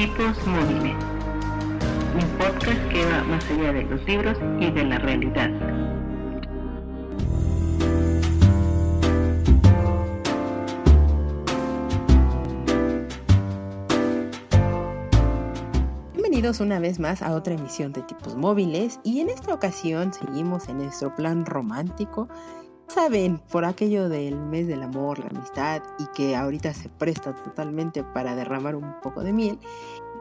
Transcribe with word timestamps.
Tipos 0.00 0.46
Móviles, 0.46 0.96
un 2.14 2.38
podcast 2.38 2.88
que 2.88 3.04
va 3.04 3.22
más 3.24 3.44
allá 3.50 3.70
de 3.70 3.82
los 3.82 4.02
libros 4.06 4.38
y 4.58 4.70
de 4.70 4.84
la 4.84 4.98
realidad. 4.98 5.50
Bienvenidos 16.14 16.60
una 16.60 16.78
vez 16.78 16.98
más 16.98 17.20
a 17.20 17.34
otra 17.34 17.52
emisión 17.52 17.92
de 17.92 18.00
Tipos 18.00 18.34
Móviles 18.36 18.98
y 19.04 19.20
en 19.20 19.28
esta 19.28 19.52
ocasión 19.52 20.14
seguimos 20.14 20.66
en 20.70 20.78
nuestro 20.78 21.14
plan 21.14 21.44
romántico 21.44 22.26
saben, 22.90 23.38
por 23.50 23.64
aquello 23.64 24.08
del 24.08 24.36
mes 24.36 24.66
del 24.66 24.82
amor, 24.82 25.18
la 25.20 25.26
amistad 25.26 25.82
y 25.98 26.06
que 26.08 26.34
ahorita 26.34 26.74
se 26.74 26.88
presta 26.88 27.34
totalmente 27.34 28.02
para 28.02 28.34
derramar 28.34 28.74
un 28.74 28.94
poco 29.00 29.22
de 29.22 29.32
miel. 29.32 29.58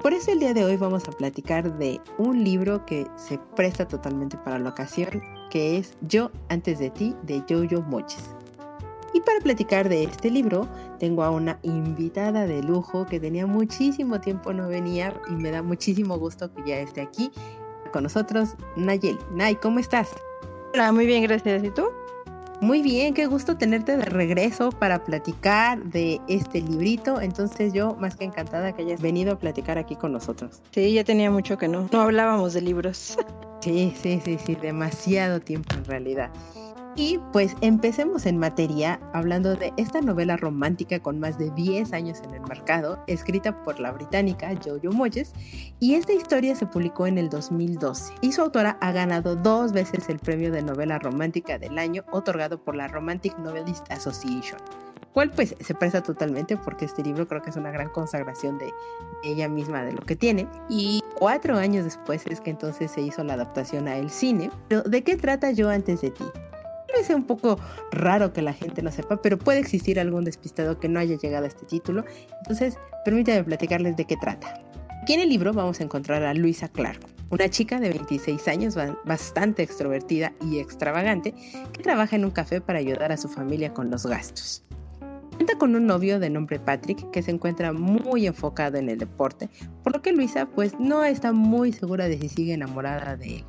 Por 0.01 0.13
eso 0.13 0.31
el 0.31 0.39
día 0.39 0.53
de 0.53 0.63
hoy 0.63 0.77
vamos 0.77 1.07
a 1.07 1.11
platicar 1.11 1.77
de 1.77 1.99
un 2.17 2.43
libro 2.43 2.85
que 2.85 3.07
se 3.15 3.37
presta 3.55 3.87
totalmente 3.87 4.37
para 4.37 4.59
la 4.59 4.69
ocasión, 4.69 5.21
que 5.49 5.77
es 5.77 5.97
Yo 6.01 6.31
antes 6.47 6.79
de 6.79 6.91
ti 6.91 7.15
de 7.23 7.43
Jojo 7.49 7.81
Moches. 7.81 8.23
Y 9.13 9.21
para 9.21 9.39
platicar 9.39 9.89
de 9.89 10.03
este 10.03 10.29
libro, 10.29 10.67
tengo 10.99 11.23
a 11.23 11.31
una 11.31 11.59
invitada 11.63 12.45
de 12.45 12.61
lujo 12.61 13.07
que 13.07 13.19
tenía 13.19 13.47
muchísimo 13.47 14.21
tiempo 14.21 14.53
no 14.53 14.69
venía 14.69 15.19
y 15.27 15.33
me 15.33 15.49
da 15.49 15.63
muchísimo 15.63 16.17
gusto 16.19 16.53
que 16.53 16.69
ya 16.69 16.77
esté 16.77 17.01
aquí 17.01 17.31
con 17.91 18.03
nosotros, 18.03 18.55
Nayeli. 18.75 19.17
Nay, 19.31 19.55
¿cómo 19.55 19.79
estás? 19.79 20.09
Hola, 20.73 20.91
muy 20.91 21.07
bien, 21.07 21.23
gracias. 21.23 21.63
¿Y 21.63 21.71
tú? 21.71 21.87
Muy 22.61 22.81
bien, 22.81 23.13
qué 23.13 23.25
gusto 23.25 23.55
tenerte 23.55 23.95
de 23.95 24.03
regreso 24.03 24.71
para 24.71 25.05
platicar 25.05 25.81
de 25.81 26.19
este 26.27 26.61
librito. 26.61 27.21
Entonces 27.21 27.71
yo 27.71 27.95
más 27.95 28.17
que 28.17 28.25
encantada 28.25 28.73
que 28.73 28.81
hayas 28.81 29.01
venido 29.01 29.31
a 29.33 29.39
platicar 29.39 29.77
aquí 29.77 29.95
con 29.95 30.11
nosotros. 30.11 30.61
Sí, 30.71 30.93
ya 30.93 31.05
tenía 31.05 31.31
mucho 31.31 31.57
que 31.57 31.69
no. 31.69 31.87
No 31.91 32.01
hablábamos 32.01 32.53
de 32.53 32.61
libros. 32.61 33.17
Sí, 33.61 33.93
sí, 34.01 34.21
sí, 34.23 34.37
sí, 34.45 34.55
demasiado 34.55 35.41
tiempo 35.41 35.75
en 35.75 35.83
realidad. 35.83 36.29
Y 36.99 37.17
pues 37.31 37.55
empecemos 37.61 38.25
en 38.25 38.37
materia 38.37 38.99
hablando 39.13 39.55
de 39.55 39.71
esta 39.77 40.01
novela 40.01 40.35
romántica 40.35 40.99
con 40.99 41.17
más 41.17 41.37
de 41.37 41.49
10 41.51 41.93
años 41.93 42.19
en 42.25 42.33
el 42.33 42.41
mercado, 42.41 43.01
escrita 43.07 43.63
por 43.63 43.79
la 43.79 43.93
británica 43.93 44.51
Jojo 44.61 44.91
Moyes, 44.91 45.31
y 45.79 45.93
esta 45.93 46.11
historia 46.11 46.57
se 46.57 46.65
publicó 46.65 47.07
en 47.07 47.17
el 47.17 47.29
2012. 47.29 48.15
Y 48.19 48.33
su 48.33 48.41
autora 48.41 48.77
ha 48.81 48.91
ganado 48.91 49.37
dos 49.37 49.71
veces 49.71 50.09
el 50.09 50.19
premio 50.19 50.51
de 50.51 50.61
novela 50.61 50.99
romántica 50.99 51.57
del 51.57 51.79
año 51.79 52.03
otorgado 52.11 52.61
por 52.61 52.75
la 52.75 52.89
Romantic 52.89 53.37
Novelist 53.39 53.89
Association 53.89 54.59
cual 55.13 55.31
pues 55.31 55.55
se 55.59 55.73
presta 55.73 56.03
totalmente 56.03 56.55
porque 56.55 56.85
este 56.85 57.01
libro 57.01 57.27
creo 57.27 57.41
que 57.41 57.49
es 57.49 57.55
una 57.55 57.71
gran 57.71 57.89
consagración 57.89 58.59
de 58.59 58.71
ella 59.23 59.49
misma 59.49 59.83
de 59.83 59.93
lo 59.93 60.01
que 60.01 60.15
tiene. 60.15 60.47
Y 60.69 61.01
cuatro 61.17 61.57
años 61.57 61.83
después 61.83 62.25
es 62.27 62.39
que 62.39 62.51
entonces 62.51 62.91
se 62.91 63.01
hizo 63.01 63.23
la 63.23 63.33
adaptación 63.33 63.87
a 63.87 63.97
el 63.97 64.11
cine. 64.11 64.51
Pero 64.67 64.83
¿de 64.83 65.03
qué 65.03 65.17
trata 65.17 65.51
yo 65.51 65.69
antes 65.69 66.01
de 66.01 66.11
ti? 66.11 66.25
Parece 66.91 67.15
un 67.15 67.25
poco 67.25 67.59
raro 67.91 68.33
que 68.33 68.41
la 68.41 68.53
gente 68.53 68.81
no 68.81 68.91
sepa, 68.91 69.21
pero 69.21 69.37
puede 69.37 69.59
existir 69.59 69.99
algún 69.99 70.23
despistado 70.23 70.79
que 70.79 70.89
no 70.89 70.99
haya 70.99 71.17
llegado 71.17 71.45
a 71.45 71.47
este 71.47 71.65
título. 71.65 72.03
Entonces, 72.39 72.77
permítame 73.05 73.43
platicarles 73.43 73.95
de 73.95 74.05
qué 74.05 74.17
trata. 74.17 74.61
Aquí 75.01 75.13
en 75.13 75.21
el 75.21 75.29
libro 75.29 75.53
vamos 75.53 75.79
a 75.79 75.83
encontrar 75.83 76.23
a 76.23 76.33
Luisa 76.33 76.67
Clark, 76.67 76.99
una 77.29 77.49
chica 77.49 77.79
de 77.79 77.89
26 77.89 78.47
años 78.47 78.75
bastante 79.05 79.63
extrovertida 79.63 80.33
y 80.41 80.59
extravagante 80.59 81.33
que 81.71 81.81
trabaja 81.81 82.15
en 82.15 82.25
un 82.25 82.31
café 82.31 82.59
para 82.59 82.79
ayudar 82.79 83.11
a 83.11 83.17
su 83.17 83.29
familia 83.29 83.73
con 83.73 83.89
los 83.89 84.05
gastos. 84.05 84.63
Cuenta 85.35 85.57
con 85.57 85.73
un 85.75 85.87
novio 85.87 86.19
de 86.19 86.29
nombre 86.29 86.59
Patrick 86.59 87.11
que 87.11 87.23
se 87.23 87.31
encuentra 87.31 87.71
muy 87.71 88.27
enfocado 88.27 88.77
en 88.77 88.89
el 88.89 88.97
deporte, 88.97 89.49
por 89.83 89.95
lo 89.95 90.01
que 90.01 90.11
Luisa 90.11 90.47
pues 90.47 90.77
no 90.79 91.05
está 91.05 91.31
muy 91.31 91.71
segura 91.71 92.09
de 92.09 92.19
si 92.19 92.27
sigue 92.27 92.53
enamorada 92.53 93.15
de 93.15 93.37
él. 93.37 93.45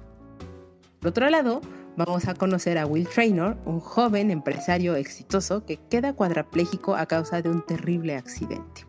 Por 1.01 1.09
otro 1.09 1.29
lado, 1.31 1.61
vamos 1.97 2.29
a 2.29 2.35
conocer 2.35 2.79
a 2.79 2.87
Will 2.87 3.09
Traynor, 3.09 3.57
un 3.65 3.81
joven 3.81 4.31
empresario 4.31 4.95
exitoso 4.95 5.65
que 5.65 5.77
queda 5.77 6.13
cuadrapléjico 6.13 6.95
a 6.95 7.07
causa 7.07 7.43
de 7.43 7.51
un 7.51 7.65
terrible 7.65 8.17
accidente. 8.17 8.87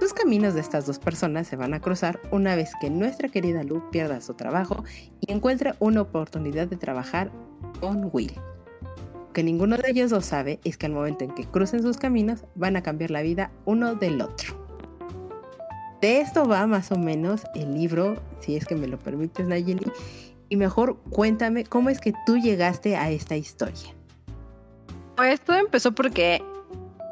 Los 0.00 0.14
caminos 0.14 0.54
de 0.54 0.60
estas 0.60 0.86
dos 0.86 0.98
personas 0.98 1.46
se 1.46 1.56
van 1.56 1.74
a 1.74 1.80
cruzar 1.80 2.20
una 2.30 2.56
vez 2.56 2.72
que 2.80 2.88
nuestra 2.88 3.28
querida 3.28 3.62
Lou 3.64 3.90
pierda 3.90 4.20
su 4.20 4.34
trabajo 4.34 4.82
y 5.20 5.30
encuentre 5.30 5.74
una 5.78 6.00
oportunidad 6.00 6.68
de 6.68 6.76
trabajar 6.76 7.30
con 7.80 8.08
Will. 8.12 8.32
Lo 9.30 9.32
que 9.34 9.42
ninguno 9.44 9.76
de 9.76 9.90
ellos 9.90 10.10
lo 10.10 10.22
sabe 10.22 10.58
es 10.64 10.76
que 10.76 10.86
al 10.86 10.92
momento 10.92 11.24
en 11.24 11.34
que 11.34 11.44
crucen 11.44 11.82
sus 11.82 11.98
caminos 11.98 12.44
van 12.54 12.76
a 12.76 12.82
cambiar 12.82 13.10
la 13.10 13.22
vida 13.22 13.52
uno 13.64 13.94
del 13.94 14.22
otro. 14.22 14.60
De 16.00 16.20
esto 16.20 16.48
va 16.48 16.66
más 16.66 16.90
o 16.92 16.96
menos 16.96 17.42
el 17.54 17.74
libro, 17.74 18.16
si 18.40 18.56
es 18.56 18.64
que 18.64 18.74
me 18.74 18.86
lo 18.86 18.98
permites 18.98 19.46
Nayeli, 19.46 19.92
y 20.50 20.56
mejor 20.56 20.98
cuéntame 21.10 21.64
cómo 21.64 21.88
es 21.88 22.00
que 22.00 22.12
tú 22.26 22.36
llegaste 22.36 22.96
a 22.96 23.08
esta 23.08 23.36
historia. 23.36 23.94
Pues 25.16 25.40
todo 25.40 25.56
empezó 25.56 25.92
porque 25.92 26.42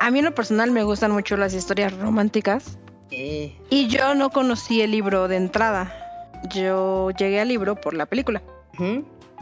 a 0.00 0.10
mí 0.10 0.18
en 0.18 0.26
lo 0.26 0.34
personal 0.34 0.72
me 0.72 0.82
gustan 0.82 1.12
mucho 1.12 1.36
las 1.36 1.54
historias 1.54 1.96
románticas. 1.96 2.78
Eh. 3.10 3.56
Y 3.70 3.86
yo 3.86 4.14
no 4.14 4.30
conocí 4.30 4.82
el 4.82 4.90
libro 4.90 5.28
de 5.28 5.36
entrada. 5.36 5.94
Yo 6.52 7.10
llegué 7.12 7.40
al 7.40 7.48
libro 7.48 7.76
por 7.76 7.94
la 7.94 8.06
película. 8.06 8.42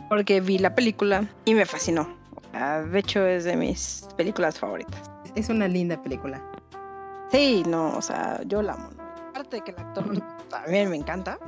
Porque 0.09 0.41
vi 0.41 0.59
la 0.59 0.75
película 0.75 1.29
y 1.45 1.55
me 1.55 1.65
fascinó. 1.65 2.07
De 2.53 2.99
hecho, 2.99 3.27
es 3.27 3.45
de 3.45 3.57
mis 3.57 4.07
películas 4.17 4.59
favoritas. 4.59 5.11
Es 5.35 5.49
una 5.49 5.69
linda 5.69 6.01
película. 6.03 6.43
Sí, 7.31 7.63
no, 7.67 7.97
o 7.97 8.03
sea, 8.03 8.41
yo 8.47 8.63
la 8.63 8.75
amo. 8.75 8.91
Aparte 9.31 9.57
de 9.57 9.63
que 9.63 9.71
el 9.73 9.79
actor 9.79 10.23
también 10.49 10.91
me 10.91 10.97
encanta 10.97 11.39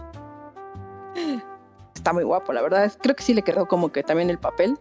está 1.99 2.13
muy 2.13 2.25
guapo, 2.25 2.53
la 2.53 2.63
verdad. 2.63 2.93
Creo 3.03 3.15
que 3.15 3.23
sí 3.23 3.35
le 3.35 3.43
quedó 3.43 3.67
como 3.67 3.93
que 3.93 4.03
también 4.03 4.31
el 4.31 4.39
papel. 4.39 4.79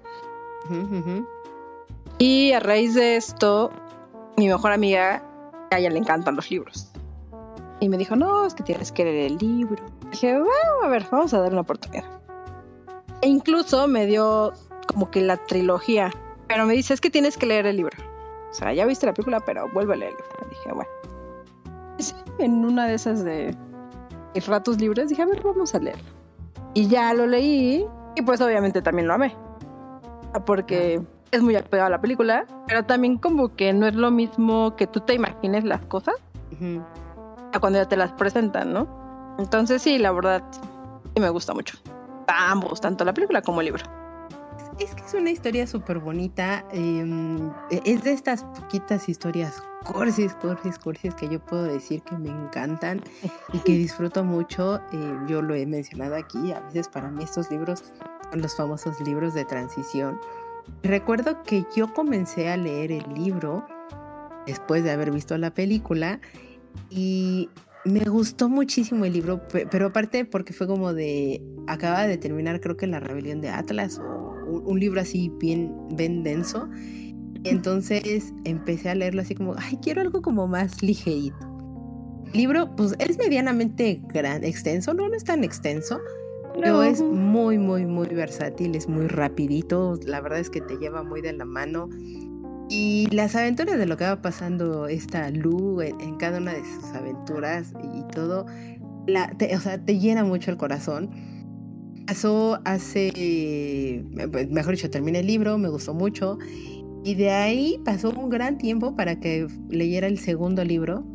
Y 2.17 2.51
a 2.53 2.59
raíz 2.59 2.93
de 2.95 3.15
esto, 3.15 3.71
mi 4.37 4.47
mejor 4.47 4.71
amiga, 4.71 5.23
a 5.71 5.79
ella 5.79 5.89
le 5.89 5.99
encantan 5.99 6.35
los 6.35 6.49
libros. 6.49 6.91
Y 7.79 7.89
me 7.89 7.97
dijo, 7.97 8.15
no, 8.15 8.45
es 8.45 8.53
que 8.53 8.63
tienes 8.63 8.91
que 8.91 9.03
leer 9.03 9.31
el 9.31 9.37
libro. 9.37 9.83
dije, 10.11 10.33
bueno, 10.33 10.83
a 10.83 10.87
ver, 10.87 11.05
vamos 11.11 11.33
a 11.33 11.39
dar 11.39 11.51
una 11.51 11.61
oportunidad. 11.61 12.05
E 13.21 13.27
incluso 13.27 13.87
me 13.87 14.05
dio 14.05 14.53
como 14.87 15.11
que 15.11 15.21
la 15.21 15.37
trilogía. 15.37 16.11
Pero 16.47 16.65
me 16.65 16.73
dice, 16.73 16.93
es 16.93 17.01
que 17.01 17.09
tienes 17.09 17.37
que 17.37 17.45
leer 17.45 17.67
el 17.67 17.77
libro. 17.77 17.97
O 18.49 18.53
sea, 18.53 18.73
ya 18.73 18.85
viste 18.85 19.05
la 19.05 19.13
película, 19.13 19.39
pero 19.41 19.69
vuelve 19.73 19.93
a 19.93 19.97
leerlo. 19.97 20.19
dije, 20.49 20.71
bueno. 20.73 20.89
en 22.39 22.65
una 22.65 22.87
de 22.87 22.95
esas 22.95 23.23
de 23.23 23.55
ratos 24.47 24.79
libres, 24.79 25.09
dije, 25.09 25.21
a 25.21 25.25
ver, 25.25 25.41
vamos 25.43 25.75
a 25.75 25.79
leerlo. 25.79 26.16
Y 26.77 26.87
ya 26.87 27.11
lo 27.15 27.25
leí 27.25 27.83
y 28.15 28.21
pues 28.21 28.39
obviamente 28.39 28.83
también 28.83 29.07
lo 29.07 29.15
amé. 29.15 29.35
Porque 30.45 31.01
es 31.31 31.41
muy 31.41 31.55
apegado 31.55 31.87
a 31.87 31.89
la 31.89 31.99
película, 31.99 32.45
pero 32.67 32.85
también 32.85 33.17
como 33.17 33.55
que 33.55 33.73
no 33.73 33.87
es 33.87 33.95
lo 33.95 34.11
mismo 34.11 34.75
que 34.75 34.85
tú 34.85 34.99
te 34.99 35.15
imagines 35.15 35.63
las 35.63 35.81
cosas 35.85 36.13
a 37.51 37.59
cuando 37.59 37.79
ya 37.79 37.89
te 37.89 37.97
las 37.97 38.11
presentan, 38.11 38.73
¿no? 38.73 38.87
Entonces 39.39 39.81
sí, 39.81 39.97
la 39.97 40.11
verdad, 40.11 40.43
sí 41.15 41.19
me 41.19 41.29
gusta 41.29 41.55
mucho. 41.55 41.79
Ambos, 42.27 42.79
tanto 42.79 43.03
la 43.03 43.13
película 43.15 43.41
como 43.41 43.61
el 43.61 43.65
libro. 43.65 43.83
Es 44.77 44.93
que 44.93 45.01
es 45.03 45.15
una 45.15 45.31
historia 45.31 45.65
súper 45.65 45.97
bonita. 45.97 46.63
Em, 46.71 47.49
es 47.71 48.03
de 48.03 48.13
estas 48.13 48.43
poquitas 48.43 49.09
historias 49.09 49.63
cursis, 49.83 50.33
cursis, 50.35 50.77
cursis 50.77 51.13
que 51.15 51.29
yo 51.29 51.39
puedo 51.39 51.63
decir 51.63 52.01
que 52.01 52.17
me 52.17 52.29
encantan 52.29 53.01
y 53.53 53.59
que 53.59 53.73
disfruto 53.73 54.23
mucho. 54.23 54.81
Eh, 54.91 55.17
yo 55.27 55.41
lo 55.41 55.53
he 55.55 55.65
mencionado 55.65 56.15
aquí, 56.15 56.51
a 56.51 56.59
veces 56.61 56.87
para 56.89 57.09
mí 57.09 57.23
estos 57.23 57.49
libros 57.51 57.83
son 58.31 58.41
los 58.41 58.55
famosos 58.55 58.99
libros 59.01 59.33
de 59.33 59.45
transición. 59.45 60.19
Recuerdo 60.83 61.43
que 61.43 61.65
yo 61.75 61.93
comencé 61.93 62.49
a 62.49 62.57
leer 62.57 62.91
el 62.91 63.13
libro 63.13 63.65
después 64.45 64.83
de 64.83 64.91
haber 64.91 65.11
visto 65.11 65.37
la 65.37 65.53
película 65.53 66.19
y 66.89 67.49
me 67.85 68.01
gustó 68.01 68.49
muchísimo 68.49 69.05
el 69.05 69.13
libro, 69.13 69.41
pero 69.71 69.87
aparte 69.87 70.25
porque 70.25 70.53
fue 70.53 70.67
como 70.67 70.93
de, 70.93 71.41
acaba 71.67 72.05
de 72.05 72.17
terminar 72.17 72.59
creo 72.59 72.75
que 72.75 72.87
La 72.87 72.99
rebelión 72.99 73.41
de 73.41 73.49
Atlas 73.49 73.99
o 73.99 74.35
un, 74.65 74.79
libro 74.79 75.01
así 75.01 75.31
bien, 75.39 75.73
bien 75.95 76.23
denso 76.23 76.69
entonces 77.49 78.33
empecé 78.43 78.89
a 78.89 78.95
leerlo 78.95 79.21
así 79.21 79.35
como, 79.35 79.55
ay, 79.57 79.77
quiero 79.81 80.01
algo 80.01 80.21
como 80.21 80.47
más 80.47 80.81
ligerito. 80.81 81.37
El 82.33 82.39
libro, 82.39 82.75
pues 82.75 82.95
es 82.99 83.17
medianamente 83.17 84.01
gran, 84.07 84.43
extenso, 84.43 84.93
no, 84.93 85.07
no 85.07 85.15
es 85.15 85.23
tan 85.23 85.43
extenso, 85.43 85.99
pero 86.59 86.83
es 86.83 87.01
muy, 87.01 87.57
muy, 87.57 87.85
muy 87.85 88.07
versátil, 88.07 88.75
es 88.75 88.89
muy 88.89 89.07
rapidito, 89.07 89.99
la 90.05 90.21
verdad 90.21 90.39
es 90.39 90.49
que 90.49 90.61
te 90.61 90.77
lleva 90.77 91.03
muy 91.03 91.21
de 91.21 91.33
la 91.33 91.45
mano. 91.45 91.89
Y 92.69 93.07
las 93.11 93.35
aventuras 93.35 93.77
de 93.77 93.85
lo 93.85 93.95
que 93.95 94.03
va 94.03 94.21
pasando 94.21 94.87
esta 94.87 95.29
Lu 95.29 95.81
en, 95.81 96.17
cada 96.17 96.39
una 96.39 96.53
de 96.53 96.63
sus 96.65 96.83
aventuras 96.93 97.73
y 97.95 98.03
todo, 98.11 98.45
la, 99.05 99.33
o 99.55 99.59
sea, 99.59 99.77
te 99.77 99.99
llena 99.99 100.25
mucho 100.25 100.51
el 100.51 100.57
corazón. 100.57 101.09
Pasó 102.07 102.59
hace, 102.65 104.03
pues, 104.31 104.49
mejor 104.49 104.75
dicho, 104.75 104.89
terminé 104.89 105.19
el 105.19 105.27
libro, 105.27 105.57
me 105.57 105.69
gustó 105.69 105.93
mucho 105.93 106.37
y 107.07 107.15
de 107.15 107.29
ahí 107.31 107.79
pasó 107.85 108.09
un 108.09 108.29
gran 108.29 108.57
tiempo 108.57 108.93
para 108.93 109.17
que 109.17 109.47
leyera 109.69 110.07
el 110.07 110.19
segundo 110.19 110.65
libro. 110.65 111.05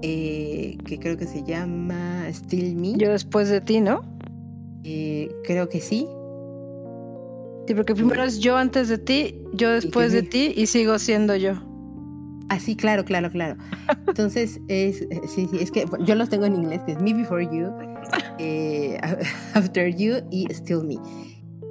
eh, 0.00 0.78
que 0.86 0.98
creo 0.98 1.18
que 1.18 1.26
se 1.26 1.42
llama 1.42 2.24
Still 2.30 2.74
Me. 2.74 2.94
Yo 2.96 3.10
después 3.10 3.50
de 3.50 3.60
ti, 3.60 3.82
¿no? 3.82 4.00
Eh, 4.82 5.30
creo 5.44 5.68
que 5.68 5.80
sí. 5.80 6.06
Sí, 7.66 7.74
porque 7.74 7.94
primero 7.94 8.24
es 8.24 8.38
yo 8.40 8.56
antes 8.56 8.88
de 8.88 8.96
ti, 8.96 9.36
yo 9.52 9.70
después 9.70 10.12
de 10.12 10.22
ti 10.22 10.54
y 10.56 10.66
sigo 10.66 10.98
siendo 10.98 11.36
yo. 11.36 11.52
Ah, 12.48 12.58
sí, 12.58 12.74
claro, 12.74 13.04
claro, 13.04 13.30
claro. 13.30 13.56
Entonces, 14.08 14.58
es, 14.68 15.06
sí, 15.28 15.46
sí, 15.50 15.58
es 15.60 15.70
que 15.70 15.84
yo 16.06 16.14
los 16.14 16.30
tengo 16.30 16.46
en 16.46 16.54
inglés, 16.56 16.80
que 16.86 16.92
es 16.92 17.00
Me 17.00 17.12
Before 17.12 17.44
You, 17.44 17.68
eh, 18.38 18.98
After 19.54 19.94
You 19.94 20.16
y 20.30 20.46
Still 20.50 20.82
Me. 20.84 20.96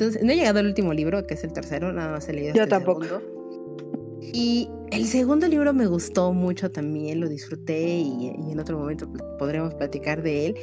Entonces, 0.01 0.23
no 0.23 0.31
he 0.31 0.35
llegado 0.35 0.57
al 0.57 0.65
último 0.65 0.93
libro, 0.93 1.27
que 1.27 1.35
es 1.35 1.43
el 1.43 1.53
tercero, 1.53 1.93
nada 1.93 2.11
más 2.11 2.27
he 2.27 2.33
leído. 2.33 2.55
Yo 2.55 2.63
hasta 2.63 2.77
el 2.77 2.83
tampoco. 2.83 3.03
segundo. 3.03 4.19
Y 4.33 4.67
el 4.89 5.05
segundo 5.05 5.47
libro 5.47 5.73
me 5.73 5.85
gustó 5.85 6.33
mucho 6.33 6.71
también, 6.71 7.19
lo 7.19 7.29
disfruté 7.29 7.99
y, 7.99 8.33
y 8.35 8.51
en 8.51 8.59
otro 8.59 8.79
momento 8.79 9.07
podremos 9.37 9.75
platicar 9.75 10.23
de 10.23 10.47
él. 10.47 10.55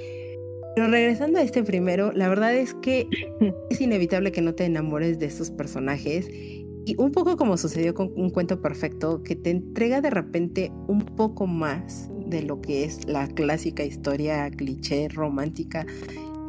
Pero 0.75 0.89
regresando 0.89 1.39
a 1.39 1.43
este 1.43 1.63
primero, 1.63 2.11
la 2.11 2.29
verdad 2.29 2.53
es 2.53 2.75
que 2.83 3.07
es 3.71 3.81
inevitable 3.81 4.33
que 4.33 4.43
no 4.43 4.57
te 4.57 4.65
enamores 4.65 5.21
de 5.21 5.27
estos 5.27 5.53
personajes. 5.53 6.29
Y 6.29 6.97
un 6.99 7.13
poco 7.13 7.37
como 7.37 7.57
sucedió 7.59 7.95
con 7.95 8.13
un 8.17 8.31
cuento 8.31 8.61
perfecto, 8.61 9.23
que 9.23 9.37
te 9.37 9.51
entrega 9.51 10.01
de 10.01 10.11
repente 10.11 10.73
un 10.89 10.99
poco 10.99 11.47
más 11.47 12.11
de 12.27 12.43
lo 12.43 12.61
que 12.61 12.83
es 12.83 13.07
la 13.07 13.29
clásica 13.29 13.85
historia 13.85 14.51
cliché 14.51 15.07
romántica 15.09 15.87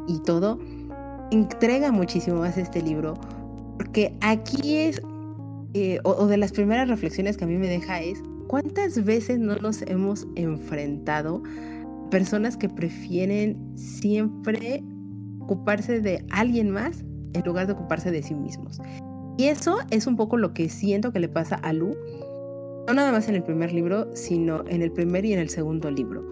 y 0.08 0.24
todo, 0.24 0.58
entrega 1.32 1.92
muchísimo 1.92 2.40
más 2.40 2.58
este 2.58 2.82
libro, 2.82 3.16
porque 3.78 4.16
aquí 4.22 4.78
es, 4.78 5.02
eh, 5.74 6.00
o, 6.04 6.12
o 6.12 6.28
de 6.28 6.38
las 6.38 6.52
primeras 6.52 6.88
reflexiones 6.88 7.38
que 7.38 7.46
a 7.46 7.48
mí 7.48 7.58
me 7.58 7.68
deja 7.68 8.02
es, 8.02 8.22
¿cuántas 8.48 9.04
veces 9.04 9.40
no 9.40 9.56
nos 9.58 9.82
hemos 9.84 10.28
enfrentado 10.36 11.44
a 11.46 12.10
personas 12.10 12.58
que 12.58 12.70
prefieren 12.70 13.58
siempre 13.76 14.84
ocuparse 15.40 16.02
de 16.02 16.26
alguien 16.32 16.72
más 16.72 17.04
en 17.34 17.44
lugar 17.46 17.68
de 17.68 17.74
ocuparse 17.74 18.12
de 18.12 18.24
sí 18.24 18.34
mismos? 18.34 18.82
Y 19.38 19.46
eso 19.46 19.78
es 19.90 20.06
un 20.06 20.18
poco 20.18 20.36
lo 20.36 20.54
que 20.54 20.68
siento 20.68 21.14
que 21.14 21.20
le 21.20 21.30
pasa 21.30 21.56
a 21.56 21.72
Lu, 21.72 21.96
no 22.88 22.94
nada 22.94 23.12
más 23.12 23.30
en 23.30 23.36
el 23.36 23.44
primer 23.44 23.72
libro, 23.72 24.14
sino 24.14 24.66
en 24.68 24.82
el 24.82 24.92
primer 24.92 25.24
y 25.24 25.32
en 25.32 25.40
el 25.40 25.50
segundo 25.50 25.90
libro. 25.90 26.30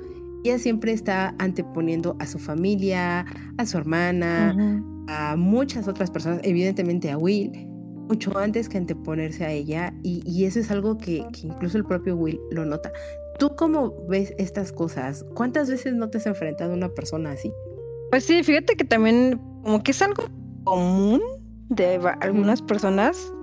Ella 0.47 0.59
siempre 0.59 0.94
está 0.94 1.35
anteponiendo 1.39 2.15
a 2.19 2.25
su 2.25 2.39
familia, 2.39 3.25
a 3.57 3.65
su 3.65 3.77
hermana, 3.77 4.81
a 5.09 5.35
muchas 5.35 5.89
otras 5.89 6.09
personas, 6.09 6.39
evidentemente 6.44 7.11
a 7.11 7.17
Will, 7.17 7.51
mucho 8.07 8.38
antes 8.38 8.69
que 8.69 8.77
anteponerse 8.77 9.44
a 9.44 9.51
ella. 9.51 9.94
Y, 10.03 10.23
y 10.25 10.45
eso 10.45 10.61
es 10.61 10.71
algo 10.71 10.97
que, 10.97 11.25
que 11.33 11.47
incluso 11.47 11.77
el 11.77 11.83
propio 11.83 12.15
Will 12.15 12.39
lo 12.51 12.63
nota. 12.63 12.94
¿Tú 13.39 13.57
cómo 13.57 13.94
ves 14.07 14.33
estas 14.38 14.71
cosas? 14.71 15.25
¿Cuántas 15.35 15.69
veces 15.69 15.95
no 15.95 16.09
te 16.09 16.17
has 16.19 16.25
enfrentado 16.25 16.71
a 16.71 16.75
una 16.77 16.88
persona 16.88 17.31
así? 17.31 17.51
Pues 18.11 18.23
sí, 18.23 18.41
fíjate 18.41 18.77
que 18.77 18.85
también 18.85 19.41
como 19.63 19.83
que 19.83 19.91
es 19.91 20.01
algo 20.01 20.23
común 20.63 21.21
de 21.67 21.99
algunas 22.21 22.61
personas. 22.61 23.33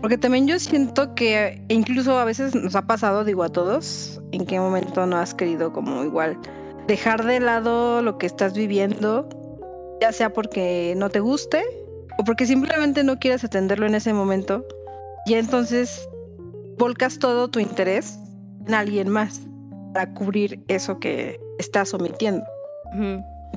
Porque 0.00 0.16
también 0.16 0.46
yo 0.46 0.58
siento 0.58 1.14
que 1.14 1.62
incluso 1.68 2.18
a 2.18 2.24
veces 2.24 2.54
nos 2.54 2.74
ha 2.74 2.82
pasado, 2.82 3.24
digo 3.24 3.42
a 3.42 3.50
todos, 3.50 4.20
en 4.32 4.46
qué 4.46 4.58
momento 4.58 5.06
no 5.06 5.16
has 5.16 5.34
querido 5.34 5.72
como 5.72 6.04
igual 6.04 6.38
dejar 6.86 7.24
de 7.24 7.40
lado 7.40 8.02
lo 8.02 8.18
que 8.18 8.26
estás 8.26 8.54
viviendo, 8.54 9.28
ya 10.00 10.12
sea 10.12 10.32
porque 10.32 10.94
no 10.96 11.10
te 11.10 11.20
guste 11.20 11.62
o 12.18 12.24
porque 12.24 12.46
simplemente 12.46 13.04
no 13.04 13.18
quieres 13.18 13.44
atenderlo 13.44 13.86
en 13.86 13.94
ese 13.94 14.12
momento. 14.12 14.64
Y 15.26 15.34
entonces 15.34 16.08
volcas 16.78 17.18
todo 17.18 17.48
tu 17.48 17.60
interés 17.60 18.18
en 18.66 18.74
alguien 18.74 19.08
más 19.08 19.42
para 19.92 20.12
cubrir 20.14 20.64
eso 20.68 20.98
que 20.98 21.38
estás 21.58 21.92
omitiendo 21.92 22.44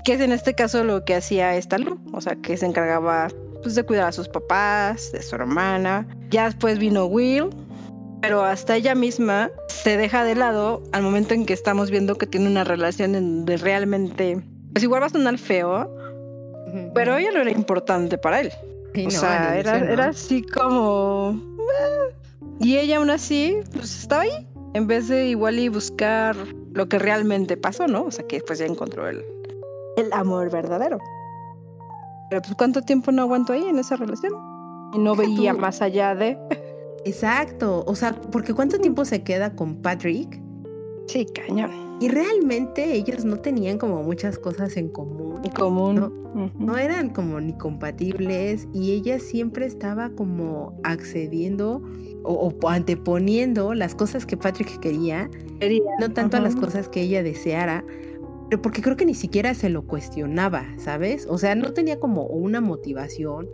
que 0.04 0.14
es 0.14 0.22
en 0.22 0.32
este 0.32 0.54
caso 0.54 0.84
lo 0.84 1.06
que 1.06 1.16
hacía 1.16 1.56
esta 1.56 1.78
Lu, 1.78 2.00
o 2.14 2.22
sea, 2.22 2.36
que 2.36 2.58
se 2.58 2.66
encargaba 2.66 3.30
pues 3.64 3.76
de 3.76 3.84
cuidar 3.84 4.10
a 4.10 4.12
sus 4.12 4.28
papás, 4.28 5.12
de 5.12 5.22
su 5.22 5.36
hermana. 5.36 6.08
Ya 6.30 6.46
después 6.46 6.78
vino 6.78 7.06
Will, 7.06 7.50
pero 8.22 8.44
hasta 8.44 8.76
ella 8.76 8.94
misma 8.94 9.50
se 9.68 9.98
deja 9.98 10.24
de 10.24 10.36
lado 10.36 10.84
al 10.92 11.02
momento 11.02 11.34
en 11.34 11.46
que 11.46 11.54
estamos 11.54 11.90
viendo 11.90 12.16
que 12.16 12.28
tiene 12.28 12.48
una 12.48 12.64
relación 12.64 13.16
en 13.16 13.38
donde 13.38 13.58
realmente, 13.58 14.42
pues 14.74 14.84
igual 14.84 15.02
va 15.02 15.08
a 15.08 15.10
sonar 15.10 15.38
feo, 15.38 15.90
pero 16.94 17.18
ella 17.18 17.32
no 17.32 17.42
era 17.42 17.52
importante 17.52 18.18
para 18.18 18.42
él. 18.42 18.52
Sí, 18.94 19.02
o 19.02 19.06
no, 19.06 19.12
sea, 19.12 19.58
era, 19.58 19.80
no. 19.80 19.86
era 19.86 20.06
así 20.10 20.44
como... 20.44 21.40
"Ah". 21.60 22.16
Y 22.60 22.78
ella 22.78 22.98
aún 22.98 23.10
así, 23.10 23.58
pues 23.74 24.00
estaba 24.02 24.22
ahí, 24.22 24.48
en 24.74 24.88
vez 24.88 25.08
de 25.08 25.26
igual 25.28 25.60
y 25.60 25.70
buscar 25.70 26.36
lo 26.74 26.88
que 26.88 27.00
realmente 27.00 27.58
pasó, 27.58 27.88
¿no? 27.88 28.04
O 28.06 28.12
sea, 28.12 28.26
que 28.28 28.38
después 28.38 28.60
ya 28.60 28.66
encontró 28.66 29.08
el, 29.08 29.24
el 29.98 30.14
amor 30.14 30.50
verdadero. 30.52 31.00
Pero 32.34 32.42
pues 32.42 32.56
cuánto 32.56 32.82
tiempo 32.82 33.12
no 33.12 33.22
aguantó 33.22 33.54
ahí 33.54 33.64
en 33.64 33.78
esa 33.78 33.96
relación. 33.96 34.34
Y 34.92 34.98
no 34.98 35.14
Deja 35.16 35.30
veía 35.30 35.54
más 35.54 35.84
allá 35.84 36.16
de... 36.16 36.36
Exacto, 37.06 37.84
o 37.86 37.96
sea, 37.96 38.20
porque 38.32 38.56
¿cuánto 38.56 38.80
tiempo 38.80 39.06
se 39.06 39.22
queda 39.22 39.56
con 39.56 39.76
Patrick? 39.84 40.42
Sí, 41.06 41.28
cañón. 41.28 41.70
Y 42.02 42.10
realmente 42.10 42.92
ellos 42.92 43.24
no 43.24 43.38
tenían 43.38 43.78
como 43.78 44.02
muchas 44.02 44.40
cosas 44.40 44.78
en 44.78 44.90
común. 44.90 45.42
En 45.44 45.52
común. 45.52 45.96
No. 46.34 46.52
No 46.58 46.76
eran 46.80 47.12
como 47.12 47.40
ni 47.40 47.54
compatibles 47.54 48.68
y 48.74 48.94
ella 48.94 49.20
siempre 49.20 49.68
estaba 49.68 50.10
como 50.10 50.74
accediendo 50.84 51.84
o, 52.24 52.52
o 52.60 52.68
anteponiendo 52.68 53.76
las 53.76 53.94
cosas 53.94 54.26
que 54.26 54.38
Patrick 54.38 54.80
quería, 54.80 55.30
Quería. 55.60 55.84
no 56.00 56.10
tanto 56.10 56.38
a 56.38 56.40
las 56.40 56.56
cosas 56.56 56.90
que 56.90 57.02
ella 57.02 57.22
deseara, 57.22 57.86
porque 58.62 58.82
creo 58.82 58.96
que 58.96 59.06
ni 59.06 59.16
siquiera 59.16 59.54
se 59.54 59.70
lo 59.70 59.88
cuestionaba, 59.88 60.66
¿sabes? 60.78 61.26
O 61.30 61.38
sea, 61.38 61.56
no 61.56 61.74
tenía 61.74 62.00
como 62.00 62.26
una 62.28 62.62
motivación 62.62 63.50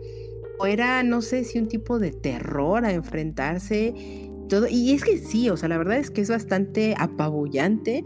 o 0.58 0.66
era, 0.66 1.02
no 1.02 1.22
sé 1.22 1.44
si 1.44 1.58
un 1.58 1.68
tipo 1.68 1.98
de 1.98 2.12
terror 2.12 2.84
a 2.84 2.92
enfrentarse. 2.92 3.94
Todo. 4.48 4.66
Y 4.68 4.92
es 4.92 5.04
que 5.04 5.18
sí, 5.18 5.48
o 5.48 5.56
sea, 5.56 5.68
la 5.68 5.78
verdad 5.78 5.96
es 5.96 6.10
que 6.10 6.20
es 6.20 6.28
bastante 6.28 6.94
apabullante 6.98 8.04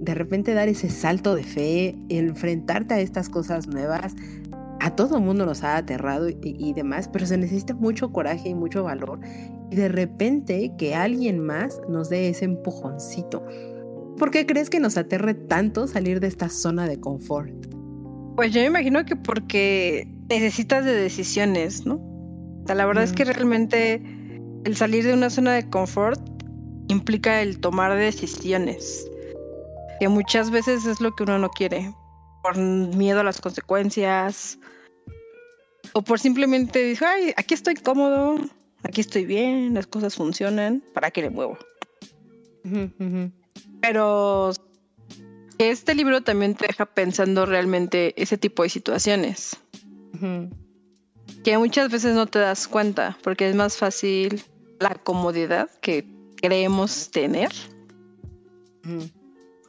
de 0.00 0.14
repente 0.14 0.54
dar 0.54 0.68
ese 0.68 0.88
salto 0.88 1.34
de 1.34 1.44
fe, 1.44 1.94
enfrentarte 2.08 2.94
a 2.94 3.00
estas 3.00 3.28
cosas 3.28 3.68
nuevas. 3.68 4.16
A 4.80 4.96
todo 4.96 5.18
el 5.18 5.22
mundo 5.22 5.44
nos 5.44 5.62
ha 5.62 5.76
aterrado 5.76 6.30
y, 6.30 6.38
y 6.42 6.72
demás, 6.72 7.08
pero 7.12 7.26
se 7.26 7.36
necesita 7.36 7.74
mucho 7.74 8.10
coraje 8.10 8.48
y 8.48 8.54
mucho 8.54 8.82
valor. 8.82 9.20
Y 9.70 9.76
de 9.76 9.88
repente 9.88 10.72
que 10.78 10.94
alguien 10.94 11.38
más 11.38 11.80
nos 11.88 12.08
dé 12.08 12.30
ese 12.30 12.46
empujoncito. 12.46 13.44
¿Por 14.20 14.30
qué 14.30 14.44
crees 14.44 14.68
que 14.68 14.80
nos 14.80 14.98
aterre 14.98 15.32
tanto 15.32 15.86
salir 15.86 16.20
de 16.20 16.26
esta 16.26 16.50
zona 16.50 16.86
de 16.86 17.00
confort? 17.00 17.54
Pues 18.36 18.52
yo 18.52 18.60
me 18.60 18.66
imagino 18.66 19.02
que 19.06 19.16
porque 19.16 20.06
necesitas 20.28 20.84
de 20.84 20.92
decisiones, 20.92 21.86
¿no? 21.86 21.94
O 21.94 22.62
sea, 22.66 22.74
la 22.74 22.84
verdad 22.84 23.04
es 23.04 23.14
que 23.14 23.24
realmente 23.24 24.02
el 24.66 24.76
salir 24.76 25.06
de 25.06 25.14
una 25.14 25.30
zona 25.30 25.54
de 25.54 25.70
confort 25.70 26.20
implica 26.88 27.40
el 27.40 27.60
tomar 27.60 27.96
decisiones. 27.96 29.10
Que 30.00 30.08
muchas 30.08 30.50
veces 30.50 30.84
es 30.84 31.00
lo 31.00 31.12
que 31.12 31.22
uno 31.22 31.38
no 31.38 31.48
quiere. 31.48 31.90
Por 32.42 32.58
miedo 32.58 33.20
a 33.20 33.24
las 33.24 33.40
consecuencias. 33.40 34.58
O 35.94 36.02
por 36.02 36.20
simplemente 36.20 36.78
decir, 36.78 37.06
ay, 37.06 37.32
aquí 37.38 37.54
estoy 37.54 37.72
cómodo, 37.76 38.36
aquí 38.82 39.00
estoy 39.00 39.24
bien, 39.24 39.72
las 39.72 39.86
cosas 39.86 40.14
funcionan, 40.14 40.84
¿para 40.92 41.10
qué 41.10 41.22
le 41.22 41.30
muevo? 41.30 41.56
Pero 43.80 44.52
este 45.58 45.94
libro 45.94 46.22
también 46.22 46.54
te 46.54 46.66
deja 46.66 46.86
pensando 46.86 47.46
realmente 47.46 48.20
ese 48.20 48.38
tipo 48.38 48.62
de 48.62 48.68
situaciones. 48.68 49.56
Que 51.44 51.58
muchas 51.58 51.90
veces 51.90 52.14
no 52.14 52.26
te 52.26 52.38
das 52.38 52.68
cuenta 52.68 53.16
porque 53.22 53.48
es 53.48 53.54
más 53.54 53.76
fácil 53.76 54.42
la 54.78 54.94
comodidad 54.94 55.70
que 55.80 56.06
creemos 56.36 57.10
tener 57.10 57.50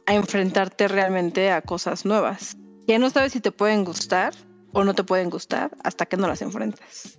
a 0.06 0.14
enfrentarte 0.14 0.88
realmente 0.88 1.50
a 1.50 1.62
cosas 1.62 2.04
nuevas 2.04 2.56
que 2.86 2.98
no 2.98 3.10
sabes 3.10 3.32
si 3.32 3.40
te 3.40 3.52
pueden 3.52 3.84
gustar 3.84 4.34
o 4.72 4.84
no 4.84 4.94
te 4.94 5.04
pueden 5.04 5.30
gustar 5.30 5.70
hasta 5.84 6.06
que 6.06 6.16
no 6.16 6.26
las 6.26 6.42
enfrentas. 6.42 7.18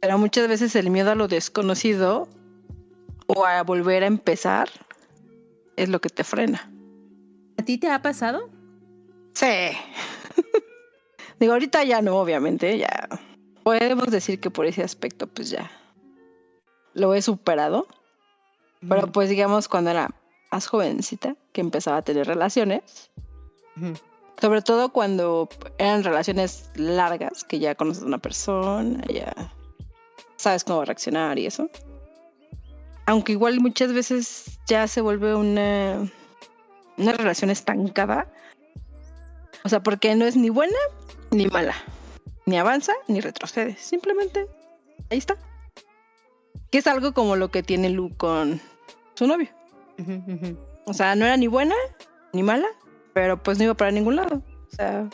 Pero 0.00 0.18
muchas 0.18 0.48
veces 0.48 0.74
el 0.76 0.90
miedo 0.90 1.10
a 1.10 1.14
lo 1.14 1.28
desconocido 1.28 2.28
o 3.26 3.44
a 3.46 3.62
volver 3.62 4.02
a 4.02 4.06
empezar 4.06 4.68
es 5.76 5.88
lo 5.88 6.00
que 6.00 6.08
te 6.08 6.24
frena. 6.24 6.70
¿A 7.58 7.62
ti 7.62 7.78
te 7.78 7.90
ha 7.90 8.02
pasado? 8.02 8.48
Sí. 9.34 9.46
Digo, 11.40 11.52
ahorita 11.52 11.84
ya 11.84 12.02
no, 12.02 12.16
obviamente, 12.16 12.78
ya 12.78 13.08
podemos 13.62 14.10
decir 14.10 14.40
que 14.40 14.50
por 14.50 14.66
ese 14.66 14.82
aspecto 14.82 15.26
pues 15.26 15.50
ya 15.50 15.70
lo 16.94 17.14
he 17.14 17.22
superado. 17.22 17.86
Pero 18.88 19.12
pues 19.12 19.28
digamos 19.28 19.68
cuando 19.68 19.90
era 19.90 20.08
más 20.50 20.66
jovencita, 20.66 21.36
que 21.52 21.60
empezaba 21.60 21.98
a 21.98 22.02
tener 22.02 22.26
relaciones, 22.26 23.10
sobre 24.40 24.62
todo 24.62 24.90
cuando 24.90 25.48
eran 25.78 26.02
relaciones 26.02 26.70
largas, 26.74 27.44
que 27.44 27.58
ya 27.58 27.74
conoces 27.74 28.02
a 28.02 28.06
una 28.06 28.18
persona, 28.18 29.04
ya 29.12 29.34
sabes 30.36 30.64
cómo 30.64 30.78
va 30.78 30.84
a 30.84 30.86
reaccionar 30.86 31.38
y 31.38 31.46
eso. 31.46 31.68
Aunque 33.06 33.32
igual 33.32 33.60
muchas 33.60 33.92
veces 33.92 34.58
ya 34.66 34.86
se 34.86 35.00
vuelve 35.00 35.34
una 35.34 36.08
una 37.00 37.12
relación 37.12 37.50
estancada. 37.50 38.28
O 39.64 39.68
sea, 39.68 39.82
porque 39.82 40.14
no 40.14 40.24
es 40.24 40.36
ni 40.36 40.50
buena 40.50 40.76
ni 41.30 41.46
mala. 41.46 41.74
Ni 42.46 42.58
avanza 42.58 42.92
ni 43.08 43.20
retrocede. 43.20 43.76
Simplemente 43.76 44.46
ahí 45.10 45.18
está. 45.18 45.36
Que 46.70 46.78
es 46.78 46.86
algo 46.86 47.12
como 47.12 47.36
lo 47.36 47.50
que 47.50 47.62
tiene 47.62 47.90
Lu 47.90 48.16
con 48.16 48.60
su 49.14 49.26
novio. 49.26 49.48
O 50.86 50.94
sea, 50.94 51.14
no 51.14 51.24
era 51.24 51.36
ni 51.36 51.46
buena 51.46 51.74
ni 52.32 52.42
mala, 52.42 52.68
pero 53.12 53.42
pues 53.42 53.58
no 53.58 53.64
iba 53.64 53.74
para 53.74 53.90
ningún 53.90 54.16
lado. 54.16 54.42
O 54.72 54.76
sea, 54.76 55.08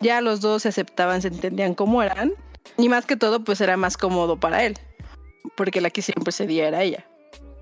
ya 0.00 0.20
los 0.20 0.40
dos 0.40 0.62
se 0.62 0.68
aceptaban, 0.68 1.22
se 1.22 1.28
entendían 1.28 1.74
cómo 1.74 2.02
eran. 2.02 2.32
Y 2.78 2.88
más 2.88 3.06
que 3.06 3.16
todo, 3.16 3.44
pues 3.44 3.60
era 3.60 3.76
más 3.76 3.96
cómodo 3.96 4.40
para 4.40 4.64
él. 4.64 4.76
Porque 5.56 5.80
la 5.80 5.90
que 5.90 6.02
siempre 6.02 6.32
cedía 6.32 6.66
era 6.66 6.82
ella. 6.82 7.06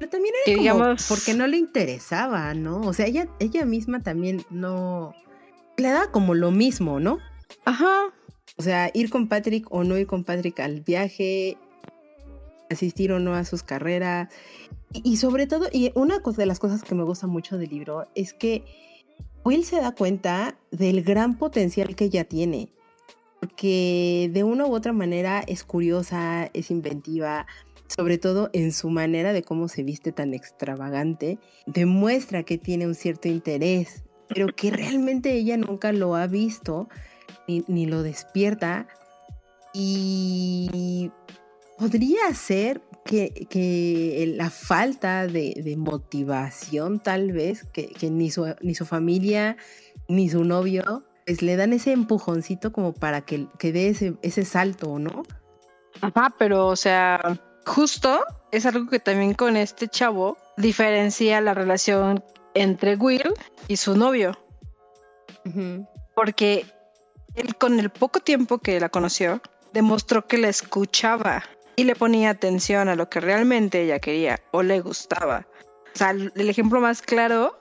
Pero 0.01 0.11
también 0.13 0.35
era 0.35 0.57
como 0.57 0.63
digamos... 0.63 1.07
porque 1.09 1.35
no 1.35 1.47
le 1.47 1.59
interesaba, 1.59 2.55
¿no? 2.55 2.81
O 2.81 2.95
sea, 2.95 3.07
ella, 3.07 3.29
ella 3.39 3.67
misma 3.67 4.03
también 4.03 4.43
no... 4.49 5.15
Le 5.77 5.91
da 5.91 6.11
como 6.11 6.35
lo 6.35 6.51
mismo, 6.51 7.01
¿no? 7.01 7.19
Ajá. 7.67 8.07
O 8.57 8.63
sea, 8.63 8.91
ir 8.95 9.11
con 9.11 9.29
Patrick 9.29 9.67
o 9.71 9.85
no 9.85 9.99
ir 9.99 10.07
con 10.07 10.25
Patrick 10.25 10.59
al 10.61 10.81
viaje, 10.81 11.59
asistir 12.71 13.13
o 13.13 13.19
no 13.19 13.35
a 13.35 13.45
sus 13.45 13.63
carreras. 13.63 14.31
Y, 14.93 15.19
sobre 15.19 15.47
todo, 15.47 15.69
y 15.71 15.93
una 15.95 16.21
de 16.21 16.47
las 16.47 16.59
cosas 16.59 16.83
que 16.83 16.95
me 16.95 17.05
gusta 17.05 17.27
mucho 17.27 17.59
del 17.59 17.69
libro 17.69 18.09
es 18.15 18.33
que 18.33 18.65
Will 19.45 19.65
se 19.67 19.83
da 19.83 19.95
cuenta 19.95 20.57
del 20.71 21.03
gran 21.03 21.37
potencial 21.37 21.95
que 21.95 22.07
ella 22.07 22.25
tiene. 22.25 22.73
Porque 23.39 24.31
de 24.33 24.45
una 24.45 24.67
u 24.67 24.75
otra 24.75 24.95
manera 24.95 25.41
es 25.47 25.63
curiosa, 25.63 26.51
es 26.55 26.71
inventiva, 26.71 27.47
sobre 27.95 28.19
todo 28.19 28.51
en 28.53 28.73
su 28.73 28.89
manera 28.89 29.33
de 29.33 29.43
cómo 29.43 29.67
se 29.69 29.83
viste 29.83 30.13
tan 30.13 30.33
extravagante, 30.33 31.39
demuestra 31.67 32.45
que 32.45 32.57
tiene 32.57 32.87
un 32.87 32.95
cierto 32.95 33.27
interés, 33.27 34.05
pero 34.29 34.47
que 34.55 34.71
realmente 34.71 35.33
ella 35.33 35.57
nunca 35.57 35.93
lo 35.93 36.15
ha 36.15 36.27
visto 36.29 36.89
ni, 37.49 37.87
lo 37.87 38.05
despierta. 38.05 38.87
Y 39.75 41.11
podría 41.79 42.33
ser 42.33 42.81
que, 43.05 44.35
la 44.37 44.51
falta 44.51 45.27
de, 45.27 45.75
motivación 45.77 47.01
tal 47.01 47.33
vez, 47.33 47.67
que, 47.73 47.93
ni, 48.09 48.31
su, 48.31 48.55
ni 48.63 48.75
su 48.77 48.87
familia 48.87 49.57
ni 50.09 50.29
su 50.29 50.45
novio 50.45 51.05
pues, 51.27 51.43
le 51.43 51.57
dan 51.57 51.73
ese 51.73 51.93
empujoncito 51.93 52.73
como 52.73 52.93
para 52.93 53.23
que, 53.23 53.49
que 53.59 53.73
dé 53.73 53.89
ese, 53.89 54.15
ese 54.23 54.45
salto, 54.45 54.99
¿no? 54.99 55.23
Ajá, 56.01 56.35
pero 56.39 56.69
o 56.69 56.77
sea, 56.77 57.21
justo 57.71 58.25
es 58.51 58.67
algo 58.67 58.91
que 58.91 58.99
también 58.99 59.35
con 59.35 59.57
este 59.57 59.87
chavo 59.87 60.37
diferencia 60.57 61.41
la 61.41 61.55
relación 61.55 62.23
entre 62.55 62.97
Will 62.97 63.33
y 63.69 63.77
su 63.77 63.97
novio. 63.97 64.37
Porque 66.15 66.67
él 67.37 67.57
con 67.57 67.79
el 67.79 67.91
poco 67.91 68.21
tiempo 68.21 68.59
que 68.59 68.81
la 68.81 68.89
conoció, 68.89 69.41
demostró 69.73 70.27
que 70.27 70.39
la 70.39 70.49
escuchaba 70.49 71.45
y 71.77 71.85
le 71.85 71.95
ponía 71.95 72.31
atención 72.31 72.89
a 72.89 72.97
lo 72.97 73.09
que 73.09 73.21
realmente 73.21 73.83
ella 73.83 74.01
quería 74.01 74.41
o 74.51 74.63
le 74.63 74.81
gustaba. 74.81 75.47
O 75.95 75.99
sea, 75.99 76.11
el 76.11 76.51
ejemplo 76.51 76.81
más 76.81 77.03
claro, 77.03 77.59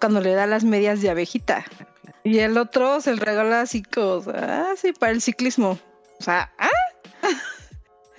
cuando 0.00 0.20
le 0.20 0.34
da 0.34 0.46
las 0.46 0.64
medias 0.64 1.00
de 1.00 1.10
abejita. 1.10 1.64
Y 2.24 2.40
el 2.40 2.58
otro 2.58 3.00
se 3.00 3.14
le 3.14 3.20
regala 3.20 3.60
así 3.60 3.82
como, 3.82 4.24
ah, 4.34 4.74
sí, 4.76 4.92
para 4.92 5.12
el 5.12 5.22
ciclismo. 5.22 5.78
O 6.18 6.22
sea, 6.22 6.52
ah. 6.58 6.68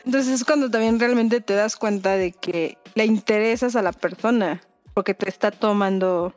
Entonces 0.08 0.34
es 0.34 0.44
cuando 0.44 0.72
también 0.72 1.00
realmente 1.00 1.42
te 1.42 1.54
das 1.54 1.76
cuenta 1.76 2.14
de 2.14 2.32
que 2.32 2.78
le 2.96 3.06
interesas 3.06 3.76
a 3.76 3.82
la 3.84 3.92
persona, 3.92 4.62
porque 4.94 5.14
te 5.14 5.30
está 5.30 5.52
tomando, 5.52 6.34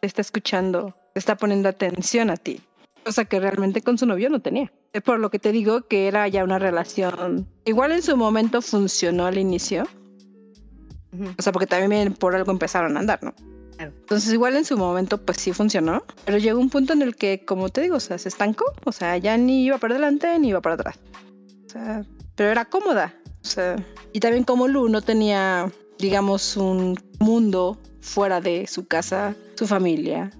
te 0.00 0.06
está 0.08 0.22
escuchando, 0.22 0.96
te 1.12 1.20
está 1.20 1.36
poniendo 1.36 1.68
atención 1.68 2.30
a 2.30 2.36
ti 2.36 2.60
cosa 3.02 3.24
que 3.24 3.40
realmente 3.40 3.82
con 3.82 3.98
su 3.98 4.06
novio 4.06 4.30
no 4.30 4.40
tenía. 4.40 4.72
Es 4.92 5.02
por 5.02 5.18
lo 5.18 5.30
que 5.30 5.38
te 5.38 5.52
digo 5.52 5.82
que 5.82 6.08
era 6.08 6.28
ya 6.28 6.44
una 6.44 6.58
relación. 6.58 7.46
Igual 7.64 7.92
en 7.92 8.02
su 8.02 8.16
momento 8.16 8.62
funcionó 8.62 9.26
al 9.26 9.38
inicio. 9.38 9.86
O 11.38 11.42
sea, 11.42 11.52
porque 11.52 11.66
también 11.66 12.14
por 12.14 12.34
algo 12.34 12.52
empezaron 12.52 12.96
a 12.96 13.00
andar, 13.00 13.22
¿no? 13.22 13.34
Entonces 13.78 14.32
igual 14.32 14.56
en 14.56 14.64
su 14.64 14.78
momento 14.78 15.18
pues 15.18 15.38
sí 15.38 15.52
funcionó, 15.52 16.04
pero 16.24 16.38
llegó 16.38 16.60
un 16.60 16.70
punto 16.70 16.92
en 16.92 17.02
el 17.02 17.16
que, 17.16 17.44
como 17.44 17.68
te 17.68 17.80
digo, 17.80 17.96
o 17.96 18.00
sea, 18.00 18.16
se 18.16 18.28
estancó, 18.28 18.64
o 18.84 18.92
sea, 18.92 19.16
ya 19.16 19.36
ni 19.36 19.64
iba 19.64 19.78
para 19.78 19.94
adelante 19.94 20.38
ni 20.38 20.50
iba 20.50 20.60
para 20.60 20.76
atrás. 20.76 21.00
O 21.66 21.68
sea, 21.68 22.04
pero 22.36 22.50
era 22.50 22.64
cómoda. 22.64 23.14
O 23.42 23.46
sea, 23.46 23.76
y 24.12 24.20
también 24.20 24.44
como 24.44 24.68
Lu 24.68 24.88
no 24.88 25.02
tenía, 25.02 25.70
digamos, 25.98 26.56
un 26.56 26.98
mundo 27.18 27.80
fuera 28.00 28.40
de 28.40 28.66
su 28.66 28.86
casa, 28.86 29.34
su 29.56 29.66
familia, 29.66 30.30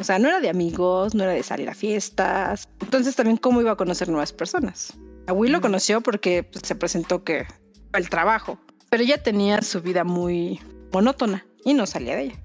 o 0.00 0.04
sea, 0.04 0.18
no 0.18 0.28
era 0.28 0.40
de 0.40 0.48
amigos, 0.48 1.14
no 1.14 1.24
era 1.24 1.32
de 1.32 1.42
salir 1.42 1.68
a 1.68 1.74
fiestas. 1.74 2.68
Entonces 2.80 3.16
también 3.16 3.36
cómo 3.36 3.60
iba 3.60 3.72
a 3.72 3.76
conocer 3.76 4.08
nuevas 4.08 4.32
personas. 4.32 4.96
A 5.26 5.32
Will 5.32 5.52
lo 5.52 5.60
conoció 5.60 6.00
porque 6.00 6.44
pues, 6.44 6.62
se 6.64 6.74
presentó 6.74 7.24
que 7.24 7.46
el 7.92 8.08
trabajo, 8.08 8.58
pero 8.90 9.02
ella 9.02 9.22
tenía 9.22 9.60
su 9.62 9.82
vida 9.82 10.04
muy 10.04 10.60
monótona 10.92 11.44
y 11.64 11.74
no 11.74 11.86
salía 11.86 12.16
de 12.16 12.24
ella. 12.24 12.42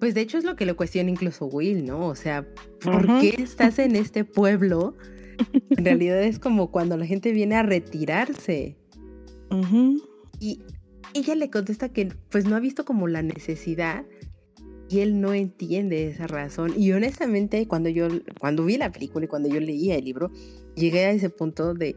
Pues 0.00 0.14
de 0.14 0.22
hecho 0.22 0.38
es 0.38 0.44
lo 0.44 0.56
que 0.56 0.66
le 0.66 0.74
cuestiona 0.74 1.10
incluso 1.10 1.46
Will, 1.46 1.84
¿no? 1.84 2.06
O 2.06 2.14
sea, 2.14 2.46
¿por 2.82 3.06
qué 3.20 3.34
estás 3.38 3.78
en 3.78 3.96
este 3.96 4.24
pueblo? 4.24 4.96
En 5.70 5.84
realidad 5.84 6.22
es 6.22 6.38
como 6.38 6.70
cuando 6.70 6.96
la 6.96 7.06
gente 7.06 7.32
viene 7.32 7.56
a 7.56 7.62
retirarse. 7.62 8.76
Y 10.40 10.62
ella 11.14 11.34
le 11.34 11.50
contesta 11.50 11.88
que 11.90 12.12
pues 12.30 12.44
no 12.44 12.56
ha 12.56 12.60
visto 12.60 12.84
como 12.84 13.06
la 13.06 13.22
necesidad 13.22 14.04
y 14.88 15.00
él 15.00 15.20
no 15.20 15.32
entiende 15.32 16.08
esa 16.08 16.26
razón. 16.26 16.72
Y 16.76 16.92
honestamente, 16.92 17.66
cuando 17.66 17.88
yo, 17.88 18.08
cuando 18.38 18.64
vi 18.64 18.76
la 18.76 18.92
película 18.92 19.24
y 19.24 19.28
cuando 19.28 19.48
yo 19.48 19.60
leía 19.60 19.96
el 19.96 20.04
libro, 20.04 20.30
llegué 20.76 21.06
a 21.06 21.10
ese 21.12 21.30
punto 21.30 21.74
de, 21.74 21.96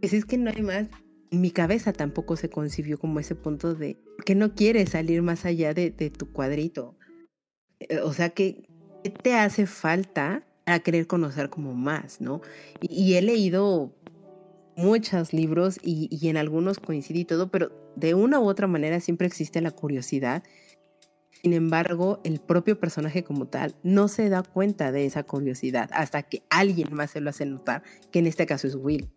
pues 0.00 0.12
es 0.12 0.24
que 0.24 0.38
no 0.38 0.50
hay 0.50 0.62
más. 0.62 0.88
Mi 1.30 1.50
cabeza 1.50 1.92
tampoco 1.92 2.36
se 2.36 2.50
concibió 2.50 2.98
como 2.98 3.20
ese 3.20 3.34
punto 3.34 3.74
de 3.74 3.98
que 4.26 4.34
no 4.34 4.54
quieres 4.54 4.90
salir 4.90 5.22
más 5.22 5.44
allá 5.44 5.72
de, 5.72 5.90
tu 5.90 6.30
cuadrito. 6.30 6.96
Eh, 7.80 8.00
o 8.00 8.12
sea, 8.12 8.30
que 8.30 8.68
¿qué 9.02 9.10
te 9.10 9.34
hace 9.34 9.66
falta 9.66 10.44
para 10.64 10.80
querer 10.80 11.06
conocer 11.06 11.50
como 11.50 11.74
más, 11.74 12.20
no? 12.20 12.40
Y, 12.80 13.14
he 13.14 13.22
leído 13.22 13.92
muchos 14.76 15.32
libros 15.32 15.78
y, 15.82 16.28
en 16.28 16.36
algunos 16.36 16.78
coincidí 16.78 17.24
todo, 17.24 17.50
pero 17.50 17.72
de 17.96 18.14
una 18.14 18.40
u 18.40 18.48
otra 18.48 18.66
manera 18.66 19.00
siempre 19.00 19.26
existe 19.26 19.60
la 19.60 19.70
curiosidad 19.70 20.42
sin 21.42 21.54
embargo, 21.54 22.20
el 22.22 22.38
propio 22.38 22.78
personaje 22.78 23.24
como 23.24 23.46
tal 23.46 23.74
no 23.82 24.06
se 24.06 24.28
da 24.28 24.44
cuenta 24.44 24.92
de 24.92 25.06
esa 25.06 25.24
curiosidad 25.24 25.90
hasta 25.92 26.22
que 26.22 26.44
alguien 26.50 26.94
más 26.94 27.10
se 27.10 27.20
lo 27.20 27.30
hace 27.30 27.46
notar, 27.46 27.82
que 28.12 28.20
en 28.20 28.28
este 28.28 28.46
caso 28.46 28.68
es 28.68 28.76
Will. 28.76 29.10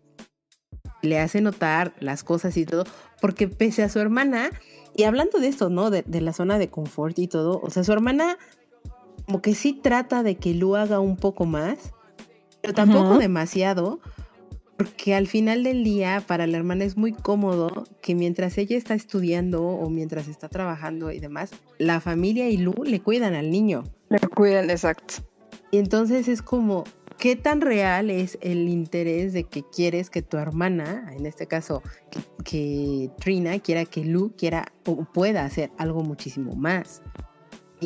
Le 1.04 1.20
hace 1.20 1.40
notar 1.42 1.94
las 2.00 2.24
cosas 2.24 2.58
y 2.58 2.66
todo, 2.66 2.84
porque 3.22 3.48
pese 3.48 3.84
a 3.84 3.90
su 3.90 4.00
hermana, 4.00 4.50
y 4.96 5.04
hablando 5.04 5.40
de 5.40 5.50
esto, 5.50 5.70
¿no? 5.70 5.92
De, 5.92 6.04
la 6.08 6.34
zona 6.34 6.58
de 6.58 6.70
confort 6.70 7.20
y 7.20 7.28
todo, 7.28 7.60
o 7.62 7.70
sea, 7.70 7.84
su 7.84 7.94
hermana 7.94 8.40
como 9.26 9.42
que 9.42 9.56
sí 9.56 9.74
trata 9.74 10.24
de 10.24 10.36
que 10.36 10.54
Lu 10.54 10.76
haga 10.76 11.00
un 11.00 11.18
poco 11.18 11.46
más, 11.46 11.94
pero 12.62 12.74
tampoco 12.74 13.18
demasiado, 13.18 14.00
porque 14.78 15.16
al 15.16 15.28
final 15.28 15.64
del 15.64 15.84
día 15.84 16.24
para 16.26 16.48
la 16.48 16.58
hermana 16.58 16.84
es 16.84 16.98
muy 16.98 17.14
cómodo 17.14 17.86
que 18.02 18.16
mientras 18.16 18.58
ella 18.58 18.78
está 18.78 18.94
estudiando 18.94 19.64
o 19.64 19.90
mientras 19.90 20.28
está 20.28 20.50
trabajando 20.50 21.12
y 21.12 21.20
demás, 21.20 21.52
la 21.78 22.02
familia 22.02 22.50
y 22.50 22.58
Lu 22.58 22.74
le 22.84 23.02
cuidan 23.02 23.34
al 23.36 23.52
niño. 23.52 23.84
Le 24.10 24.20
cuidan, 24.20 24.70
exacto. 24.70 25.16
Y 25.72 25.78
entonces 25.78 26.28
es 26.28 26.42
como, 26.42 26.84
¿qué 27.18 27.36
tan 27.36 27.62
real 27.62 28.10
es 28.10 28.38
el 28.42 28.70
interés 28.70 29.34
de 29.34 29.46
que 29.46 29.64
quieres 29.64 30.10
que 30.10 30.22
tu 30.22 30.38
hermana, 30.38 31.12
en 31.18 31.26
este 31.26 31.48
caso 31.48 31.82
que, 32.44 33.10
Trina, 33.20 33.60
quiera 33.60 33.86
que 33.86 34.04
Lu 34.04 34.34
quiera 34.38 34.72
o 34.86 35.06
pueda 35.06 35.46
hacer 35.46 35.72
algo 35.78 36.04
muchísimo 36.04 36.56
más? 36.56 37.02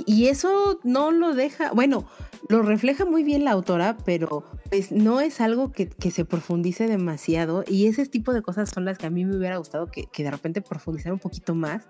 Y 0.06 0.28
eso 0.28 0.80
no 0.84 1.12
lo 1.12 1.34
deja, 1.34 1.72
bueno, 1.72 2.06
lo 2.50 2.62
refleja 2.64 3.06
muy 3.06 3.24
bien 3.24 3.44
la 3.44 3.52
autora, 3.52 3.98
pero 4.06 4.44
pues 4.70 4.92
no 4.92 5.22
es 5.22 5.40
algo 5.42 5.72
que, 5.72 5.90
se 6.12 6.26
profundice 6.26 6.88
demasiado 6.88 7.64
y 7.68 7.86
ese 7.88 8.06
tipo 8.08 8.34
de 8.34 8.42
cosas 8.42 8.70
son 8.70 8.86
las 8.86 8.98
que 8.98 9.06
a 9.06 9.10
mí 9.10 9.26
me 9.26 9.38
hubiera 9.38 9.58
gustado 9.58 9.88
que, 9.88 10.08
de 10.18 10.32
repente 10.32 10.62
profundizara 10.62 11.14
un 11.14 11.20
poquito 11.20 11.56
más 11.56 11.88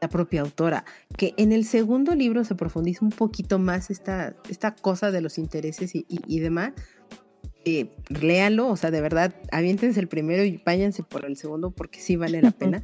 la 0.00 0.08
propia 0.08 0.42
autora, 0.42 0.84
que 1.16 1.34
en 1.36 1.52
el 1.52 1.64
segundo 1.64 2.14
libro 2.14 2.44
se 2.44 2.54
profundiza 2.54 3.04
un 3.04 3.12
poquito 3.12 3.58
más 3.58 3.90
esta, 3.90 4.34
esta 4.48 4.74
cosa 4.74 5.10
de 5.10 5.20
los 5.20 5.38
intereses 5.38 5.92
y, 5.94 6.40
demás. 6.40 6.72
Eh, 7.66 7.96
léanlo, 8.08 8.68
o 8.68 8.76
sea, 8.76 8.90
de 8.90 9.00
verdad, 9.00 9.34
aviéntense 9.50 9.98
el 9.98 10.08
primero 10.08 10.44
y 10.44 10.60
váyanse 10.62 11.02
por 11.02 11.24
el 11.24 11.38
segundo 11.38 11.70
porque 11.70 12.00
sí 12.00 12.16
vale 12.16 12.42
la 12.42 12.50
pena. 12.50 12.82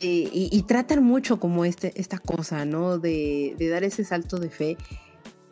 Eh, 0.00 0.28
y, 0.32 0.62
tratan 0.62 1.02
mucho 1.02 1.40
como 1.40 1.64
este, 1.64 1.92
esta 2.00 2.18
cosa, 2.18 2.64
¿no? 2.64 2.98
De, 2.98 3.56
de, 3.58 3.68
dar 3.68 3.82
ese 3.82 4.04
salto 4.04 4.38
de 4.38 4.48
fe 4.48 4.76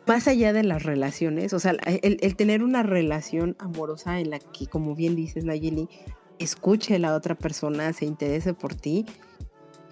más 0.07 0.27
allá 0.27 0.53
de 0.53 0.63
las 0.63 0.83
relaciones, 0.83 1.51
o 1.53 1.59
sea, 1.59 1.71
el, 1.71 2.35
tener 2.37 2.63
una 2.63 2.81
relación 2.81 3.55
amorosa 3.59 4.19
en 4.19 4.29
la 4.29 4.39
que, 4.39 4.65
como 4.67 4.95
bien 4.95 5.15
dices, 5.15 5.43
Nayeli, 5.43 5.89
escuche 6.39 6.95
a 6.95 6.99
la 6.99 7.13
otra 7.13 7.35
persona, 7.35 7.91
se 7.91 8.05
interese 8.05 8.53
por 8.53 8.73
ti 8.73 9.05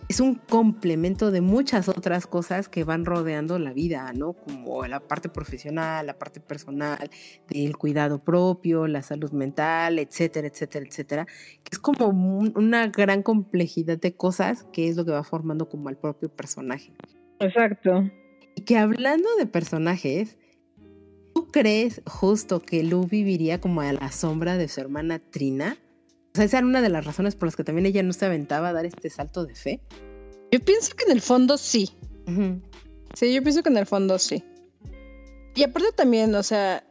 es 0.08 0.20
un 0.20 0.36
complemento 0.36 1.32
de 1.32 1.42
muchas 1.42 1.90
otras 1.90 2.28
cosas 2.28 2.70
que 2.70 2.84
van 2.84 3.06
rodeando 3.06 3.58
la 3.58 3.74
vida, 3.74 4.12
¿no? 4.14 4.34
Como 4.34 4.86
la 4.86 5.00
parte 5.00 5.30
profesional, 5.30 6.06
la 6.06 6.18
parte 6.18 6.40
personal, 6.40 7.10
del 7.50 7.76
cuidado 7.78 8.24
propio, 8.24 8.88
la 8.88 9.02
salud 9.02 9.32
mental, 9.32 9.98
etcétera, 10.00 10.48
etcétera, 10.48 10.86
etcétera. 10.86 11.26
Que 11.26 11.72
es 11.72 11.80
como 11.80 12.08
una 12.08 12.88
gran 12.88 13.24
complejidad 13.24 13.98
de 13.98 14.16
cosas 14.16 14.66
que 14.72 14.90
es 14.90 14.96
lo 14.96 15.06
que 15.06 15.12
va 15.12 15.24
formando 15.24 15.70
como 15.70 15.90
al 15.90 15.98
propio 15.98 16.30
personaje. 16.30 16.94
Exacto. 17.40 18.10
Y 18.56 18.62
que 18.62 18.78
hablando 18.78 19.28
de 19.38 19.48
personajes, 19.48 20.38
¿tú 21.34 21.48
crees 21.48 22.02
justo 22.06 22.62
que 22.62 22.84
Lu 22.84 23.08
viviría 23.08 23.60
como 23.60 23.82
a 23.82 23.92
la 23.92 24.12
sombra 24.12 24.58
de 24.58 24.68
su 24.68 24.82
hermana 24.82 25.20
Trina? 25.20 25.78
O 26.36 26.38
sea, 26.38 26.44
esa 26.44 26.58
era 26.58 26.68
una 26.68 26.82
de 26.82 26.90
las 26.90 27.06
razones 27.06 27.34
por 27.34 27.48
las 27.48 27.56
que 27.56 27.64
también 27.64 27.86
ella 27.86 28.04
no 28.04 28.12
se 28.12 28.26
aventaba 28.26 28.68
a 28.68 28.74
dar 28.74 28.86
este 28.86 29.10
salto 29.10 29.46
de 29.46 29.56
fe. 29.56 29.80
Yo 30.52 30.60
pienso 30.60 30.94
que 30.94 31.06
en 31.06 31.12
el 31.14 31.22
fondo 31.22 31.58
sí. 31.58 31.92
Sí, 33.14 33.34
yo 33.34 33.42
pienso 33.42 33.64
que 33.64 33.70
en 33.70 33.78
el 33.78 33.86
fondo 33.86 34.20
sí. 34.20 34.44
Y 35.56 35.64
aparte 35.64 35.94
también, 35.96 36.36
o 36.36 36.44
sea, 36.44 36.84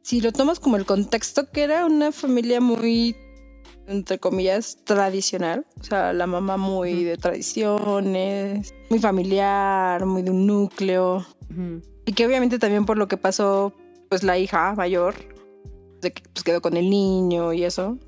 si 0.00 0.22
lo 0.22 0.32
tomas 0.32 0.60
como 0.60 0.78
el 0.78 0.86
contexto, 0.86 1.50
que 1.50 1.64
era 1.64 1.84
una 1.84 2.10
familia 2.10 2.62
muy, 2.62 3.14
entre 3.86 4.18
comillas, 4.18 4.78
tradicional. 4.84 5.66
O 5.78 5.84
sea, 5.84 6.14
la 6.14 6.26
mamá 6.26 6.56
muy 6.56 7.04
de 7.04 7.18
tradiciones, 7.18 8.72
muy 8.88 8.98
familiar, 8.98 10.06
muy 10.06 10.22
de 10.22 10.30
un 10.30 10.46
núcleo. 10.46 11.26
Y 12.06 12.12
que 12.14 12.24
obviamente 12.24 12.58
también 12.58 12.86
por 12.86 12.96
lo 12.96 13.08
que 13.08 13.18
pasó, 13.18 13.74
pues 14.08 14.22
la 14.22 14.38
hija 14.38 14.74
mayor, 14.74 15.16
de 16.00 16.14
que 16.14 16.22
pues, 16.32 16.44
quedó 16.44 16.62
con 16.62 16.78
el 16.78 16.88
niño 16.88 17.52
y 17.52 17.64
eso, 17.64 17.98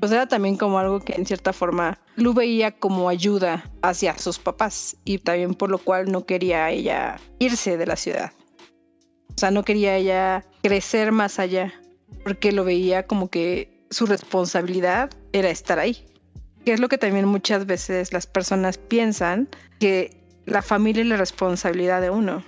pues 0.00 0.12
era 0.12 0.26
también 0.26 0.56
como 0.56 0.78
algo 0.78 1.00
que 1.00 1.14
en 1.14 1.26
cierta 1.26 1.52
forma 1.52 1.98
Lu 2.16 2.34
veía 2.34 2.72
como 2.72 3.08
ayuda 3.08 3.70
hacia 3.82 4.16
sus 4.18 4.38
papás 4.38 4.96
y 5.04 5.18
también 5.18 5.54
por 5.54 5.70
lo 5.70 5.78
cual 5.78 6.10
no 6.10 6.26
quería 6.26 6.70
ella 6.70 7.20
irse 7.38 7.76
de 7.76 7.86
la 7.86 7.96
ciudad. 7.96 8.32
O 9.30 9.38
sea, 9.38 9.50
no 9.50 9.64
quería 9.64 9.96
ella 9.96 10.44
crecer 10.62 11.12
más 11.12 11.38
allá 11.38 11.72
porque 12.22 12.52
lo 12.52 12.64
veía 12.64 13.06
como 13.06 13.28
que 13.28 13.86
su 13.90 14.06
responsabilidad 14.06 15.10
era 15.32 15.50
estar 15.50 15.78
ahí. 15.78 16.06
Que 16.64 16.72
es 16.72 16.80
lo 16.80 16.88
que 16.88 16.98
también 16.98 17.26
muchas 17.26 17.66
veces 17.66 18.12
las 18.12 18.26
personas 18.26 18.78
piensan 18.78 19.48
que 19.78 20.16
la 20.46 20.62
familia 20.62 21.02
es 21.02 21.08
la 21.08 21.16
responsabilidad 21.16 22.00
de 22.00 22.10
uno. 22.10 22.44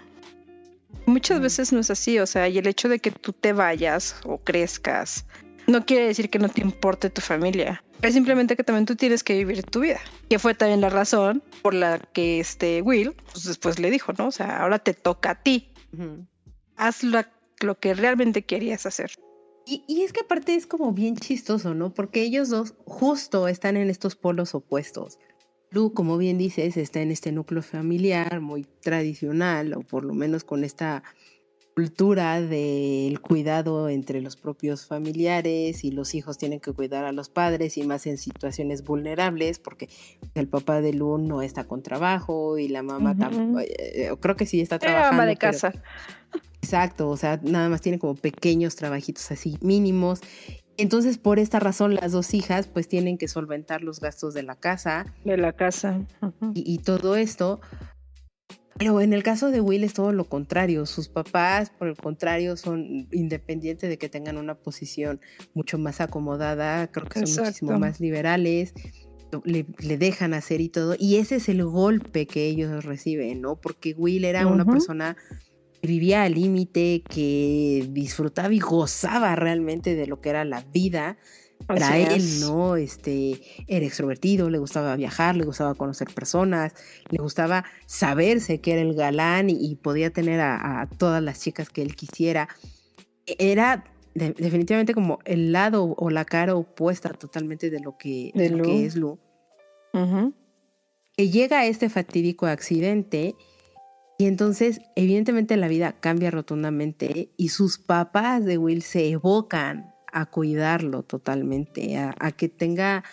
Muchas 1.07 1.41
veces 1.41 1.73
no 1.73 1.81
es 1.81 1.91
así, 1.91 2.19
o 2.19 2.27
sea, 2.27 2.49
y 2.49 2.59
el 2.59 2.67
hecho 2.67 2.89
de 2.89 2.99
que 2.99 3.11
tú 3.11 3.33
te 3.33 3.53
vayas 3.53 4.17
o 4.25 4.39
crezcas 4.39 5.27
no 5.67 5.85
quiere 5.85 6.07
decir 6.07 6.31
que 6.31 6.39
no 6.39 6.49
te 6.49 6.61
importe 6.61 7.11
tu 7.11 7.21
familia. 7.21 7.83
Es 8.03 8.15
simplemente 8.15 8.57
que 8.57 8.65
también 8.65 8.87
tú 8.87 8.97
tienes 8.97 9.23
que 9.25 9.35
vivir 9.35 9.63
tu 9.63 9.81
vida. 9.81 10.01
Que 10.29 10.39
fue 10.39 10.55
también 10.55 10.81
la 10.81 10.91
razón 10.91 11.43
por 11.63 11.75
la 11.75 11.99
que 11.99 12.41
este 12.41 12.83
Will 12.83 13.15
pues 13.33 13.45
después 13.45 13.79
le 13.79 13.91
dijo, 13.91 14.13
¿no? 14.19 14.29
O 14.29 14.33
sea, 14.33 14.63
ahora 14.63 14.79
te 14.79 14.95
toca 14.95 15.31
a 15.31 15.43
ti. 15.43 15.71
Haz 16.77 17.03
lo, 17.03 17.25
que 17.81 17.95
realmente 17.95 18.43
querías 18.45 18.87
hacer. 18.87 19.13
Y, 19.67 19.83
y, 19.89 20.03
es 20.03 20.13
que 20.13 20.21
aparte 20.21 20.55
es 20.55 20.67
como 20.67 20.93
bien 20.93 21.17
chistoso, 21.17 21.75
¿no? 21.75 21.93
Porque 21.93 22.23
ellos 22.23 22.51
dos 22.51 22.75
justo 22.85 23.49
están 23.49 23.77
en 23.77 23.91
estos 23.91 24.15
polos 24.15 24.55
opuestos. 24.55 25.19
Lu, 25.71 25.93
como 25.93 26.19
bien 26.19 26.39
dices, 26.39 26.77
está 26.77 27.01
en 27.01 27.11
este 27.11 27.33
núcleo 27.33 27.63
familiar 27.63 28.41
muy 28.41 28.65
tradicional, 28.81 29.73
o 29.73 29.81
por 29.81 30.05
lo 30.05 30.15
menos 30.15 30.45
con 30.45 30.63
esta 30.63 31.03
cultura 31.77 32.41
del 32.41 33.21
cuidado 33.21 33.91
entre 33.91 34.23
los 34.23 34.35
propios 34.37 34.87
familiares 34.87 35.85
y 35.85 35.91
los 35.91 36.15
hijos 36.15 36.39
tienen 36.39 36.59
que 36.59 36.73
cuidar 36.73 37.05
a 37.05 37.13
los 37.13 37.29
padres 37.29 37.77
y 37.77 37.83
más 37.83 38.07
en 38.07 38.17
situaciones 38.17 38.83
vulnerables 38.83 39.59
porque 39.59 39.91
el 40.35 40.49
papá 40.49 40.81
de 40.81 40.95
Lu 40.95 41.19
no 41.19 41.43
está 41.43 41.65
con 41.65 41.83
trabajo 41.83 42.57
y 42.57 42.69
la 42.69 42.83
mamá 42.83 43.15
tampoco, 43.15 43.61
eh, 43.61 44.11
creo 44.19 44.37
que 44.37 44.47
sí 44.47 44.63
está 44.63 44.79
trabajando. 44.79 45.21
ama 45.21 45.27
de 45.27 45.37
casa. 45.37 45.75
exacto, 46.63 47.11
o 47.11 47.17
sea, 47.19 47.39
nada 47.43 47.69
más 47.69 47.83
tiene 47.83 47.99
como 47.99 48.15
pequeños 48.15 48.75
trabajitos 48.75 49.31
así 49.31 49.59
mínimos. 49.61 50.23
Entonces, 50.79 51.19
por 51.19 51.39
esta 51.39 51.61
razón, 51.61 51.95
las 51.95 52.13
dos 52.13 52.33
hijas 52.33 52.69
pues 52.69 52.89
tienen 52.89 53.19
que 53.19 53.29
solventar 53.29 53.83
los 53.83 54.01
gastos 54.01 54.33
de 54.33 54.45
la 54.45 54.55
casa. 54.55 55.05
De 55.27 55.37
la 55.37 55.53
casa. 55.53 56.01
y 56.55 56.79
todo 56.79 57.17
esto, 57.17 57.61
pero 58.79 59.01
en 59.01 59.13
el 59.13 59.23
caso 59.23 59.51
de 59.51 59.61
Will 59.61 59.85
es 59.85 59.95
todo 59.95 60.13
lo 60.13 60.25
contrario. 60.25 60.87
Sus 60.87 61.09
papás, 61.09 61.71
por 61.71 61.89
el 61.89 61.97
contrario, 61.97 62.57
son 62.57 63.09
independientes 63.11 63.89
de 63.89 63.99
que 63.99 64.09
tengan 64.09 64.37
una 64.37 64.55
posición 64.55 65.21
mucho 65.55 65.79
más 65.79 66.01
acomodada, 66.01 66.91
creo 66.91 67.07
que 67.07 67.27
son 67.27 67.45
muchísimo 67.45 67.79
más 67.79 68.01
liberales, 68.01 68.75
le, 69.45 69.65
dejan 69.97 70.35
hacer 70.35 70.61
y 70.61 70.69
todo. 70.69 70.95
Y 70.99 71.17
ese 71.17 71.37
es 71.37 71.49
el 71.49 71.65
golpe 71.65 72.27
que 72.27 72.47
ellos 72.47 72.85
reciben, 72.85 73.41
¿no? 73.41 73.57
Porque 73.57 73.95
Will 73.97 74.25
era 74.25 74.47
una 74.47 74.65
persona 74.65 75.17
que 75.81 75.89
vivía 75.89 76.23
al 76.25 76.35
límite, 76.35 77.03
que 77.09 77.89
disfrutaba 77.91 78.53
y 78.53 78.59
gozaba 78.59 79.37
realmente 79.37 79.95
de 79.95 80.07
lo 80.07 80.21
que 80.21 80.31
era 80.31 80.45
la 80.45 80.63
vida 80.73 81.17
para 81.67 81.99
él, 81.99 82.23
¿no? 82.41 82.77
Este, 82.77 83.41
era 83.67 83.85
extrovertido, 83.85 84.51
le 84.51 84.59
gustaba 84.59 84.95
viajar, 84.97 85.37
le 85.37 85.45
gustaba 85.45 85.75
conocer 85.75 86.09
personas, 86.13 86.75
le 87.11 87.19
gustaba 87.19 87.65
saberse 87.87 88.61
que 88.61 88.73
era 88.73 88.83
el 88.83 88.95
galán 88.95 89.51
y, 89.51 89.75
podía 89.77 90.11
tener 90.11 90.41
a, 90.41 90.89
todas 90.99 91.23
las 91.23 91.41
chicas 91.41 91.69
que 91.71 91.83
él 91.83 91.97
quisiera. 91.97 92.49
Era 93.27 93.85
definitivamente 94.15 94.95
como 94.95 95.19
el 95.25 95.53
lado 95.53 95.95
o 95.97 96.11
la 96.11 96.25
cara 96.25 96.55
opuesta 96.55 97.11
totalmente 97.11 97.71
de 97.71 97.81
lo 97.81 97.99
que, 97.99 98.33
es 98.35 98.97
Lu. 98.97 99.19
Que 101.17 101.31
llega 101.31 101.61
a 101.61 101.67
este 101.67 101.89
fatídico 101.89 102.47
accidente 102.47 103.35
y 104.19 104.27
entonces 104.27 104.81
evidentemente 104.95 105.57
la 105.57 105.69
vida 105.69 105.93
cambia 105.99 106.31
rotundamente 106.31 107.31
y 107.37 107.49
sus 107.49 107.79
papás 107.79 108.45
de 108.45 108.59
Will 108.59 108.83
se 108.83 109.09
evocan 109.11 109.96
a 110.17 110.25
cuidarlo 110.25 111.03
totalmente, 111.03 111.99
a, 111.99 112.33
que 112.33 112.49
tenga 112.49 113.05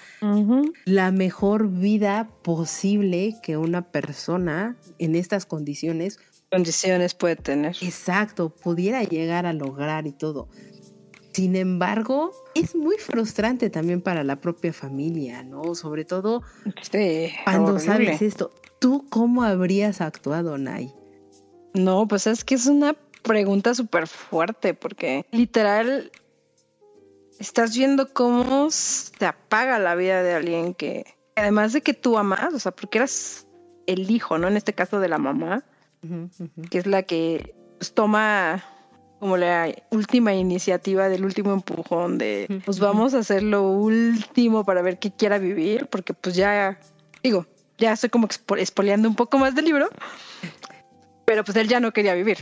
la 0.86 1.12
mejor 1.12 1.70
vida 1.70 2.30
posible 2.44 3.36
que 3.44 3.58
una 3.58 3.92
persona 3.92 4.78
en 5.00 5.18
estas 5.18 5.46
condiciones. 5.46 6.18
Condiciones 6.50 7.14
puede 7.14 7.36
tener. 7.36 7.76
Exacto, 7.82 8.52
pudiera 8.52 9.04
llegar 9.04 9.46
a 9.46 9.52
lograr 9.52 10.08
y 10.08 10.14
todo. 10.14 10.48
Sin 11.34 11.58
embargo, 11.58 12.32
es 12.56 12.74
muy 12.74 12.96
frustrante 12.96 13.70
también 13.70 14.02
para 14.02 14.24
la 14.24 14.40
propia 14.40 14.72
familia, 14.72 15.44
¿no? 15.44 15.76
Sobre 15.76 16.06
todo 16.06 16.42
cuando 17.44 17.80
sabes 17.80 18.22
esto. 18.22 18.54
¿Tú 18.80 19.06
cómo 19.10 19.44
habrías 19.44 20.00
actuado, 20.00 20.58
Nay? 20.58 20.94
No, 21.74 22.08
pues 22.08 22.28
es 22.28 22.46
que 22.46 22.56
es 22.56 22.66
una 22.66 22.96
pregunta 23.24 23.74
súper 23.74 24.08
fuerte 24.08 24.74
porque 24.74 25.26
literal 25.32 26.12
estás 27.44 27.76
viendo 27.76 28.14
cómo 28.14 28.72
se 28.72 29.26
apaga 29.26 29.78
la 29.78 29.96
vida 29.96 30.24
de 30.24 30.34
alguien 30.34 30.74
que, 30.74 31.06
además 31.36 31.74
de 31.74 31.82
que 31.82 31.94
tú 31.94 32.18
amas, 32.18 32.54
o 32.54 32.60
sea, 32.60 32.72
porque 32.72 33.00
eras 33.00 33.48
el 33.86 34.10
hijo, 34.10 34.38
¿no? 34.38 34.48
En 34.48 34.56
este 34.56 34.74
caso 34.74 35.00
de 35.00 35.10
la 35.10 35.18
mamá, 35.18 35.64
que 36.72 36.78
es 36.78 36.86
la 36.88 37.04
que 37.04 37.54
pues, 37.78 37.94
toma 37.94 38.64
como 39.20 39.38
la 39.38 39.74
última 39.90 40.34
iniciativa 40.34 41.08
del 41.08 41.24
último 41.24 41.54
empujón 41.54 42.18
de 42.18 42.62
pues 42.66 42.80
vamos 42.80 43.14
a 43.14 43.20
hacer 43.20 43.42
lo 43.42 43.64
último 43.64 44.66
para 44.66 44.82
ver 44.82 45.00
qué 45.00 45.12
quiera 45.12 45.38
vivir, 45.38 45.88
porque 45.88 46.14
pues 46.14 46.36
ya, 46.36 46.80
digo, 47.24 47.46
ya 47.78 47.94
estoy 47.94 48.10
como 48.10 48.28
espoleando 48.58 49.08
un 49.08 49.16
poco 49.16 49.38
más 49.38 49.56
del 49.56 49.66
libro, 49.66 49.90
pero 51.26 51.44
pues 51.44 51.58
él 51.58 51.68
ya 51.68 51.80
no 51.80 51.92
quería 51.92 52.14
vivir, 52.14 52.38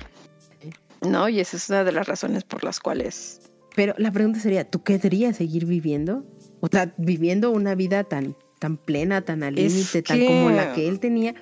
¿no? 1.01 1.29
Y 1.29 1.39
esa 1.39 1.57
es 1.57 1.69
una 1.69 1.83
de 1.83 1.91
las 1.91 2.07
razones 2.07 2.43
por 2.43 2.63
las 2.63 2.79
cuales 2.79 3.50
pero 3.75 3.93
la 3.97 4.11
pregunta 4.11 4.39
sería, 4.39 4.69
¿tú 4.69 4.83
querrías 4.83 5.37
seguir 5.37 5.65
viviendo? 5.65 6.25
O 6.59 6.67
sea, 6.67 6.93
viviendo 6.97 7.51
una 7.51 7.75
vida 7.75 8.03
tan, 8.03 8.35
tan 8.59 8.77
plena, 8.77 9.21
tan 9.21 9.43
al 9.43 9.55
límite, 9.55 10.01
tan 10.01 10.25
como 10.25 10.49
la 10.49 10.73
que 10.73 10.87
él 10.87 10.99
tenía. 10.99 11.35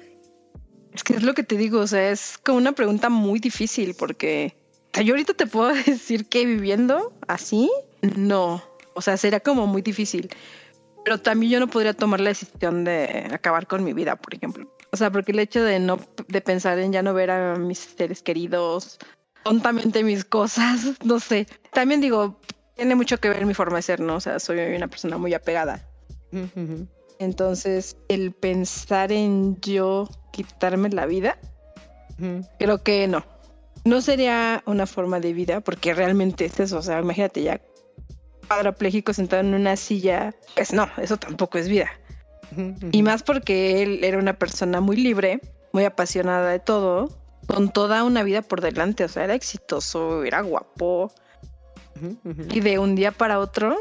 Es 0.94 1.04
que 1.04 1.14
es 1.14 1.24
lo 1.24 1.34
que 1.34 1.44
te 1.44 1.56
digo, 1.56 1.80
o 1.80 1.88
sea, 1.88 2.12
es 2.12 2.38
como 2.38 2.58
una 2.58 2.72
pregunta 2.72 3.10
muy 3.10 3.40
difícil 3.40 3.96
porque 3.98 4.56
yo 5.04 5.14
ahorita 5.14 5.34
te 5.34 5.48
puedo 5.48 5.74
decir 5.86 6.26
que 6.28 6.46
viviendo 6.46 7.14
así, 7.28 7.70
no. 8.02 8.64
O 8.94 9.02
sea, 9.02 9.18
sería 9.18 9.40
como 9.40 9.68
muy 9.68 9.82
difícil. 9.82 10.30
Pero 11.06 11.18
también 11.18 11.54
yo 11.54 11.60
no 11.60 11.68
podría 11.68 11.94
tomar 11.94 12.20
la 12.20 12.30
decisión 12.30 12.84
de 12.84 13.28
acabar 13.32 13.68
con 13.68 13.84
mi 13.84 13.94
vida, 13.94 14.16
por 14.18 14.34
ejemplo. 14.34 14.70
O 14.92 14.98
sea, 14.98 15.12
porque 15.12 15.32
el 15.32 15.40
hecho 15.40 15.64
de 15.64 15.80
no 15.80 16.00
de 16.28 16.42
pensar 16.42 16.80
en 16.80 16.92
ya 16.92 17.02
no 17.02 17.14
ver 17.14 17.32
a 17.32 17.56
mis 17.56 17.80
seres 17.80 18.22
queridos, 18.22 19.00
tontamente 19.44 20.04
mis 20.04 20.26
cosas, 20.26 20.82
no 21.04 21.20
sé. 21.20 21.48
También 21.74 22.02
digo, 22.02 22.40
tiene 22.76 22.96
mucho 22.96 23.20
que 23.20 23.30
ver 23.30 23.46
mi 23.46 23.54
forma 23.54 23.78
de 23.78 23.82
ser, 23.84 24.00
¿no? 24.00 24.16
O 24.16 24.20
sea, 24.20 24.40
soy 24.40 24.60
una 24.60 24.88
persona 24.88 25.18
muy 25.18 25.34
apegada. 25.34 25.86
Entonces, 27.20 27.98
el 28.08 28.32
pensar 28.32 29.12
en 29.12 29.60
yo 29.62 30.08
quitarme 30.32 30.90
la 30.90 31.06
vida, 31.06 31.38
creo 32.60 32.84
que 32.84 33.08
no. 33.08 33.26
No 33.86 34.02
sería 34.02 34.62
una 34.66 34.86
forma 34.86 35.20
de 35.20 35.34
vida, 35.34 35.62
porque 35.62 35.94
realmente 35.94 36.46
es 36.46 36.60
eso. 36.60 36.78
O 36.78 36.82
sea, 36.82 37.00
imagínate 37.00 37.44
ya 37.44 37.62
cuadrapléjico 38.48 39.14
sentado 39.14 39.42
en 39.42 39.54
una 39.54 39.76
silla. 39.76 40.34
Pues 40.56 40.74
no, 40.74 40.90
eso 40.98 41.18
tampoco 41.18 41.58
es 41.58 41.68
vida. 41.68 41.90
Y 42.92 43.04
más 43.04 43.24
porque 43.24 43.84
él 43.84 44.04
era 44.04 44.18
una 44.18 44.34
persona 44.34 44.82
muy 44.82 44.98
libre, 44.98 45.40
muy 45.72 45.86
apasionada 45.86 46.50
de 46.50 46.60
todo, 46.60 47.19
con 47.50 47.72
toda 47.72 48.04
una 48.04 48.22
vida 48.22 48.44
por 48.44 48.62
delante. 48.62 49.04
O 49.04 49.08
sea, 49.08 49.24
era 49.24 49.34
exitoso, 49.34 50.24
era 50.24 50.42
guapo. 50.42 51.12
Y 52.52 52.62
de 52.62 52.80
un 52.80 52.96
día 52.96 53.12
para 53.12 53.40
otro, 53.40 53.76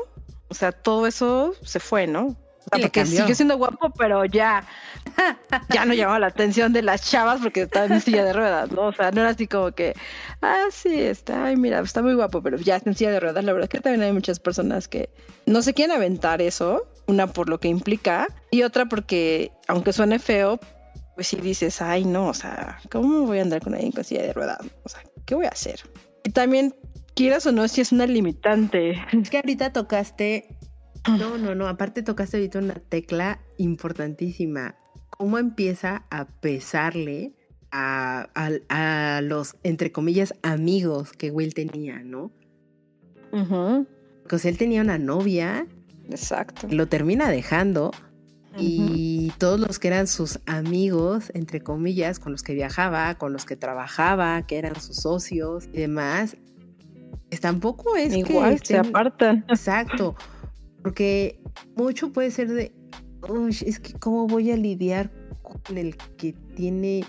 o 0.49 0.55
sea, 0.55 0.73
todo 0.73 1.07
eso 1.07 1.55
se 1.63 1.79
fue, 1.79 2.07
¿no? 2.07 2.37
porque 2.71 3.07
sigue 3.07 3.35
siendo 3.35 3.57
guapo, 3.57 3.91
pero 3.97 4.25
ya, 4.27 4.65
ya 5.71 5.87
no 5.87 5.95
llamaba 5.95 6.19
la 6.19 6.27
atención 6.27 6.73
de 6.73 6.83
las 6.83 7.09
chavas 7.09 7.41
porque 7.41 7.63
estaba 7.63 7.87
en 7.87 8.01
silla 8.01 8.25
de 8.25 8.33
ruedas, 8.35 8.71
¿no? 8.73 8.89
O 8.89 8.93
sea, 8.93 9.11
no 9.11 9.23
era 9.23 9.31
así 9.31 9.47
como 9.47 9.73
que, 9.73 9.95
ah, 10.43 10.65
sí, 10.71 11.01
está, 11.01 11.47
ay, 11.47 11.57
mira, 11.57 11.81
está 11.81 12.03
muy 12.03 12.15
guapo, 12.15 12.43
pero 12.43 12.59
ya 12.59 12.77
está 12.77 12.91
en 12.91 12.97
silla 12.97 13.13
de 13.13 13.21
ruedas. 13.21 13.43
La 13.43 13.53
verdad 13.53 13.65
es 13.65 13.71
que 13.71 13.81
también 13.81 14.03
hay 14.03 14.13
muchas 14.13 14.39
personas 14.39 14.87
que 14.87 15.09
no 15.47 15.63
se 15.63 15.73
quieren 15.73 15.97
aventar 15.97 16.43
eso, 16.43 16.87
una 17.07 17.27
por 17.29 17.49
lo 17.49 17.59
que 17.59 17.69
implica 17.69 18.27
y 18.51 18.65
otra 18.65 18.87
porque, 18.87 19.51
aunque 19.67 19.95
suene 19.95 20.19
feo, 20.19 20.61
pues 21.19 21.27
si 21.27 21.37
dices, 21.37 21.83
ay, 21.83 22.05
no, 22.05 22.29
o 22.29 22.35
sea, 22.35 22.79
¿cómo 22.93 23.27
voy 23.27 23.41
a 23.41 23.43
andar 23.43 23.61
con 23.61 23.75
alguien 23.75 23.91
con 23.91 24.05
silla 24.05 24.23
de 24.23 24.33
ruedas? 24.33 24.59
O 24.85 24.89
sea, 24.89 25.03
¿qué 25.27 25.35
voy 25.35 25.47
a 25.47 25.49
hacer? 25.49 25.81
Y 26.23 26.31
también, 26.31 26.77
quieras 27.17 27.45
o 27.47 27.51
no, 27.51 27.67
si 27.67 27.81
es 27.81 27.91
una 27.91 28.07
limitante. 28.07 28.95
Es 29.13 29.29
que 29.29 29.39
ahorita 29.39 29.73
tocaste 29.73 30.57
no, 31.09 31.37
no, 31.37 31.57
no. 31.57 31.67
Aparte 31.67 32.05
tocaste 32.05 32.37
ahorita 32.37 32.61
una 32.61 32.75
tecla 32.75 33.41
importantísima. 33.57 34.77
¿Cómo 35.11 35.39
empieza 35.39 36.05
a 36.09 36.27
pesarle 36.27 37.33
a, 37.73 39.21
los, 39.25 39.57
entre 39.65 39.91
comillas, 39.91 40.35
amigos 40.45 41.11
que 41.11 41.33
Will 41.33 41.53
tenía, 41.53 41.99
¿no? 41.99 42.31
Porque 44.23 44.49
él 44.49 44.57
tenía 44.57 44.83
una 44.83 44.99
novia. 44.99 45.67
Exacto. 46.09 46.69
Lo 46.71 46.87
termina 46.87 47.29
dejando. 47.29 47.91
Y 48.57 49.33
todos 49.39 49.61
los 49.61 49.79
que 49.79 49.89
eran 49.89 50.07
sus 50.07 50.41
amigos, 50.47 51.31
entre 51.35 51.61
comillas, 51.61 52.19
con 52.19 52.33
los 52.33 52.43
que 52.43 52.55
viajaba, 52.55 53.15
con 53.17 53.33
los 53.33 53.45
que 53.45 53.57
trabajaba, 53.57 54.47
que 54.47 54.59
eran 54.59 54.81
sus 54.81 54.97
socios 54.97 55.69
y 55.73 55.79
demás, 55.79 56.37
pues 57.29 57.41
tampoco 57.41 57.97
es 57.97 58.15
Igual, 58.15 58.61
se 58.63 58.79
apartan. 58.79 59.45
Exacto. 59.49 60.17
Porque 60.83 61.41
mucho 61.77 62.13
puede 62.13 62.31
ser 62.31 62.49
de, 62.49 62.73
es 63.65 63.81
que 63.81 63.93
cómo 63.95 64.27
voy 64.27 64.51
a 64.51 64.57
lidiar 64.57 65.11
con 65.43 65.77
el 65.77 65.97
que 66.17 66.33
tiene, 66.57 67.05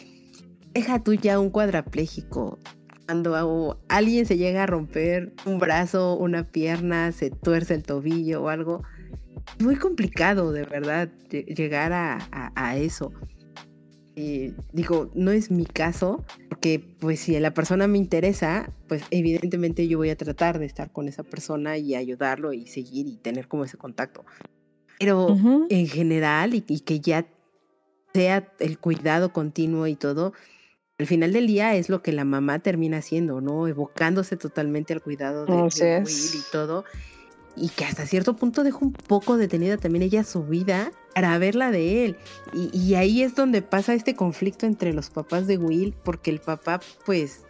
deja 0.74 1.04
tú 1.04 1.14
ya 1.14 1.40
un 1.40 1.50
cuadrapléjico. 1.50 2.60
Cuando 3.06 3.80
alguien 3.88 4.26
se 4.26 4.38
llega 4.38 4.64
a 4.64 4.66
romper 4.68 5.34
un 5.46 5.58
brazo, 5.58 6.16
una 6.16 6.44
pierna, 6.44 7.12
se 7.12 7.32
tuerce 7.32 7.74
el 7.74 7.84
tobillo 7.84 8.44
o 8.44 8.50
algo, 8.50 8.84
muy 9.60 9.76
complicado 9.76 10.52
de 10.52 10.64
verdad 10.64 11.10
llegar 11.30 11.92
a, 11.94 12.78
eso. 12.78 13.12
digo, 14.16 15.12
no 15.14 15.32
es 15.32 15.52
mi 15.52 15.66
caso, 15.66 16.24
porque 16.50 16.80
pues 17.00 17.22
si 17.22 17.40
la 17.40 17.54
persona 17.54 17.88
me 17.88 17.98
interesa, 17.98 18.72
pues 18.88 19.04
evidentemente 19.12 19.88
yo 19.88 19.98
voy 19.98 20.10
a 20.10 20.16
tratar 20.16 20.60
de 20.60 20.66
estar 20.66 20.92
con 20.92 21.08
esa 21.08 21.24
persona 21.24 21.78
y 21.78 21.96
ayudarlo 21.96 22.54
y 22.54 22.68
seguir 22.68 23.08
y 23.08 23.18
tener 23.18 23.48
como 23.48 23.66
ese 23.66 23.78
contacto. 23.78 24.26
Pero 25.00 25.38
en 25.70 25.88
general 25.88 26.54
y, 26.54 26.62
que 26.62 27.00
ya 27.00 27.26
sea 28.14 28.52
el 28.60 28.78
cuidado 28.80 29.32
continuo 29.32 29.88
y 29.88 29.96
todo, 29.96 30.34
al 30.98 31.08
final 31.08 31.32
del 31.32 31.48
día 31.48 31.76
es 31.76 31.88
lo 31.88 32.02
que 32.02 32.12
la 32.12 32.26
mamá 32.26 32.60
termina 32.60 32.98
haciendo, 32.98 33.40
¿no? 33.40 33.68
Evocándose 33.68 34.36
totalmente 34.36 34.92
al 34.92 35.02
cuidado 35.02 35.46
de, 35.46 35.54
Will 35.54 36.06
y 36.06 36.52
todo. 36.52 36.84
Y 37.56 37.70
que 37.70 37.86
hasta 37.86 38.06
cierto 38.06 38.36
punto 38.36 38.64
deja 38.64 38.78
un 38.82 38.94
poco 38.94 39.38
detenida 39.38 39.78
también 39.78 40.04
ella 40.04 40.24
su 40.24 40.44
vida 40.44 40.92
para 41.14 41.38
verla 41.38 41.72
de 41.72 42.06
él. 42.06 42.18
Y, 42.54 42.96
ahí 42.96 43.22
es 43.22 43.36
donde 43.36 43.62
pasa 43.62 43.94
este 43.94 44.16
conflicto 44.16 44.66
entre 44.66 44.94
los 44.94 45.10
papás 45.10 45.48
de 45.48 45.58
Will, 45.58 45.94
porque 46.04 46.32
el 46.32 46.40
papá, 46.40 46.80
pues, 47.06 47.42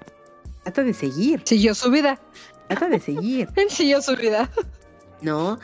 trata 0.63 0.83
de 0.83 0.93
seguir. 0.93 1.41
Siguió 1.45 1.75
su 1.75 1.91
vida. 1.91 2.19
Trata 2.67 2.89
de 2.89 2.99
seguir. 2.99 3.49
Él 3.55 3.69
siguió 3.69 4.01
su 4.01 4.15
vida. 4.15 4.49
¿No? 5.21 5.59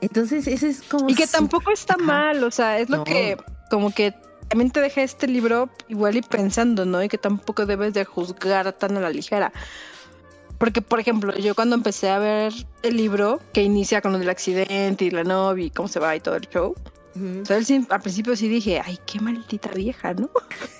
Entonces, 0.00 0.46
ese 0.46 0.68
es 0.68 0.82
como. 0.82 1.08
Y 1.10 1.14
que 1.14 1.26
tampoco 1.26 1.70
está 1.70 1.96
mal, 1.96 2.42
o 2.44 2.50
sea, 2.50 2.78
es 2.78 2.88
lo 2.88 3.04
que, 3.04 3.36
como 3.70 3.92
que 3.92 4.14
también 4.48 4.70
te 4.70 4.80
deja 4.80 5.02
este 5.02 5.28
libro 5.28 5.70
igual 5.88 6.16
y 6.16 6.22
pensando, 6.22 6.84
¿no? 6.84 7.02
Y 7.02 7.08
que 7.08 7.18
tampoco 7.18 7.66
debes 7.66 7.94
de 7.94 8.04
juzgar 8.04 8.72
tan 8.72 8.96
a 8.96 9.00
la 9.00 9.10
ligera. 9.10 9.52
Porque, 10.60 10.82
por 10.82 11.00
ejemplo, 11.00 11.34
yo 11.38 11.54
cuando 11.54 11.74
empecé 11.74 12.10
a 12.10 12.18
ver 12.18 12.52
el 12.82 12.94
libro 12.98 13.40
que 13.54 13.62
inicia 13.62 14.02
con 14.02 14.12
lo 14.12 14.18
del 14.18 14.28
accidente 14.28 15.06
y 15.06 15.10
la 15.10 15.24
novia 15.24 15.64
y 15.64 15.70
cómo 15.70 15.88
se 15.88 15.98
va 15.98 16.14
y 16.14 16.20
todo 16.20 16.36
el 16.36 16.46
show, 16.50 16.74
al 17.88 18.00
principio 18.02 18.36
sí 18.36 18.46
dije, 18.46 18.78
ay, 18.84 18.98
qué 19.06 19.20
maldita 19.20 19.70
vieja, 19.70 20.12
¿no? 20.12 20.28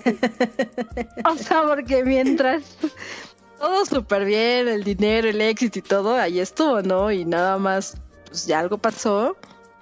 o 1.25 1.35
sea, 1.35 1.63
porque 1.63 2.03
mientras 2.03 2.77
todo 3.59 3.83
súper 3.87 4.25
bien, 4.25 4.67
el 4.67 4.83
dinero, 4.83 5.27
el 5.27 5.41
éxito 5.41 5.79
y 5.79 5.81
todo, 5.81 6.15
ahí 6.15 6.39
estuvo, 6.39 6.83
¿no? 6.83 7.11
Y 7.11 7.25
nada 7.25 7.57
más, 7.57 7.97
pues 8.27 8.45
ya 8.45 8.59
algo 8.59 8.77
pasó, 8.77 9.35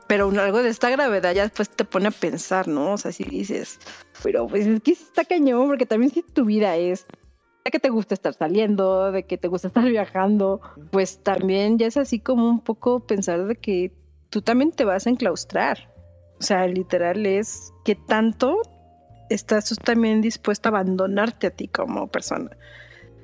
pero 0.07 0.29
algo 0.29 0.63
de 0.63 0.69
esta 0.69 0.89
gravedad 0.89 1.33
ya 1.33 1.43
después 1.43 1.69
te 1.69 1.83
pone 1.83 2.07
a 2.07 2.11
pensar, 2.11 2.69
¿no? 2.69 2.93
O 2.93 2.97
sea, 2.97 3.11
si 3.11 3.25
dices, 3.25 3.79
pero 4.23 4.47
pues 4.47 4.65
es 4.65 4.81
que 4.81 4.91
está 4.93 5.25
cañón, 5.25 5.67
porque 5.67 5.85
también 5.85 6.09
si 6.13 6.21
tu 6.21 6.45
vida 6.45 6.77
es 6.77 7.05
de 7.63 7.71
que 7.71 7.79
te 7.79 7.89
gusta 7.89 8.13
estar 8.13 8.33
saliendo, 8.33 9.11
de 9.11 9.23
que 9.23 9.37
te 9.37 9.47
gusta 9.47 9.67
estar 9.67 9.83
viajando, 9.89 10.61
pues 10.91 11.19
también 11.23 11.77
ya 11.77 11.87
es 11.87 11.97
así 11.97 12.19
como 12.19 12.49
un 12.49 12.61
poco 12.61 13.01
pensar 13.01 13.45
de 13.45 13.55
que 13.55 13.93
tú 14.29 14.41
también 14.41 14.71
te 14.71 14.85
vas 14.85 15.07
a 15.07 15.09
enclaustrar. 15.09 15.93
O 16.39 16.43
sea, 16.43 16.67
literal 16.67 17.25
es 17.25 17.73
que 17.83 17.95
tanto 17.95 18.61
estás 19.29 19.75
también 19.83 20.21
dispuesto 20.21 20.69
a 20.69 20.71
abandonarte 20.71 21.47
a 21.47 21.51
ti 21.51 21.67
como 21.67 22.07
persona. 22.07 22.49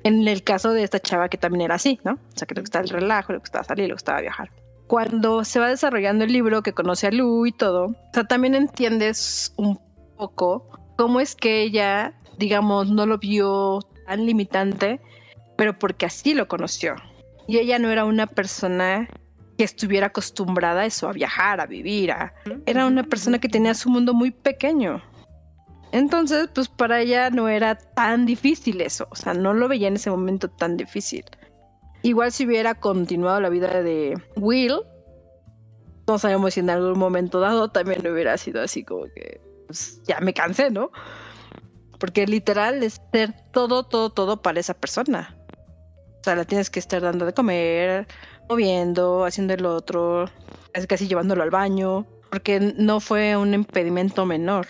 En 0.04 0.26
el 0.28 0.44
caso 0.44 0.72
de 0.72 0.84
esta 0.84 1.00
chava 1.00 1.28
que 1.28 1.38
también 1.38 1.62
era 1.62 1.76
así, 1.76 1.98
¿no? 2.04 2.12
O 2.12 2.36
sea, 2.36 2.46
que 2.46 2.54
le 2.54 2.60
gustaba 2.60 2.84
el 2.84 2.90
relajo, 2.90 3.32
le 3.32 3.38
gustaba 3.38 3.64
salir, 3.64 3.88
le 3.88 3.94
gustaba 3.94 4.20
viajar. 4.20 4.50
Cuando 4.86 5.44
se 5.44 5.58
va 5.58 5.68
desarrollando 5.68 6.24
el 6.24 6.32
libro, 6.32 6.62
que 6.62 6.72
conoce 6.72 7.08
a 7.08 7.10
Lu 7.10 7.44
y 7.46 7.52
todo, 7.52 7.86
o 7.86 8.12
sea, 8.12 8.24
también 8.24 8.54
entiendes 8.54 9.52
un 9.56 9.80
poco 10.16 10.68
cómo 10.96 11.18
es 11.18 11.34
que 11.34 11.62
ella, 11.62 12.14
digamos, 12.38 12.88
no 12.88 13.04
lo 13.06 13.18
vio 13.18 13.80
tan 14.06 14.26
limitante, 14.26 15.00
pero 15.56 15.78
porque 15.78 16.06
así 16.06 16.34
lo 16.34 16.48
conoció. 16.48 16.94
Y 17.48 17.58
ella 17.58 17.78
no 17.78 17.90
era 17.90 18.04
una 18.04 18.26
persona 18.26 19.08
que 19.56 19.64
estuviera 19.64 20.08
acostumbrada 20.08 20.82
a 20.82 20.86
eso, 20.86 21.08
a 21.08 21.12
viajar, 21.12 21.60
a 21.60 21.66
vivir. 21.66 22.12
Era 22.66 22.86
una 22.86 23.02
persona 23.02 23.38
que 23.38 23.48
tenía 23.48 23.74
su 23.74 23.88
mundo 23.88 24.14
muy 24.14 24.30
pequeño. 24.30 25.02
Entonces, 25.92 26.48
pues 26.54 26.68
para 26.68 27.00
ella 27.00 27.30
no 27.30 27.48
era 27.48 27.76
tan 27.76 28.26
difícil 28.26 28.80
eso, 28.80 29.06
o 29.10 29.16
sea, 29.16 29.34
no 29.34 29.54
lo 29.54 29.68
veía 29.68 29.88
en 29.88 29.94
ese 29.94 30.10
momento 30.10 30.50
tan 30.50 30.76
difícil. 30.76 31.24
Igual 32.02 32.32
si 32.32 32.44
hubiera 32.44 32.74
continuado 32.74 33.40
la 33.40 33.48
vida 33.48 33.82
de 33.82 34.20
Will, 34.36 34.80
no 36.06 36.18
sabemos 36.18 36.54
si 36.54 36.60
en 36.60 36.70
algún 36.70 36.98
momento 36.98 37.40
dado 37.40 37.70
también 37.70 38.06
hubiera 38.06 38.36
sido 38.36 38.62
así 38.62 38.84
como 38.84 39.04
que, 39.14 39.40
pues 39.66 40.02
ya 40.06 40.20
me 40.20 40.34
cansé, 40.34 40.70
¿no? 40.70 40.90
Porque 41.98 42.26
literal 42.26 42.82
es 42.82 43.00
ser 43.12 43.34
todo, 43.52 43.84
todo, 43.84 44.10
todo 44.10 44.42
para 44.42 44.60
esa 44.60 44.74
persona. 44.74 45.36
O 46.20 46.24
sea, 46.24 46.34
la 46.34 46.44
tienes 46.44 46.70
que 46.70 46.80
estar 46.80 47.00
dando 47.00 47.24
de 47.24 47.32
comer, 47.32 48.06
moviendo, 48.48 49.24
haciendo 49.24 49.54
el 49.54 49.64
otro, 49.64 50.30
casi, 50.72 50.86
casi 50.86 51.08
llevándolo 51.08 51.42
al 51.42 51.50
baño, 51.50 52.06
porque 52.30 52.74
no 52.76 53.00
fue 53.00 53.36
un 53.36 53.54
impedimento 53.54 54.26
menor. 54.26 54.66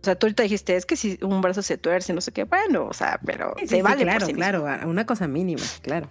O 0.00 0.04
sea, 0.04 0.14
tú 0.14 0.26
ahorita 0.26 0.44
dijiste, 0.44 0.76
es 0.76 0.86
que 0.86 0.96
si 0.96 1.18
un 1.22 1.40
brazo 1.40 1.60
se 1.62 1.76
tuerce, 1.76 2.12
no 2.12 2.20
sé 2.20 2.32
qué, 2.32 2.44
bueno, 2.44 2.86
o 2.86 2.92
sea, 2.92 3.20
pero 3.24 3.54
se 3.66 3.82
vale 3.82 4.04
claro, 4.04 4.20
por 4.20 4.28
sí 4.28 4.34
claro, 4.34 4.64
una 4.86 5.04
cosa 5.04 5.26
mínima, 5.26 5.62
claro. 5.82 6.08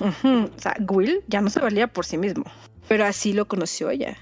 O 0.00 0.58
sea, 0.58 0.76
Will 0.88 1.22
ya 1.28 1.40
no 1.40 1.48
se 1.48 1.60
valía 1.60 1.86
por 1.86 2.04
sí 2.04 2.18
mismo, 2.18 2.44
pero 2.88 3.04
así 3.04 3.32
lo 3.32 3.46
conoció 3.46 3.90
ella. 3.90 4.16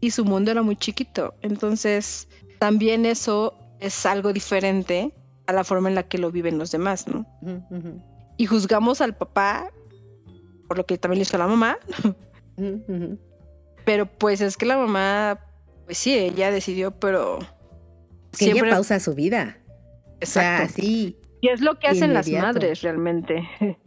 Y 0.00 0.10
su 0.10 0.24
mundo 0.24 0.50
era 0.50 0.62
muy 0.62 0.76
chiquito, 0.76 1.34
entonces 1.42 2.28
también 2.58 3.06
eso 3.06 3.54
es 3.80 4.06
algo 4.06 4.32
diferente 4.32 5.12
a 5.46 5.52
la 5.52 5.64
forma 5.64 5.88
en 5.88 5.94
la 5.94 6.02
que 6.02 6.18
lo 6.18 6.30
viven 6.30 6.58
los 6.58 6.70
demás, 6.70 7.06
¿no? 7.08 7.26
Y 8.36 8.46
juzgamos 8.46 9.00
al 9.00 9.16
papá 9.16 9.70
por 10.68 10.76
lo 10.76 10.86
que 10.86 10.98
también 10.98 11.18
le 11.18 11.22
hizo 11.22 11.36
a 11.36 11.40
la 11.40 11.46
mamá. 11.46 11.78
Pero 13.84 14.06
pues 14.06 14.40
es 14.40 14.56
que 14.56 14.66
la 14.66 14.76
mamá, 14.76 15.40
pues 15.86 15.98
sí, 15.98 16.14
ella 16.14 16.50
decidió, 16.50 16.92
pero... 16.92 17.38
Que 18.32 18.44
siempre... 18.44 18.68
ella 18.68 18.76
pausa 18.76 19.00
su 19.00 19.14
vida. 19.14 19.56
Exacto. 20.20 20.74
sí. 20.76 21.16
Y 21.40 21.48
es 21.48 21.60
lo 21.60 21.78
que 21.78 21.88
hacen 21.88 22.12
las 22.12 22.28
madres 22.28 22.82
realmente. 22.82 23.48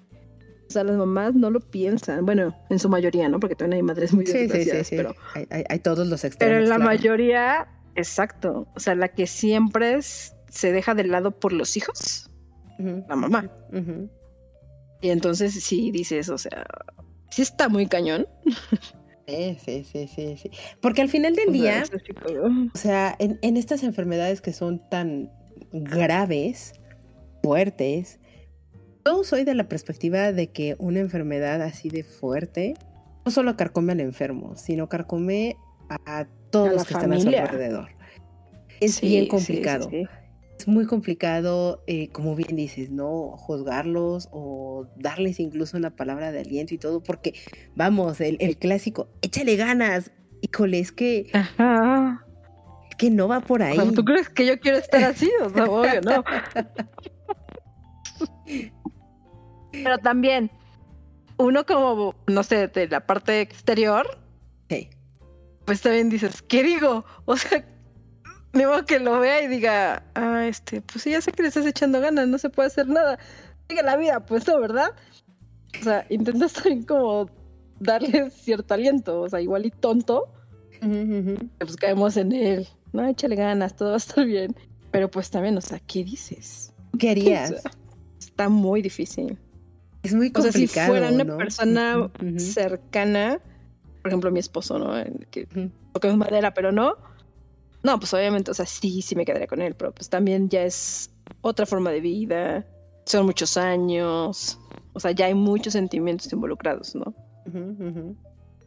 O 0.67 0.73
sea, 0.73 0.85
las 0.85 0.95
mamás 0.95 1.35
no 1.35 1.49
lo 1.49 1.59
piensan. 1.59 2.25
Bueno, 2.25 2.55
en 2.69 2.79
su 2.79 2.87
mayoría, 2.87 3.27
¿no? 3.27 3.41
Porque 3.41 3.55
también 3.55 3.79
hay 3.79 3.83
madres 3.83 4.13
muy 4.13 4.25
sí, 4.25 4.47
sí, 4.47 4.63
sí, 4.85 4.95
pero 4.95 5.13
hay, 5.33 5.79
todos 5.79 6.07
los 6.07 6.23
extremos. 6.23 6.49
Pero 6.49 6.63
en 6.63 6.69
la 6.69 6.77
mayoría, 6.77 7.67
exacto. 7.95 8.67
O 8.75 8.79
sea, 8.79 8.95
la 8.95 9.09
que 9.09 9.27
siempre 9.27 10.01
se 10.01 10.71
deja 10.71 10.95
de 10.95 11.05
lado 11.05 11.31
por 11.31 11.53
los 11.53 11.77
hijos, 11.77 12.29
la 12.77 13.15
mamá. 13.15 13.49
Y 15.01 15.09
entonces 15.09 15.53
sí 15.53 15.91
dices, 15.91 16.29
o 16.29 16.37
sea, 16.37 16.65
sí 17.29 17.41
está 17.41 17.69
muy 17.69 17.87
cañón. 17.87 18.27
Sí, 19.27 19.55
sí, 19.63 19.85
sí, 19.89 20.07
sí, 20.13 20.35
sí. 20.35 20.51
Porque 20.81 21.01
al 21.01 21.07
final 21.07 21.35
del 21.35 21.53
día, 21.53 21.83
o 22.43 22.77
sea, 22.77 23.15
en, 23.19 23.39
en 23.41 23.55
estas 23.55 23.83
enfermedades 23.83 24.41
que 24.41 24.51
son 24.51 24.81
tan 24.89 25.31
graves, 25.71 26.73
fuertes, 27.41 28.19
yo 29.05 29.23
soy 29.23 29.43
de 29.43 29.55
la 29.55 29.69
perspectiva 29.69 30.31
de 30.31 30.47
que 30.47 30.75
una 30.79 30.99
enfermedad 30.99 31.61
así 31.61 31.87
de 31.89 32.03
fuerte 32.03 32.73
no 33.25 33.31
solo 33.31 33.55
carcome 33.55 33.93
al 33.93 33.99
enfermo, 33.99 34.55
sino 34.55 34.89
carcome 34.89 35.55
a 36.05 36.27
todos 36.49 36.71
los 36.71 36.85
que 36.85 36.93
están 36.93 37.13
a 37.13 37.19
su 37.19 37.29
alrededor. 37.29 37.89
Es 38.79 39.01
bien 39.01 39.27
complicado. 39.27 39.89
es 40.57 40.67
muy 40.67 40.85
complicado, 40.85 41.83
eh, 41.87 42.09
como 42.09 42.35
bien 42.35 42.55
dices, 42.55 42.89
¿no? 42.89 43.37
Juzgarlos 43.37 44.29
o 44.31 44.87
darles 44.95 45.39
incluso 45.39 45.77
una 45.77 45.95
palabra 45.95 46.31
de 46.31 46.41
aliento 46.41 46.73
y 46.73 46.77
todo, 46.77 47.01
porque, 47.01 47.33
vamos, 47.75 48.21
el, 48.21 48.37
el 48.39 48.57
clásico, 48.57 49.09
échale 49.21 49.55
ganas. 49.55 50.11
Híjole, 50.41 50.79
es 50.79 50.91
que. 50.91 51.29
Ajá. 51.33 52.25
Que 52.97 53.09
no 53.09 53.27
va 53.27 53.41
por 53.41 53.63
ahí. 53.63 53.77
¿Tú 53.93 54.03
crees 54.03 54.29
que 54.29 54.45
yo 54.45 54.59
quiero 54.59 54.77
estar 54.77 55.03
así? 55.03 55.31
O 55.43 55.49
sea, 55.49 55.65
obvio, 55.65 56.01
no. 56.01 56.23
Pero 59.71 59.97
también, 59.99 60.51
uno 61.37 61.65
como, 61.65 62.15
no 62.27 62.43
sé, 62.43 62.67
de 62.67 62.87
la 62.87 63.05
parte 63.05 63.41
exterior, 63.41 64.05
pues 65.71 65.79
también 65.79 66.09
dices, 66.09 66.41
¿qué 66.41 66.63
digo? 66.63 67.05
O 67.23 67.37
sea, 67.37 67.65
modo 68.51 68.83
que 68.83 68.99
lo 68.99 69.21
vea 69.21 69.41
y 69.41 69.47
diga, 69.47 70.03
ah, 70.15 70.45
este, 70.45 70.81
pues 70.81 71.03
sí, 71.03 71.11
ya 71.11 71.21
sé 71.21 71.31
que 71.31 71.43
le 71.43 71.47
estás 71.47 71.65
echando 71.65 72.01
ganas, 72.01 72.27
no 72.27 72.37
se 72.37 72.49
puede 72.49 72.67
hacer 72.67 72.89
nada. 72.89 73.17
Sigue 73.69 73.81
la 73.81 73.95
vida, 73.95 74.25
pues 74.25 74.45
no, 74.49 74.59
¿verdad? 74.59 74.89
O 75.79 75.83
sea, 75.85 76.05
intentas 76.09 76.51
también 76.61 76.83
como 76.83 77.29
darle 77.79 78.31
cierto 78.31 78.73
aliento, 78.73 79.21
o 79.21 79.29
sea, 79.29 79.39
igual 79.39 79.65
y 79.65 79.71
tonto, 79.71 80.33
pues 81.57 81.77
caemos 81.77 82.17
en 82.17 82.33
él, 82.33 82.67
no, 82.91 83.07
échale 83.07 83.37
ganas, 83.37 83.73
todo 83.73 83.91
va 83.91 83.95
a 83.95 83.97
estar 83.97 84.25
bien. 84.25 84.53
Pero 84.91 85.09
pues 85.09 85.29
también, 85.29 85.55
o 85.55 85.61
sea, 85.61 85.79
¿qué 85.79 86.03
dices? 86.03 86.73
¿Qué 86.99 87.11
harías? 87.11 87.63
está 88.19 88.49
muy 88.49 88.81
difícil. 88.81 89.37
Es 90.03 90.13
muy 90.13 90.31
complicado. 90.31 90.91
O 90.91 90.97
sea, 90.97 91.07
si 91.07 91.17
fuera 91.17 91.23
una 91.23 91.37
persona 91.37 92.11
cercana, 92.35 93.39
por 94.01 94.09
ejemplo, 94.09 94.31
mi 94.31 94.39
esposo, 94.39 94.79
¿no? 94.79 94.93
Que 95.29 95.47
es 96.01 96.15
madera, 96.15 96.53
pero 96.53 96.71
no. 96.71 96.95
No, 97.83 97.99
pues 97.99 98.13
obviamente, 98.13 98.51
o 98.51 98.53
sea, 98.53 98.65
sí, 98.65 99.01
sí 99.01 99.15
me 99.15 99.25
quedaría 99.25 99.47
con 99.47 99.61
él, 99.61 99.75
pero 99.75 99.91
pues 99.91 100.09
también 100.09 100.49
ya 100.49 100.63
es 100.63 101.11
otra 101.41 101.65
forma 101.65 101.91
de 101.91 101.99
vida, 101.99 102.65
son 103.05 103.25
muchos 103.25 103.57
años, 103.57 104.59
o 104.93 104.99
sea, 104.99 105.11
ya 105.11 105.25
hay 105.25 105.33
muchos 105.33 105.73
sentimientos 105.73 106.31
involucrados, 106.31 106.93
¿no? 106.95 107.13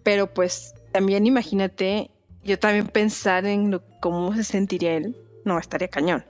Pero 0.02 0.32
pues 0.32 0.74
también 0.92 1.26
imagínate, 1.26 2.10
yo 2.42 2.58
también 2.58 2.88
pensar 2.88 3.46
en 3.46 3.80
cómo 4.00 4.34
se 4.34 4.42
sentiría 4.42 4.96
él, 4.96 5.16
no, 5.44 5.58
estaría 5.58 5.88
cañón. 5.88 6.24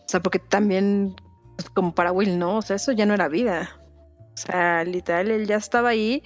O 0.00 0.08
sea, 0.10 0.20
porque 0.20 0.38
también, 0.38 1.16
pues, 1.56 1.68
como 1.70 1.94
para 1.94 2.12
Will, 2.12 2.38
¿no? 2.38 2.58
O 2.58 2.62
sea, 2.62 2.76
eso 2.76 2.92
ya 2.92 3.06
no 3.06 3.14
era 3.14 3.28
vida. 3.28 3.70
O 4.34 4.36
sea, 4.36 4.84
literal, 4.84 5.30
él 5.30 5.46
ya 5.46 5.56
estaba 5.56 5.88
ahí, 5.88 6.22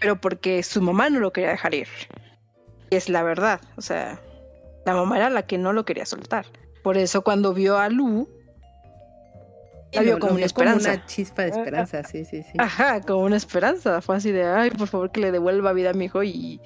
pero 0.00 0.20
porque 0.20 0.62
su 0.62 0.80
mamá 0.82 1.10
no 1.10 1.20
lo 1.20 1.32
quería 1.32 1.50
dejar 1.50 1.74
ir. 1.74 1.88
Y 2.90 2.96
es 2.96 3.08
la 3.08 3.22
verdad, 3.22 3.60
o 3.76 3.82
sea, 3.82 4.20
la 4.86 4.94
mamá 4.94 5.18
era 5.18 5.30
la 5.30 5.42
que 5.42 5.58
no 5.58 5.72
lo 5.72 5.84
quería 5.84 6.06
soltar. 6.06 6.46
Por 6.82 6.96
eso 6.96 7.22
cuando 7.22 7.52
vio 7.52 7.78
a 7.78 7.88
Lu, 7.88 8.28
la 9.92 10.02
vio 10.02 10.18
como 10.18 10.34
una 10.34 10.46
esperanza. 10.46 10.92
una 10.92 11.06
chispa 11.06 11.42
de 11.42 11.48
esperanza, 11.50 12.04
sí, 12.04 12.24
sí, 12.24 12.42
sí. 12.42 12.52
Ajá, 12.58 13.00
como 13.00 13.24
una 13.24 13.36
esperanza. 13.36 14.00
Fue 14.00 14.16
así 14.16 14.32
de, 14.32 14.44
ay, 14.44 14.70
por 14.70 14.88
favor 14.88 15.10
que 15.10 15.20
le 15.20 15.32
devuelva 15.32 15.72
vida 15.72 15.90
a 15.90 15.92
mi 15.94 16.06
hijo 16.06 16.22
y, 16.22 16.60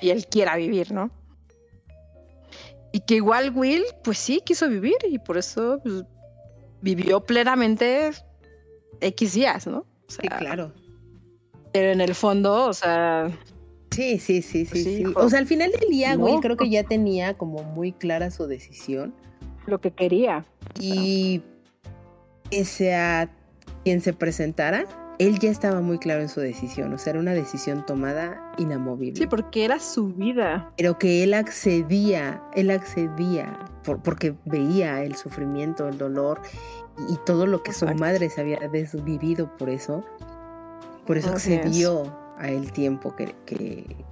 y 0.00 0.10
él 0.10 0.26
quiera 0.26 0.56
vivir, 0.56 0.92
¿no? 0.92 1.10
Y 2.92 3.00
que 3.00 3.16
igual 3.16 3.52
Will, 3.54 3.84
pues 4.02 4.18
sí, 4.18 4.42
quiso 4.44 4.68
vivir 4.68 4.96
y 5.08 5.18
por 5.18 5.38
eso 5.38 5.80
pues, 5.82 6.04
vivió 6.82 7.20
plenamente 7.20 8.10
X 9.00 9.34
días, 9.34 9.66
¿no? 9.66 9.86
sí, 10.08 10.26
claro. 10.28 10.72
Pero 11.72 11.92
en 11.92 12.00
el 12.00 12.14
fondo, 12.14 12.66
o 12.66 12.72
sea. 12.72 13.30
Sí, 13.90 14.18
sí, 14.18 14.42
sí, 14.42 14.66
sí, 14.66 14.84
sí. 14.84 15.04
O 15.16 15.28
sea, 15.28 15.40
al 15.40 15.46
final 15.46 15.70
del 15.72 15.90
día, 15.90 16.16
Will 16.16 16.40
creo 16.40 16.56
que 16.56 16.70
ya 16.70 16.84
tenía 16.84 17.36
como 17.36 17.62
muy 17.62 17.92
clara 17.92 18.30
su 18.30 18.46
decisión. 18.46 19.14
Lo 19.66 19.80
que 19.80 19.90
quería. 19.90 20.44
Y 20.78 21.42
ese 22.50 22.94
a 22.94 23.30
quien 23.84 24.00
se 24.00 24.12
presentara, 24.12 24.84
él 25.18 25.38
ya 25.38 25.50
estaba 25.50 25.80
muy 25.80 25.98
claro 25.98 26.22
en 26.22 26.28
su 26.28 26.40
decisión. 26.40 26.92
O 26.94 26.98
sea, 26.98 27.10
era 27.10 27.20
una 27.20 27.34
decisión 27.34 27.84
tomada 27.84 28.40
inamovible. 28.58 29.20
Sí, 29.20 29.26
porque 29.26 29.64
era 29.64 29.78
su 29.80 30.14
vida. 30.14 30.72
Pero 30.76 30.98
que 30.98 31.24
él 31.24 31.34
accedía, 31.34 32.42
él 32.54 32.70
accedía 32.70 33.58
porque 33.82 34.34
veía 34.44 35.02
el 35.02 35.14
sufrimiento, 35.16 35.88
el 35.88 35.98
dolor 35.98 36.40
y 37.08 37.16
todo 37.24 37.46
lo 37.46 37.62
que 37.62 37.72
su 37.72 37.86
madre 37.86 38.28
se 38.30 38.40
había 38.40 38.58
desvivido 38.68 39.56
por 39.56 39.70
eso, 39.70 40.04
por 41.10 41.18
eso 41.18 41.30
accedió 41.30 42.16
a 42.38 42.50
el 42.50 42.70
tiempo 42.70 43.16
que, 43.16 43.34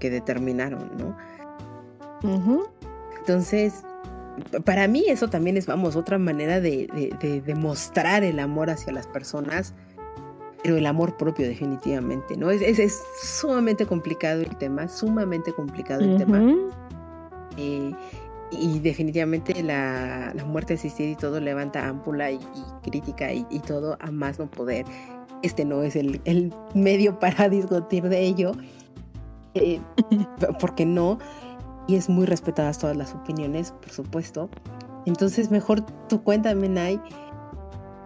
que, 0.00 0.10
determinaron, 0.10 0.90
¿no? 0.98 2.66
Entonces, 3.20 3.84
para 4.64 4.88
mí 4.88 5.04
eso 5.06 5.30
también 5.30 5.56
es, 5.56 5.66
vamos, 5.66 5.94
otra 5.94 6.18
manera 6.18 6.58
de, 6.58 6.88
de, 7.20 7.40
demostrar 7.40 8.24
el 8.24 8.40
amor 8.40 8.68
hacia 8.68 8.92
las 8.92 9.06
personas, 9.06 9.74
pero 10.64 10.76
el 10.76 10.86
amor 10.86 11.16
propio 11.16 11.46
definitivamente, 11.46 12.36
¿no? 12.36 12.50
Es, 12.50 12.62
es, 12.62 13.00
sumamente 13.22 13.86
complicado 13.86 14.40
el 14.40 14.56
tema, 14.56 14.88
sumamente 14.88 15.52
complicado 15.52 16.00
el 16.00 16.16
tema. 16.16 16.52
Eh, 17.58 17.94
y 18.50 18.80
definitivamente 18.80 19.62
la, 19.62 20.34
muerte 20.44 20.74
asistida 20.74 21.10
y 21.10 21.14
todo 21.14 21.38
levanta 21.38 21.86
ámpula 21.86 22.32
y, 22.32 22.40
crítica 22.82 23.32
y, 23.32 23.60
todo 23.60 23.96
a 24.00 24.10
más 24.10 24.40
no 24.40 24.50
poder. 24.50 24.84
Este 25.42 25.64
no 25.64 25.82
es 25.82 25.96
el, 25.96 26.52
medio 26.74 27.18
para 27.20 27.48
discutir 27.48 28.08
de 28.08 28.20
ello, 28.20 28.52
eh, 29.54 29.80
porque 30.60 30.86
no, 30.86 31.18
y 31.86 31.96
es 31.96 32.08
muy 32.08 32.26
respetadas 32.26 32.78
todas 32.78 32.96
las 32.96 33.14
opiniones, 33.14 33.72
por 33.72 33.90
supuesto. 33.90 34.48
Entonces, 35.06 35.50
mejor 35.50 35.80
tú 36.08 36.22
cuéntame, 36.22 36.68
Nay, 36.68 37.00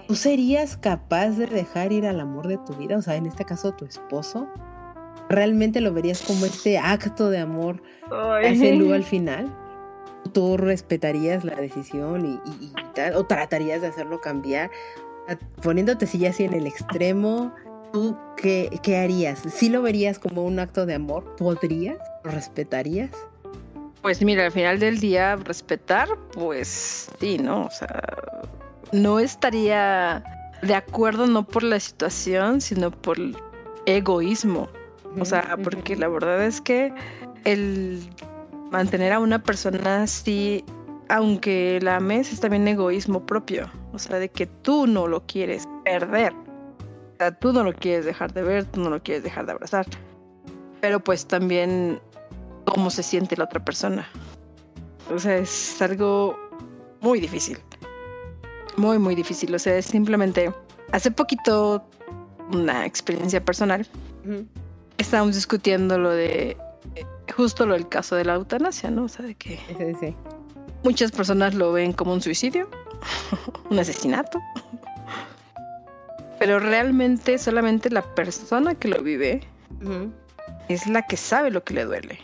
¿tú 0.07 0.14
serías 0.14 0.77
capaz 0.77 1.31
de 1.31 1.47
dejar 1.47 1.92
ir 1.92 2.07
al 2.07 2.21
amor 2.21 2.47
de 2.47 2.59
tu 2.59 2.75
vida? 2.75 2.97
O 2.97 3.03
sea, 3.03 3.16
en 3.16 3.27
este 3.27 3.45
caso, 3.45 3.73
tu 3.73 3.85
esposo. 3.85 4.47
¿Realmente 5.29 5.81
lo 5.81 5.92
verías 5.92 6.21
como 6.21 6.45
este 6.45 6.79
acto 6.79 7.31
de 7.31 7.38
amor 7.38 7.83
ese 8.42 8.75
lugar 8.75 8.97
al 8.97 9.05
final? 9.05 9.53
tú 10.33 10.57
respetarías 10.57 11.45
la 11.45 11.57
decisión 11.57 12.40
y, 12.61 12.73
tal, 12.95 13.16
o 13.16 13.25
tratarías 13.25 13.81
de 13.81 13.88
hacerlo 13.88 14.21
cambiar, 14.21 14.71
poniéndote 15.63 16.07
si 16.07 16.19
ya 16.19 16.31
así 16.31 16.45
en 16.45 16.55
el 16.55 16.67
extremo, 16.67 17.55
¿tú 17.93 18.17
qué, 18.37 18.79
qué 18.83 18.99
harías? 18.99 19.43
¿Sí 19.55 19.69
lo 19.69 19.83
verías 19.83 20.19
como 20.19 20.45
un 20.45 20.59
acto 20.59 20.87
de 20.87 20.95
amor? 20.95 21.37
¿Podrías? 21.37 21.99
¿Lo 22.25 22.31
respetarías? 22.31 23.11
Pues 24.03 24.21
mira, 24.23 24.47
al 24.47 24.53
final 24.53 24.81
del 24.81 24.99
día, 24.99 25.37
respetar, 25.37 26.09
pues 26.33 27.09
sí, 27.21 27.39
¿no? 27.39 27.67
O 27.67 27.71
sea, 27.71 28.03
no 28.91 29.21
estaría 29.21 30.25
de 30.63 30.75
acuerdo 30.75 31.27
no 31.27 31.47
por 31.47 31.63
la 31.63 31.79
situación, 31.79 32.61
sino 32.61 32.91
por 32.91 33.19
el 33.19 33.37
egoísmo. 33.87 34.69
O 35.21 35.25
sea, 35.25 35.57
porque 35.63 35.95
la 35.95 36.09
verdad 36.09 36.45
es 36.45 36.61
que 36.61 36.93
el 37.45 38.01
mantener 38.71 39.13
a 39.13 39.19
una 39.19 39.43
persona 39.43 40.03
así, 40.03 40.65
aunque 41.12 41.79
la 41.83 41.96
ames, 41.96 42.33
es 42.33 42.40
también 42.40 42.66
egoísmo 42.66 43.27
propio. 43.27 43.70
O 43.92 43.98
sea, 43.98 44.18
de 44.18 44.31
que 44.31 44.46
tú 44.46 44.87
no 44.87 45.07
lo 45.07 45.27
quieres 45.27 45.68
perder. 45.85 46.33
O 46.33 47.16
sea, 47.18 47.33
tú 47.33 47.53
no 47.53 47.62
lo 47.62 47.75
quieres 47.75 48.07
dejar 48.07 48.33
de 48.33 48.42
ver, 48.42 48.64
tú 48.64 48.81
no 48.81 48.88
lo 48.88 49.03
quieres 49.03 49.22
dejar 49.22 49.44
de 49.44 49.53
abrazar. 49.53 49.87
Pero 50.81 51.05
pues 51.05 51.27
también 51.27 52.01
cómo 52.64 52.88
se 52.88 53.03
siente 53.03 53.37
la 53.37 53.44
otra 53.44 53.62
persona. 53.62 54.09
O 55.14 55.18
sea, 55.18 55.37
es 55.37 55.83
algo 55.83 56.35
muy 57.03 57.20
difícil. 57.20 57.59
Muy, 58.79 58.98
muy 58.98 59.14
difícil. 59.14 59.55
O 59.55 59.59
sea, 59.59 59.77
es 59.77 59.85
simplemente... 59.85 60.51
Hace 60.92 61.11
poquito, 61.11 61.85
una 62.53 62.87
experiencia 62.87 63.44
personal, 63.44 63.87
estábamos 64.96 65.35
discutiendo 65.35 65.98
lo 65.98 66.11
de 66.11 66.57
justo 67.35 67.66
lo 67.66 67.75
del 67.75 67.88
caso 67.88 68.16
de 68.16 68.25
la 68.25 68.35
eutanasia, 68.35 68.90
¿no? 68.90 69.05
O 69.05 69.09
sea, 69.09 69.25
de 69.25 69.35
que 69.35 69.59
muchas 70.83 71.12
personas 71.12 71.55
lo 71.55 71.73
ven 71.73 71.92
como 71.92 72.12
un 72.12 72.21
suicidio, 72.21 72.68
un 73.71 73.79
asesinato. 73.79 74.40
Pero 76.38 76.59
realmente 76.59 77.38
solamente 77.38 77.88
la 77.90 78.03
persona 78.03 78.75
que 78.75 78.88
lo 78.88 79.03
vive 79.03 79.42
es 80.68 80.87
la 80.87 81.03
que 81.03 81.16
sabe 81.16 81.51
lo 81.51 81.62
que 81.62 81.75
le 81.75 81.85
duele. 81.85 82.18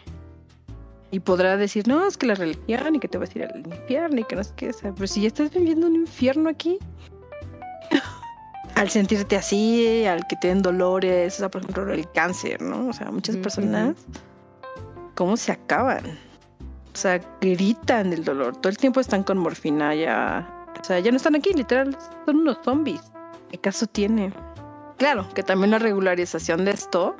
Y 1.11 1.21
podrá 1.21 1.57
decir, 1.57 1.88
no, 1.88 2.07
es 2.07 2.18
que 2.18 2.27
la 2.27 2.35
religión 2.35 2.97
y 2.97 3.01
que 3.01 3.09
te 3.09 3.16
vas 3.16 3.31
a 3.35 3.38
ir 3.38 3.44
al 3.44 3.59
infierno 3.61 4.21
y 4.21 4.25
que 4.25 4.37
no 4.37 4.44
sé 4.44 4.53
qué. 4.57 4.71
pero 4.83 5.07
si 5.07 5.23
ya 5.23 5.29
estás 5.29 5.51
viviendo 5.51 5.87
un 5.87 5.94
infierno 5.94 6.51
aquí, 6.51 6.79
al 8.75 8.90
sentirte 8.90 9.37
así, 9.37 10.05
al 10.05 10.27
que 10.27 10.37
tienen 10.37 10.62
dolores, 10.62 11.37
o 11.37 11.38
sea, 11.38 11.51
por 11.51 11.62
ejemplo, 11.62 11.90
el 11.92 12.11
cáncer, 12.12 12.61
¿no? 12.61 12.88
O 12.88 12.92
sea, 12.92 13.11
muchas 13.11 13.37
personas, 13.37 13.97
¿cómo 15.14 15.37
se 15.37 15.53
acaban? 15.53 16.18
O 16.99 17.01
sea, 17.01 17.21
gritan 17.41 18.11
del 18.11 18.25
dolor. 18.25 18.57
Todo 18.57 18.71
el 18.71 18.77
tiempo 18.77 18.99
están 18.99 19.23
con 19.23 19.39
morfina 19.39 19.95
ya. 19.95 20.65
O 20.81 20.85
sea, 20.85 20.99
ya 20.99 21.13
no 21.13 21.17
están 21.17 21.37
aquí, 21.37 21.53
literal, 21.53 21.97
son 22.27 22.39
unos 22.39 22.59
zombies. 22.65 23.13
¿Qué 23.53 23.59
caso 23.59 23.87
tiene? 23.87 24.33
Claro, 24.97 25.25
que 25.33 25.45
también 25.45 25.71
la 25.71 25.79
regularización 25.79 26.65
de 26.65 26.73
esto 26.73 27.15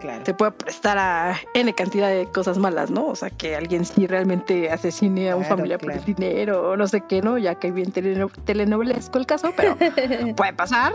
Claro. 0.00 0.22
se 0.26 0.34
puede 0.34 0.50
prestar 0.52 0.98
a 0.98 1.34
N 1.54 1.72
cantidad 1.74 2.10
de 2.10 2.26
cosas 2.30 2.58
malas, 2.58 2.90
¿no? 2.90 3.06
O 3.06 3.16
sea, 3.16 3.30
que 3.30 3.56
alguien 3.56 3.86
sí 3.86 4.06
realmente 4.06 4.70
asesine 4.70 5.30
a 5.30 5.36
un 5.36 5.44
Claro, 5.44 5.56
familiar 5.56 5.78
por 5.80 5.92
claro. 5.92 6.00
el 6.06 6.14
dinero 6.14 6.68
o 6.72 6.76
no 6.76 6.86
sé 6.86 7.00
qué, 7.08 7.22
¿no? 7.22 7.38
Ya 7.38 7.54
que 7.54 7.70
bien 7.70 7.92
teleno- 7.92 8.30
telenovelesco 8.44 9.16
el 9.18 9.24
caso, 9.24 9.50
pero 9.56 9.78
puede 10.36 10.52
pasar. 10.52 10.92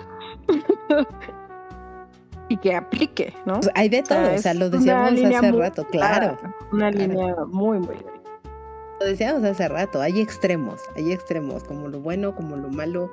y 2.51 2.57
que 2.57 2.75
aplique, 2.75 3.33
¿no? 3.45 3.61
Pues 3.61 3.69
hay 3.75 3.87
de 3.87 4.01
O 4.01 4.05
sea, 4.05 4.23
todo, 4.23 4.35
o 4.35 4.37
sea, 4.37 4.53
lo 4.53 4.69
decíamos 4.69 5.11
hace 5.11 5.51
muy 5.51 5.59
rato, 5.59 5.85
claro. 5.87 6.37
Una 6.71 6.91
claro. 6.91 7.07
línea 7.07 7.35
muy, 7.47 7.79
muy 7.79 7.95
Lo 8.99 9.05
decíamos 9.05 9.43
hace 9.43 9.67
rato, 9.69 10.01
hay 10.01 10.19
extremos, 10.19 10.81
hay 10.95 11.13
extremos, 11.13 11.63
como 11.63 11.87
lo 11.87 12.01
bueno, 12.01 12.35
como 12.35 12.57
lo 12.57 12.69
malo. 12.69 13.11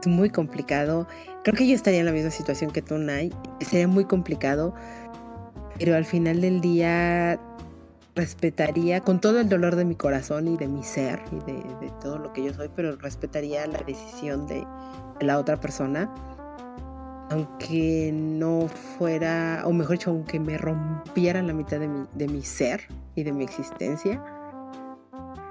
Es 0.00 0.06
muy 0.06 0.30
complicado. 0.30 1.06
Creo 1.44 1.54
que 1.54 1.66
yo 1.66 1.74
estaría 1.74 2.00
en 2.00 2.06
la 2.06 2.12
misma 2.12 2.30
situación 2.30 2.70
que 2.70 2.80
tú, 2.80 2.96
Nay. 2.96 3.30
Sería 3.60 3.86
muy 3.86 4.06
complicado, 4.06 4.74
pero 5.78 5.94
al 5.94 6.06
final 6.06 6.40
del 6.40 6.62
día 6.62 7.38
respetaría, 8.16 9.00
con 9.00 9.20
todo 9.20 9.40
el 9.40 9.48
dolor 9.50 9.76
de 9.76 9.84
mi 9.84 9.94
corazón 9.94 10.48
y 10.48 10.56
de 10.56 10.68
mi 10.68 10.82
ser 10.82 11.20
y 11.32 11.38
de, 11.44 11.62
de 11.80 11.92
todo 12.00 12.18
lo 12.18 12.32
que 12.32 12.44
yo 12.44 12.54
soy, 12.54 12.70
pero 12.74 12.96
respetaría 12.96 13.66
la 13.66 13.78
decisión 13.80 14.46
de, 14.46 14.66
de 15.18 15.26
la 15.26 15.38
otra 15.38 15.60
persona. 15.60 16.10
Aunque 17.30 18.10
no 18.12 18.68
fuera, 18.68 19.62
o 19.64 19.72
mejor 19.72 19.92
dicho, 19.92 20.10
aunque 20.10 20.40
me 20.40 20.58
rompiera 20.58 21.40
la 21.42 21.52
mitad 21.52 21.78
de 21.78 21.88
mi, 21.88 22.06
de 22.14 22.28
mi 22.28 22.42
ser 22.42 22.82
y 23.14 23.22
de 23.22 23.32
mi 23.32 23.44
existencia, 23.44 24.22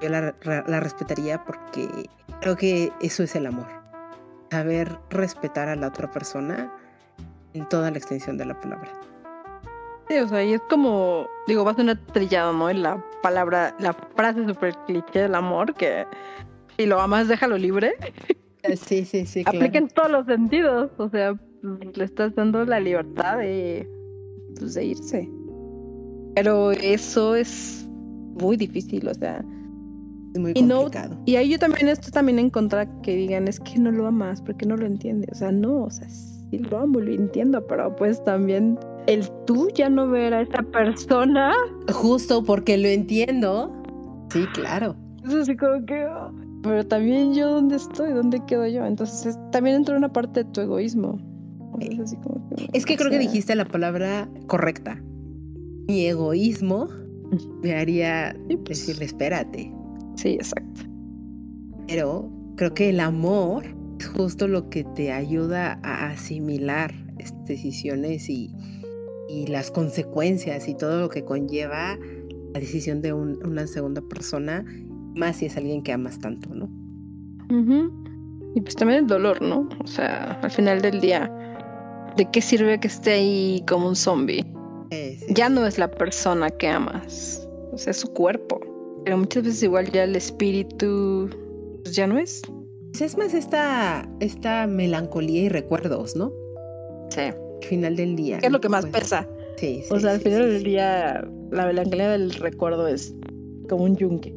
yo 0.02 0.10
la, 0.10 0.36
la 0.44 0.80
respetaría 0.80 1.44
porque 1.46 1.88
creo 2.42 2.56
que 2.56 2.92
eso 3.02 3.24
es 3.24 3.36
el 3.36 3.46
amor. 3.46 3.68
Saber 4.52 4.98
respetar 5.10 5.70
a 5.70 5.76
la 5.76 5.88
otra 5.88 6.12
persona 6.12 6.72
en 7.54 7.68
toda 7.70 7.92
la 7.92 7.98
extensión 7.98 8.38
de 8.38 8.46
la 8.46 8.60
palabra. 8.60 8.92
Sí, 10.10 10.18
o 10.18 10.28
sea, 10.28 10.44
y 10.44 10.54
es 10.54 10.62
como, 10.70 11.28
digo, 11.46 11.64
va 11.64 11.72
a 11.72 11.76
sonar 11.76 12.00
trillado, 12.12 12.52
¿no? 12.52 12.70
En 12.70 12.82
la 12.82 13.04
palabra, 13.22 13.76
la 13.80 13.94
frase 13.94 14.44
súper 14.46 14.74
cliché 14.88 15.22
del 15.22 15.36
amor, 15.36 15.76
que 15.76 16.06
si 16.78 16.88
lo 16.88 17.00
amas, 17.00 17.28
déjalo 17.28 17.58
libre. 17.58 17.96
Sí, 18.76 19.06
sí, 19.06 19.26
sí. 19.26 19.44
Aplica 19.46 19.78
en 19.78 19.88
todos 19.88 20.10
los 20.10 20.26
sentidos. 20.26 20.90
O 20.98 21.10
sea, 21.10 21.36
le 21.96 22.04
estás 22.04 22.34
dando 22.36 22.64
la 22.66 22.80
libertad 22.80 23.38
de, 23.40 23.88
pues, 24.58 24.74
de 24.76 24.86
irse. 24.86 25.30
Pero 26.36 26.72
eso 26.72 27.36
es 27.36 27.88
muy 28.42 28.56
difícil, 28.58 29.08
o 29.08 29.14
sea. 29.14 29.44
Es 30.34 30.40
muy 30.40 30.52
Y 30.56 30.62
no- 30.62 30.82
complicado. 30.84 31.18
Y 31.26 31.36
ahí 31.38 31.50
yo 31.50 31.58
también 31.60 31.88
estoy 31.90 32.12
también 32.12 32.38
en 32.40 32.50
contra 32.52 32.86
que 33.02 33.16
digan, 33.16 33.48
es 33.48 33.60
que 33.60 33.80
no 33.80 33.92
lo 33.92 34.06
amas, 34.08 34.42
porque 34.42 34.66
no 34.66 34.78
lo 34.78 34.86
entiende. 34.86 35.28
O 35.32 35.36
sea, 35.36 35.52
no, 35.52 35.84
o 35.86 35.90
sea, 35.90 36.08
sí 36.08 36.60
lo 36.60 36.78
amo, 36.80 37.00
lo 37.00 37.12
entiendo, 37.12 37.66
pero 37.66 37.96
pues 37.96 38.24
también 38.24 38.78
el 39.08 39.28
tú 39.48 39.70
ya 39.74 39.90
no 39.90 40.08
ver 40.08 40.34
a 40.36 40.42
esa 40.42 40.62
persona 40.62 41.52
Justo 41.92 42.44
porque 42.44 42.78
lo 42.78 42.88
entiendo. 42.88 43.72
Sí, 44.32 44.46
claro. 44.54 44.96
Es 45.26 45.34
así 45.34 45.58
como 45.58 45.84
que. 45.86 46.04
ah, 46.04 46.32
Pero 46.62 46.86
también 46.86 47.34
yo, 47.34 47.50
¿dónde 47.56 47.78
estoy? 47.78 48.12
¿Dónde 48.14 48.40
quedo 48.46 48.68
yo? 48.68 48.86
Entonces 48.86 49.26
es- 49.26 49.40
también 49.52 49.78
entra 49.78 49.98
una 49.98 50.12
parte 50.14 50.44
de 50.44 50.52
tu 50.52 50.62
egoísmo. 50.62 51.18
Es 51.82 52.00
así 52.00 52.16
como 52.18 52.48
que, 52.50 52.70
Es 52.74 52.86
que 52.86 52.94
o 52.94 52.98
creo 52.98 53.10
que 53.12 53.20
dijiste 53.20 53.56
la 53.56 53.66
palabra 53.66 54.30
correcta. 54.48 55.02
Mi 55.88 56.06
egoísmo 56.06 56.88
me 57.64 57.76
haría 57.76 58.36
sí, 58.48 58.58
pues, 58.58 58.80
decirle 58.86 59.06
espérate. 59.06 59.74
Sí, 60.16 60.30
exacto. 60.30 60.82
Pero 61.88 62.30
creo 62.56 62.74
que 62.74 62.90
el 62.90 63.00
amor 63.00 63.64
es 64.00 64.08
justo 64.08 64.48
lo 64.48 64.70
que 64.70 64.84
te 64.84 65.12
ayuda 65.12 65.80
a 65.84 66.10
asimilar 66.12 66.94
estas 67.18 67.46
decisiones 67.46 68.30
y, 68.30 68.54
y 69.28 69.48
las 69.48 69.72
consecuencias 69.72 70.68
y 70.68 70.76
todo 70.76 71.00
lo 71.02 71.10
que 71.10 71.26
conlleva 71.26 71.98
la 72.54 72.60
decisión 72.60 73.02
de 73.02 73.14
un- 73.14 73.40
una 73.46 73.68
segunda 73.68 74.02
persona, 74.02 74.64
más 75.16 75.38
si 75.38 75.46
es 75.48 75.58
alguien 75.58 75.82
que 75.84 75.92
amas 75.92 76.20
tanto, 76.20 76.54
¿no? 76.54 76.70
Y 78.56 78.62
pues 78.62 78.76
también 78.76 79.02
el 79.02 79.08
dolor, 79.08 79.42
¿no? 79.42 79.68
O 79.84 79.88
sea, 79.88 80.40
al 80.42 80.52
final 80.52 80.82
del 80.82 81.02
día, 81.02 81.32
¿de 82.20 82.30
qué 82.32 82.42
sirve 82.42 82.78
que 82.82 82.90
esté 82.90 83.12
ahí 83.14 83.64
como 83.66 83.88
un 83.88 83.96
zombie? 83.96 84.46
Eh, 84.92 85.18
sí, 85.20 85.34
Ya 85.34 85.48
sí. 85.48 85.54
no 85.54 85.66
es 85.66 85.78
la 85.78 85.90
persona 85.90 86.50
que 86.50 86.68
amas, 86.68 87.48
o 87.72 87.78
sea, 87.78 87.92
es 87.92 87.98
su 87.98 88.12
cuerpo. 88.14 88.60
Pero 89.06 89.18
muchas 89.18 89.44
veces 89.44 89.64
igual 89.64 89.90
ya 89.92 90.04
el 90.04 90.18
espíritu 90.18 91.30
pues 91.84 91.96
ya 91.96 92.08
no 92.08 92.18
es. 92.20 92.42
Pues 92.92 93.02
es 93.02 93.18
más 93.18 93.34
esta, 93.34 94.06
esta 94.20 94.68
melancolía 94.68 95.44
y 95.44 95.50
recuerdos, 95.50 96.18
¿no? 96.18 96.34
Sí. 97.10 97.22
Al 97.22 97.36
final 97.68 97.96
del 97.96 98.18
día. 98.18 98.40
¿Qué 98.40 98.48
es 98.48 98.52
lo 98.52 98.60
que 98.60 98.68
más 98.68 98.86
Pues, 98.86 99.04
pesa? 99.04 99.26
Sí, 99.56 99.82
sí. 99.84 99.94
O 99.94 100.00
sea, 100.00 100.12
al 100.12 100.20
final 100.20 100.44
sí, 100.44 100.50
del 100.50 100.58
sí. 100.60 100.66
día, 100.66 101.26
la 101.52 101.66
melancolía 101.68 102.10
del 102.10 102.34
recuerdo 102.34 102.86
es 102.90 103.16
como 103.70 103.86
un 103.86 103.96
yunque. 103.96 104.36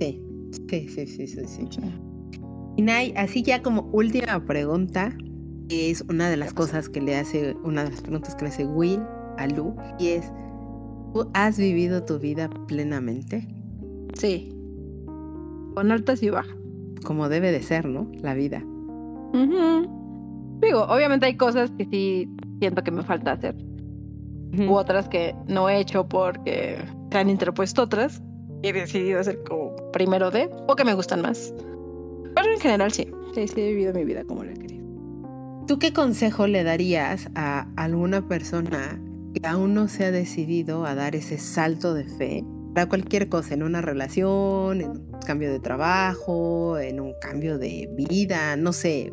Sí, 0.00 0.22
sí, 0.68 0.88
sí, 0.88 1.06
sí, 1.06 1.26
sí, 1.26 1.46
sí. 1.46 1.80
Y 2.76 2.82
Nay, 2.82 3.14
así 3.16 3.42
ya 3.42 3.62
como 3.62 3.88
última 3.92 4.44
pregunta, 4.44 5.16
es 5.70 6.02
una 6.08 6.30
de 6.30 6.36
las 6.36 6.54
cosas 6.54 6.88
que 6.88 7.00
le 7.00 7.16
hace, 7.16 7.56
una 7.62 7.84
de 7.84 7.90
las 7.90 8.00
preguntas 8.00 8.34
que 8.34 8.44
le 8.44 8.50
hace 8.50 8.66
Will 8.66 9.00
a 9.36 9.46
Lu, 9.46 9.74
y 9.98 10.08
es, 10.08 10.32
¿tú 11.12 11.30
has 11.34 11.58
vivido 11.58 12.04
tu 12.04 12.18
vida 12.18 12.48
plenamente? 12.66 13.46
Sí. 14.14 14.54
Con 15.74 15.92
altas 15.92 16.22
y 16.22 16.30
bajas. 16.30 16.56
Como 17.04 17.28
debe 17.28 17.52
de 17.52 17.62
ser, 17.62 17.86
¿no? 17.86 18.10
La 18.22 18.34
vida. 18.34 18.64
Digo, 20.60 20.82
obviamente 20.88 21.26
hay 21.26 21.36
cosas 21.36 21.70
que 21.72 21.84
sí 21.84 22.28
siento 22.58 22.82
que 22.82 22.90
me 22.90 23.02
falta 23.02 23.32
hacer. 23.32 23.54
U 24.58 24.72
otras 24.72 25.08
que 25.08 25.34
no 25.46 25.68
he 25.68 25.78
hecho 25.78 26.08
porque 26.08 26.78
se 27.12 27.18
han 27.18 27.30
interpuesto 27.30 27.82
otras. 27.82 28.22
Y 28.62 28.68
he 28.68 28.72
decidido 28.72 29.20
hacer 29.20 29.40
como 29.44 29.76
primero 29.92 30.30
de, 30.30 30.50
o 30.66 30.74
que 30.74 30.84
me 30.84 30.94
gustan 30.94 31.22
más. 31.22 31.54
Pero 32.34 32.52
en 32.52 32.58
general 32.58 32.90
sí. 32.90 33.08
Sí, 33.34 33.46
sí 33.46 33.60
he 33.60 33.68
vivido 33.68 33.92
mi 33.92 34.04
vida 34.04 34.24
como 34.24 34.42
la 34.42 34.54
querido. 34.54 34.77
¿Tú 35.68 35.78
qué 35.78 35.92
consejo 35.92 36.46
le 36.46 36.64
darías 36.64 37.28
a 37.34 37.66
alguna 37.76 38.26
persona 38.26 38.98
que 39.34 39.46
aún 39.46 39.74
no 39.74 39.86
se 39.86 40.06
ha 40.06 40.10
decidido 40.10 40.86
a 40.86 40.94
dar 40.94 41.14
ese 41.14 41.36
salto 41.36 41.92
de 41.92 42.04
fe 42.04 42.42
para 42.74 42.88
cualquier 42.88 43.28
cosa, 43.28 43.52
en 43.52 43.62
una 43.62 43.82
relación, 43.82 44.80
en 44.80 44.90
un 44.92 45.20
cambio 45.26 45.52
de 45.52 45.60
trabajo, 45.60 46.78
en 46.78 47.00
un 47.00 47.12
cambio 47.20 47.58
de 47.58 47.86
vida, 47.92 48.56
no 48.56 48.72
sé, 48.72 49.12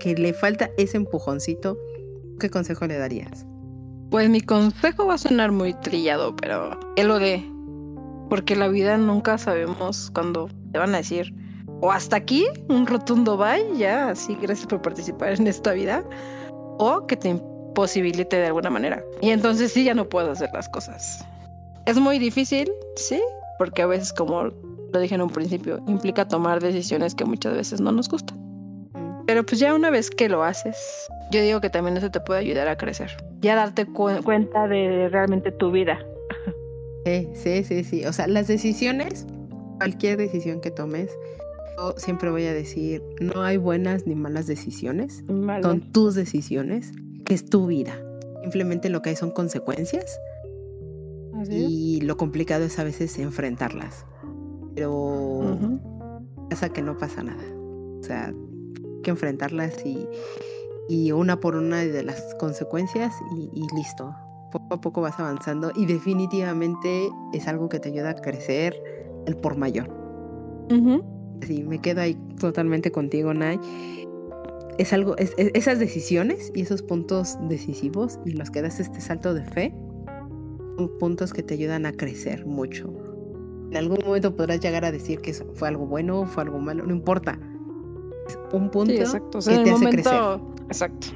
que, 0.00 0.14
le 0.14 0.32
falta 0.32 0.70
ese 0.78 0.96
empujoncito? 0.96 1.76
¿Qué 2.40 2.48
consejo 2.48 2.86
le 2.86 2.96
darías? 2.96 3.44
Pues 4.10 4.30
mi 4.30 4.40
consejo 4.40 5.06
va 5.06 5.14
a 5.14 5.18
sonar 5.18 5.52
muy 5.52 5.74
trillado, 5.74 6.34
pero 6.36 6.80
que 6.96 7.04
lo 7.04 7.18
de. 7.18 7.44
Porque 8.30 8.56
la 8.56 8.68
vida 8.68 8.96
nunca 8.96 9.36
sabemos 9.36 10.10
cuándo 10.10 10.48
te 10.72 10.78
van 10.78 10.94
a 10.94 10.98
decir. 10.98 11.34
O 11.82 11.90
hasta 11.90 12.16
aquí, 12.16 12.46
un 12.68 12.86
rotundo 12.86 13.36
bye, 13.36 13.76
ya, 13.76 14.10
así, 14.10 14.36
gracias 14.40 14.66
por 14.68 14.80
participar 14.80 15.32
en 15.32 15.46
esta 15.48 15.72
vida. 15.72 16.04
O 16.78 17.06
que 17.06 17.16
te 17.16 17.28
imposibilite 17.30 18.36
de 18.36 18.46
alguna 18.46 18.70
manera. 18.70 19.04
Y 19.20 19.30
entonces 19.30 19.72
sí, 19.72 19.84
ya 19.84 19.92
no 19.94 20.08
puedo 20.08 20.30
hacer 20.30 20.48
las 20.54 20.68
cosas. 20.68 21.24
Es 21.86 21.98
muy 21.98 22.18
difícil, 22.20 22.70
sí, 22.96 23.20
porque 23.58 23.82
a 23.82 23.86
veces, 23.86 24.12
como 24.12 24.44
lo 24.44 25.00
dije 25.00 25.14
en 25.16 25.22
un 25.22 25.30
principio, 25.30 25.80
implica 25.88 26.28
tomar 26.28 26.60
decisiones 26.62 27.14
que 27.16 27.24
muchas 27.24 27.54
veces 27.54 27.80
no 27.80 27.90
nos 27.92 28.08
gustan. 28.08 28.38
Pero 29.26 29.44
pues 29.44 29.58
ya 29.60 29.74
una 29.74 29.90
vez 29.90 30.10
que 30.10 30.28
lo 30.28 30.44
haces, 30.44 30.76
yo 31.32 31.40
digo 31.42 31.60
que 31.60 31.70
también 31.70 31.96
eso 31.96 32.10
te 32.10 32.20
puede 32.20 32.40
ayudar 32.40 32.68
a 32.68 32.76
crecer. 32.76 33.10
Ya 33.40 33.56
darte 33.56 33.86
cu- 33.86 34.22
cuenta 34.24 34.68
de 34.68 35.08
realmente 35.10 35.50
tu 35.52 35.70
vida. 35.72 35.98
Sí, 37.04 37.28
sí, 37.34 37.64
sí, 37.64 37.82
sí. 37.84 38.04
O 38.06 38.12
sea, 38.12 38.28
las 38.28 38.46
decisiones, 38.46 39.26
cualquier 39.78 40.16
decisión 40.18 40.60
que 40.60 40.70
tomes, 40.70 41.10
yo 41.76 41.94
siempre 41.96 42.30
voy 42.30 42.44
a 42.44 42.52
decir, 42.52 43.02
no 43.20 43.42
hay 43.42 43.56
buenas 43.56 44.06
ni 44.06 44.14
malas 44.14 44.46
decisiones. 44.46 45.24
Son 45.62 45.80
tus 45.92 46.14
decisiones, 46.14 46.92
que 47.24 47.34
es 47.34 47.44
tu 47.44 47.66
vida. 47.66 47.94
Simplemente 48.42 48.88
lo 48.88 49.02
que 49.02 49.10
hay 49.10 49.16
son 49.16 49.30
consecuencias 49.30 50.18
y 51.50 52.00
lo 52.00 52.16
complicado 52.16 52.64
es 52.64 52.78
a 52.78 52.84
veces 52.84 53.18
enfrentarlas. 53.18 54.06
Pero 54.74 54.92
Ujú. 54.92 55.80
pasa 56.48 56.68
que 56.70 56.82
no 56.82 56.96
pasa 56.96 57.22
nada. 57.22 57.42
O 58.00 58.02
sea, 58.02 58.26
hay 58.26 59.02
que 59.02 59.10
enfrentarlas 59.10 59.84
y, 59.84 60.08
y 60.88 61.12
una 61.12 61.40
por 61.40 61.56
una 61.56 61.78
de 61.78 62.02
las 62.02 62.34
consecuencias 62.36 63.14
y, 63.36 63.50
y 63.54 63.66
listo. 63.76 64.14
Poco 64.50 64.74
a 64.74 64.80
poco 64.80 65.00
vas 65.00 65.18
avanzando 65.18 65.72
y 65.74 65.86
definitivamente 65.86 67.10
es 67.32 67.48
algo 67.48 67.68
que 67.68 67.80
te 67.80 67.88
ayuda 67.88 68.10
a 68.10 68.14
crecer 68.14 68.82
el 69.26 69.36
por 69.36 69.56
mayor. 69.56 69.88
Ujú. 70.70 71.21
Sí, 71.46 71.62
me 71.62 71.80
quedo 71.80 72.00
ahí 72.00 72.14
totalmente 72.38 72.90
contigo, 72.92 73.34
Nay. 73.34 73.58
es 74.78 74.92
algo, 74.94 75.16
es- 75.18 75.34
es- 75.36 75.50
esas 75.54 75.78
decisiones 75.78 76.50
y 76.54 76.62
esos 76.62 76.82
puntos 76.82 77.36
decisivos 77.48 78.18
y 78.24 78.30
los 78.32 78.50
que 78.50 78.62
das 78.62 78.80
este 78.80 79.00
salto 79.02 79.34
de 79.34 79.44
fe 79.44 79.74
son 80.78 80.90
puntos 80.98 81.32
que 81.34 81.42
te 81.42 81.54
ayudan 81.54 81.84
a 81.84 81.92
crecer 81.92 82.46
mucho. 82.46 82.90
En 83.70 83.76
algún 83.76 83.98
momento 84.04 84.34
podrás 84.34 84.60
llegar 84.60 84.84
a 84.86 84.90
decir 84.90 85.20
que 85.20 85.34
fue 85.34 85.68
algo 85.68 85.86
bueno, 85.86 86.24
fue 86.26 86.44
algo 86.44 86.58
malo, 86.58 86.86
no 86.86 86.92
importa. 86.94 87.38
Es 88.26 88.38
un 88.52 88.70
punto 88.70 88.92
Sí, 88.92 88.98
exacto. 88.98 89.38
O 89.38 89.40
sea, 89.42 89.58
que 89.58 89.64
te 89.64 89.70
hace 89.72 89.84
momento. 89.84 90.02
crecer. 90.10 90.66
Exacto. 90.68 91.06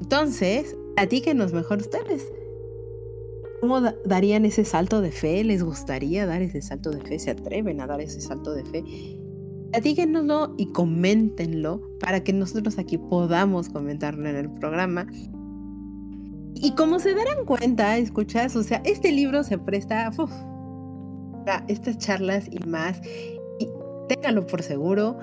Entonces, 0.00 0.76
platíquenos 0.96 1.52
mejor 1.52 1.78
ustedes. 1.78 2.32
¿Cómo 3.60 3.80
da- 3.80 3.94
darían 4.04 4.44
ese 4.44 4.64
salto 4.64 5.00
de 5.00 5.10
fe? 5.10 5.42
¿Les 5.44 5.62
gustaría 5.62 6.26
dar 6.26 6.42
ese 6.42 6.62
salto 6.62 6.90
de 6.90 7.00
fe? 7.00 7.18
¿Se 7.18 7.30
atreven 7.30 7.80
a 7.80 7.86
dar 7.86 8.00
ese 8.00 8.20
salto 8.20 8.52
de 8.54 8.64
fe? 8.64 8.84
Platíquenoslo 9.72 10.54
y 10.56 10.66
coméntenlo 10.72 11.82
para 12.00 12.22
que 12.24 12.32
nosotros 12.32 12.78
aquí 12.78 12.96
podamos 12.98 13.68
comentarlo 13.68 14.28
en 14.28 14.36
el 14.36 14.50
programa. 14.50 15.06
Y 16.54 16.74
como 16.74 16.98
se 16.98 17.14
darán 17.14 17.44
cuenta, 17.44 17.98
escuchas, 17.98 18.56
o 18.56 18.62
sea, 18.62 18.80
este 18.84 19.12
libro 19.12 19.44
se 19.44 19.58
presta 19.58 20.10
uf, 20.16 20.32
para 21.44 21.64
estas 21.68 21.98
charlas 21.98 22.48
y 22.50 22.58
más. 22.66 23.00
Y 23.60 23.68
ténganlo 24.08 24.46
por 24.46 24.62
seguro. 24.62 25.18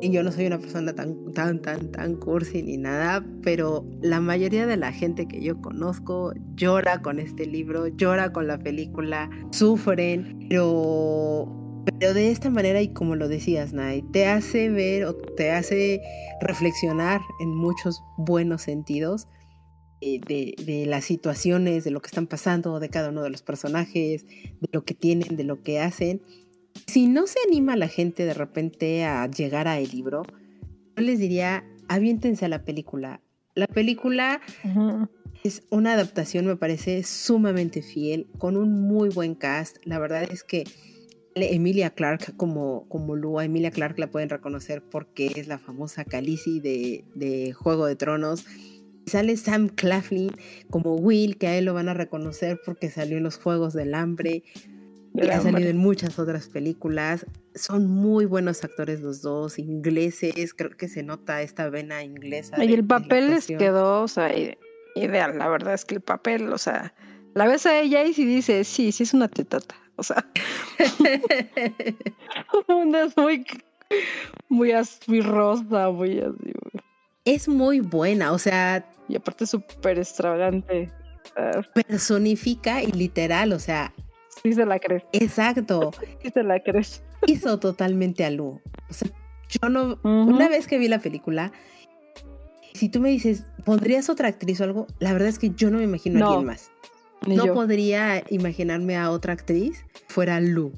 Y 0.00 0.10
yo 0.10 0.22
no 0.22 0.30
soy 0.30 0.46
una 0.46 0.58
persona 0.58 0.94
tan, 0.94 1.32
tan, 1.32 1.62
tan, 1.62 1.90
tan 1.90 2.16
cursi 2.16 2.62
ni 2.62 2.76
nada, 2.76 3.24
pero 3.42 3.86
la 4.02 4.20
mayoría 4.20 4.66
de 4.66 4.76
la 4.76 4.92
gente 4.92 5.26
que 5.26 5.40
yo 5.40 5.60
conozco 5.62 6.34
llora 6.54 7.00
con 7.00 7.18
este 7.18 7.46
libro, 7.46 7.86
llora 7.88 8.30
con 8.30 8.46
la 8.46 8.58
película, 8.58 9.30
sufren, 9.52 10.46
pero, 10.50 11.82
pero 11.98 12.12
de 12.12 12.30
esta 12.30 12.50
manera, 12.50 12.82
y 12.82 12.92
como 12.92 13.16
lo 13.16 13.26
decías, 13.26 13.72
Nay, 13.72 14.02
te 14.12 14.26
hace 14.26 14.68
ver 14.68 15.06
o 15.06 15.14
te 15.14 15.50
hace 15.50 16.02
reflexionar 16.42 17.22
en 17.40 17.56
muchos 17.56 18.02
buenos 18.18 18.62
sentidos 18.62 19.28
eh, 20.02 20.20
de, 20.28 20.54
de 20.62 20.84
las 20.84 21.06
situaciones, 21.06 21.84
de 21.84 21.90
lo 21.90 22.02
que 22.02 22.08
están 22.08 22.26
pasando, 22.26 22.80
de 22.80 22.90
cada 22.90 23.08
uno 23.08 23.22
de 23.22 23.30
los 23.30 23.42
personajes, 23.42 24.26
de 24.26 24.68
lo 24.72 24.84
que 24.84 24.92
tienen, 24.92 25.38
de 25.38 25.44
lo 25.44 25.62
que 25.62 25.80
hacen. 25.80 26.20
Si 26.86 27.06
no 27.06 27.26
se 27.26 27.38
anima 27.46 27.76
la 27.76 27.88
gente 27.88 28.24
de 28.24 28.34
repente 28.34 29.04
a 29.04 29.26
llegar 29.30 29.68
a 29.68 29.78
el 29.78 29.90
libro, 29.90 30.22
yo 30.96 31.02
les 31.02 31.18
diría, 31.18 31.64
aviéntense 31.88 32.44
a 32.44 32.48
la 32.48 32.64
película. 32.64 33.20
La 33.54 33.66
película 33.66 34.40
es 35.44 35.62
una 35.70 35.94
adaptación, 35.94 36.46
me 36.46 36.56
parece, 36.56 37.02
sumamente 37.02 37.82
fiel, 37.82 38.26
con 38.38 38.56
un 38.56 38.82
muy 38.82 39.08
buen 39.08 39.34
cast. 39.34 39.78
La 39.84 39.98
verdad 39.98 40.28
es 40.30 40.44
que 40.44 40.64
Emilia 41.34 41.90
Clark 41.90 42.36
como, 42.36 42.88
como 42.88 43.14
Lua, 43.14 43.44
Emilia 43.44 43.70
Clark 43.70 43.98
la 43.98 44.10
pueden 44.10 44.28
reconocer 44.28 44.82
porque 44.82 45.32
es 45.36 45.48
la 45.48 45.58
famosa 45.58 46.04
Khaleesi 46.04 46.60
de, 46.60 47.04
de 47.14 47.52
Juego 47.52 47.86
de 47.86 47.96
Tronos. 47.96 48.44
Sale 49.06 49.36
Sam 49.36 49.68
Claflin 49.68 50.32
como 50.70 50.96
Will, 50.96 51.36
que 51.38 51.46
a 51.46 51.56
él 51.56 51.66
lo 51.66 51.74
van 51.74 51.88
a 51.88 51.94
reconocer 51.94 52.60
porque 52.64 52.90
salió 52.90 53.18
en 53.18 53.22
los 53.22 53.36
Juegos 53.38 53.72
del 53.74 53.94
Hambre. 53.94 54.42
Y 55.22 55.28
ha 55.30 55.40
salido 55.40 55.68
en 55.70 55.76
muchas 55.78 56.18
otras 56.18 56.48
películas. 56.48 57.24
Son 57.54 57.86
muy 57.86 58.26
buenos 58.26 58.62
actores 58.64 59.00
los 59.00 59.22
dos, 59.22 59.58
ingleses. 59.58 60.52
Creo 60.54 60.70
que 60.76 60.88
se 60.88 61.02
nota 61.02 61.42
esta 61.42 61.68
vena 61.70 62.02
inglesa. 62.02 62.62
Y 62.62 62.68
de- 62.68 62.74
el 62.74 62.84
papel 62.86 63.30
les 63.30 63.46
quedó, 63.46 64.02
o 64.02 64.08
sea, 64.08 64.34
ide- 64.36 64.58
ideal. 64.94 65.38
La 65.38 65.48
verdad 65.48 65.74
es 65.74 65.84
que 65.84 65.94
el 65.96 66.00
papel, 66.00 66.52
o 66.52 66.58
sea, 66.58 66.92
la 67.34 67.46
ves 67.46 67.66
a 67.66 67.78
ella 67.80 68.04
y 68.04 68.12
si 68.14 68.24
dices, 68.24 68.66
sí, 68.68 68.92
sí 68.92 69.02
es 69.04 69.14
una 69.14 69.28
tetata. 69.28 69.74
O 69.96 70.02
sea, 70.02 70.26
una 72.68 73.04
es 73.04 73.16
muy, 73.16 73.44
muy, 74.48 74.72
muy 75.06 75.20
rosa, 75.22 75.90
muy 75.90 76.20
así. 76.20 76.52
es 77.24 77.48
muy 77.48 77.80
buena, 77.80 78.32
o 78.32 78.38
sea, 78.38 78.84
Y 79.08 79.16
aparte 79.16 79.46
súper 79.46 79.98
extravagante. 79.98 80.90
Sea, 81.34 81.62
personifica 81.74 82.82
y 82.82 82.92
literal, 82.92 83.52
o 83.52 83.58
sea, 83.58 83.92
sí 84.42 84.52
se 84.52 84.66
la 84.66 84.78
crees, 84.78 85.04
exacto, 85.12 85.92
sí 86.22 86.30
se 86.30 86.42
la 86.42 86.60
crees. 86.60 87.02
hizo 87.26 87.58
totalmente 87.58 88.24
a 88.24 88.30
Lu. 88.30 88.60
O 88.88 88.92
sea, 88.92 89.08
yo 89.48 89.68
no, 89.68 89.98
una 90.02 90.48
vez 90.48 90.66
que 90.66 90.78
vi 90.78 90.88
la 90.88 90.98
película, 90.98 91.52
si 92.74 92.88
tú 92.88 93.00
me 93.00 93.10
dices, 93.10 93.46
¿pondrías 93.64 94.08
otra 94.10 94.28
actriz 94.28 94.60
o 94.60 94.64
algo? 94.64 94.86
La 94.98 95.12
verdad 95.12 95.28
es 95.28 95.38
que 95.38 95.50
yo 95.50 95.70
no 95.70 95.78
me 95.78 95.84
imagino 95.84 96.24
a 96.24 96.28
alguien 96.28 96.46
más. 96.46 96.70
No 97.26 97.46
yo. 97.46 97.54
podría 97.54 98.22
imaginarme 98.28 98.96
a 98.96 99.10
otra 99.10 99.32
actriz 99.32 99.84
fuera 100.08 100.40
Lu. 100.40 100.72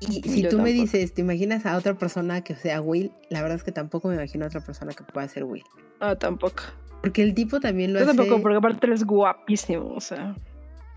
Y 0.00 0.22
si 0.22 0.42
Yo 0.42 0.50
tú 0.50 0.58
me 0.60 0.72
dices, 0.72 1.12
¿te 1.12 1.22
imaginas 1.22 1.66
a 1.66 1.76
otra 1.76 1.94
persona 1.98 2.44
que 2.44 2.54
sea 2.54 2.80
Will? 2.80 3.10
La 3.30 3.42
verdad 3.42 3.56
es 3.56 3.64
que 3.64 3.72
tampoco 3.72 4.08
me 4.08 4.14
imagino 4.14 4.44
a 4.44 4.48
otra 4.48 4.60
persona 4.60 4.92
que 4.92 5.02
pueda 5.02 5.26
ser 5.26 5.42
Will. 5.44 5.64
No, 6.00 6.16
tampoco. 6.16 6.62
Porque 7.00 7.22
el 7.22 7.34
tipo 7.34 7.58
también 7.58 7.92
lo 7.92 7.98
Yo 7.98 8.04
hace... 8.04 8.16
tampoco, 8.16 8.40
porque 8.40 8.58
aparte 8.58 8.86
él 8.86 8.92
es 8.92 9.04
guapísimo, 9.04 9.92
o 9.94 10.00
sea. 10.00 10.36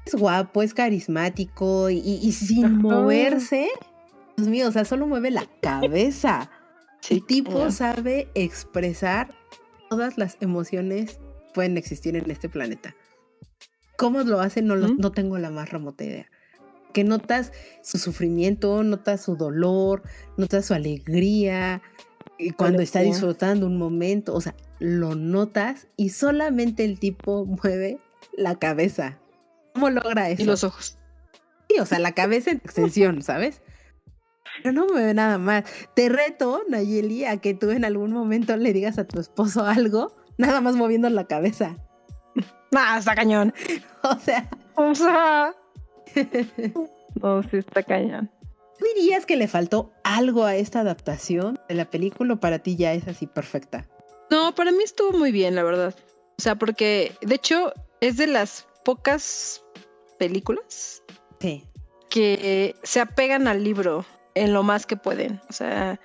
Es 0.05 0.15
guapo, 0.15 0.61
es 0.63 0.73
carismático 0.73 1.89
y, 1.89 2.31
sin 2.31 2.65
Ajá. 2.65 2.73
moverse. 2.75 3.69
Dios 4.37 4.47
mío, 4.49 4.67
o 4.67 4.71
sea, 4.71 4.85
solo 4.85 5.07
mueve 5.07 5.31
la 5.31 5.45
cabeza. 5.61 6.49
Sí, 7.03 7.15
el 7.15 7.25
tipo 7.25 7.71
sabe 7.71 8.27
expresar 8.35 9.33
todas 9.89 10.19
las 10.19 10.37
emociones 10.39 11.13
que 11.17 11.53
pueden 11.55 11.75
existir 11.75 12.15
en 12.15 12.29
este 12.29 12.47
planeta. 12.47 12.95
¿Cómo 13.97 14.19
lo 14.21 14.39
hace? 14.39 14.61
No, 14.61 14.75
lo- 14.75 14.89
¿Mm? 14.89 14.97
no 14.99 15.11
tengo 15.11 15.39
la 15.39 15.49
más 15.49 15.71
remota 15.71 16.03
idea. 16.03 16.27
Que 16.93 17.03
notas 17.03 17.53
su 17.81 17.97
sufrimiento, 17.97 18.83
notas 18.83 19.23
su 19.23 19.35
dolor, 19.35 20.03
notas 20.37 20.67
su 20.67 20.75
alegría, 20.75 21.81
y 22.37 22.51
cuando 22.51 22.83
está 22.83 22.99
disfrutando 22.99 23.65
un 23.65 23.79
momento, 23.79 24.35
o 24.35 24.41
sea, 24.41 24.53
lo 24.77 25.15
notas 25.15 25.87
y 25.97 26.09
solamente 26.09 26.85
el 26.85 26.99
tipo 26.99 27.45
mueve 27.63 27.99
la 28.37 28.59
cabeza. 28.59 29.17
¿Cómo 29.73 29.89
logra 29.89 30.29
eso? 30.29 30.41
Y 30.41 30.45
los 30.45 30.63
ojos. 30.63 30.97
Sí, 31.69 31.79
o 31.79 31.85
sea, 31.85 31.99
la 31.99 32.11
cabeza 32.13 32.51
en 32.51 32.57
extensión, 32.57 33.21
¿sabes? 33.21 33.61
Pero 34.57 34.73
no 34.73 34.87
mueve 34.87 35.13
nada 35.13 35.37
más. 35.37 35.63
Te 35.95 36.09
reto, 36.09 36.63
Nayeli, 36.67 37.25
a 37.25 37.37
que 37.37 37.53
tú 37.53 37.71
en 37.71 37.85
algún 37.85 38.11
momento 38.11 38.55
le 38.57 38.73
digas 38.73 38.97
a 38.97 39.07
tu 39.07 39.19
esposo 39.19 39.65
algo, 39.65 40.15
nada 40.37 40.61
más 40.61 40.75
moviendo 40.75 41.09
la 41.09 41.27
cabeza. 41.27 41.77
Nah, 42.71 42.97
está 42.99 43.15
cañón. 43.15 43.53
O 44.03 44.17
sea, 44.17 44.49
O 44.75 44.95
sea. 44.95 45.53
No, 47.21 47.43
sí 47.43 47.57
está 47.57 47.83
cañón. 47.83 48.31
¿tú 48.81 48.87
dirías 48.95 49.25
que 49.25 49.35
le 49.35 49.47
faltó 49.47 49.93
algo 50.03 50.43
a 50.43 50.55
esta 50.55 50.79
adaptación 50.79 51.59
de 51.69 51.75
la 51.75 51.85
película 51.85 52.33
o 52.33 52.39
para 52.39 52.59
ti 52.59 52.75
ya 52.75 52.93
es 52.93 53.07
así 53.07 53.27
perfecta? 53.27 53.85
No, 54.31 54.55
para 54.55 54.71
mí 54.71 54.81
estuvo 54.83 55.11
muy 55.17 55.31
bien, 55.31 55.55
la 55.55 55.63
verdad. 55.63 55.93
O 56.39 56.41
sea, 56.41 56.55
porque 56.55 57.11
de 57.21 57.35
hecho 57.35 57.73
es 57.99 58.17
de 58.17 58.27
las 58.27 58.65
pocas 58.83 59.63
películas 60.19 61.03
Sí. 61.39 61.65
que 62.09 62.75
se 62.83 62.99
apegan 62.99 63.47
al 63.47 63.63
libro 63.63 64.05
en 64.35 64.53
lo 64.53 64.63
más 64.63 64.85
que 64.85 64.97
pueden. 64.97 65.41
O 65.49 65.53
sea, 65.53 65.99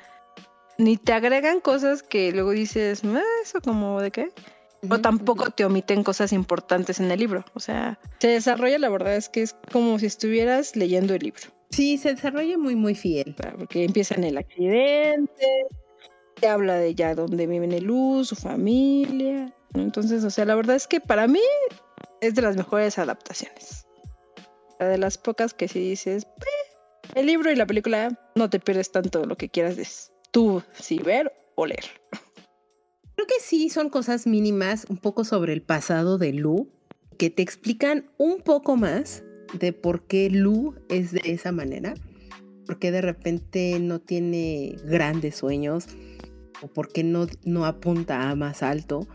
ni 0.79 0.97
te 0.97 1.13
agregan 1.13 1.61
cosas 1.61 2.03
que 2.03 2.33
luego 2.33 2.51
dices, 2.51 3.03
"Ah, 3.05 3.23
eso 3.43 3.61
como 3.61 4.01
de 4.01 4.11
qué. 4.11 4.33
O 4.91 5.01
tampoco 5.01 5.51
te 5.51 5.65
omiten 5.65 6.05
cosas 6.05 6.33
importantes 6.33 7.01
en 7.01 7.11
el 7.11 7.19
libro. 7.19 7.45
O 7.55 7.61
sea, 7.61 7.99
se 8.19 8.29
desarrolla, 8.29 8.79
la 8.79 8.89
verdad 8.89 9.17
es 9.17 9.29
que 9.29 9.43
es 9.43 9.57
como 9.73 9.99
si 9.99 10.07
estuvieras 10.07 10.77
leyendo 10.77 11.15
el 11.15 11.23
libro. 11.23 11.43
Sí, 11.71 11.99
se 11.99 12.15
desarrolla 12.15 12.57
muy, 12.57 12.77
muy 12.77 12.95
fiel. 12.95 13.35
Porque 13.59 13.85
empieza 13.85 14.15
en 14.15 14.25
el 14.25 14.39
accidente, 14.39 15.67
te 16.35 16.47
habla 16.47 16.77
de 16.77 16.95
ya 16.95 17.15
dónde 17.15 17.47
viven 17.47 17.73
el 17.73 17.85
luz, 17.85 18.29
su 18.29 18.37
familia. 18.37 19.53
Entonces, 19.75 20.23
o 20.25 20.31
sea, 20.31 20.45
la 20.45 20.55
verdad 20.55 20.77
es 20.77 20.87
que 20.87 21.01
para 21.01 21.27
mí 21.27 21.41
es 22.21 22.35
de 22.35 22.43
las 22.43 22.57
mejores 22.57 22.99
adaptaciones. 22.99 23.87
Sea, 24.79 24.89
de 24.89 24.99
las 24.99 25.19
pocas 25.19 25.55
que 25.55 25.69
si 25.69 25.81
dices, 25.81 26.25
"Eh, 26.25 26.67
el 27.15 27.27
libro 27.27 27.51
y 27.51 27.57
la 27.57 27.67
película 27.67 28.19
no 28.35 28.51
te 28.51 28.61
pierdes 28.61 28.93
tanto 28.93 29.25
lo 29.25 29.37
que 29.37 29.49
quieras 29.49 29.77
de 29.77 29.87
tú, 30.31 30.63
sí, 30.75 30.99
ver 30.99 31.33
o 31.55 31.67
leer. 31.67 31.85
Creo 33.15 33.27
que 33.27 33.41
sí 33.41 33.71
son 33.71 33.89
cosas 33.89 34.27
mínimas, 34.27 34.87
un 34.91 34.99
poco 34.99 35.25
sobre 35.25 35.55
el 35.55 35.63
pasado 35.63 36.19
de 36.19 36.35
Lu, 36.35 36.69
que 37.17 37.31
te 37.31 37.43
explican 37.43 38.11
un 38.19 38.43
poco 38.43 38.77
más 38.77 39.25
de 39.59 39.73
por 39.73 40.07
qué 40.07 40.29
Lu 40.29 40.75
es 40.91 41.13
de 41.13 41.23
esa 41.25 41.53
manera, 41.53 41.95
por 42.67 42.79
qué 42.79 42.91
de 42.91 43.01
repente 43.01 43.79
no 43.81 44.01
tiene 44.01 44.77
grandes 44.85 45.37
sueños, 45.37 45.87
o 46.61 46.69
por 46.69 46.93
qué 46.93 47.03
no, 47.03 47.27
no 47.45 47.65
apunta 47.65 48.29
a 48.29 48.35
más 48.35 48.63
alto, 48.63 49.07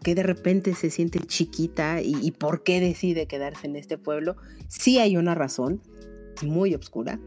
por 0.00 0.04
qué 0.04 0.14
de 0.14 0.22
repente 0.22 0.74
se 0.74 0.88
siente 0.88 1.18
chiquita 1.20 2.00
y, 2.00 2.16
y 2.22 2.30
por 2.30 2.62
qué 2.62 2.80
decide 2.80 3.26
quedarse 3.26 3.66
en 3.66 3.76
este 3.76 3.98
pueblo. 3.98 4.36
Sí 4.68 4.98
hay 4.98 5.18
una 5.18 5.34
razón, 5.34 5.82
muy 6.42 6.74
oscura, 6.74 7.20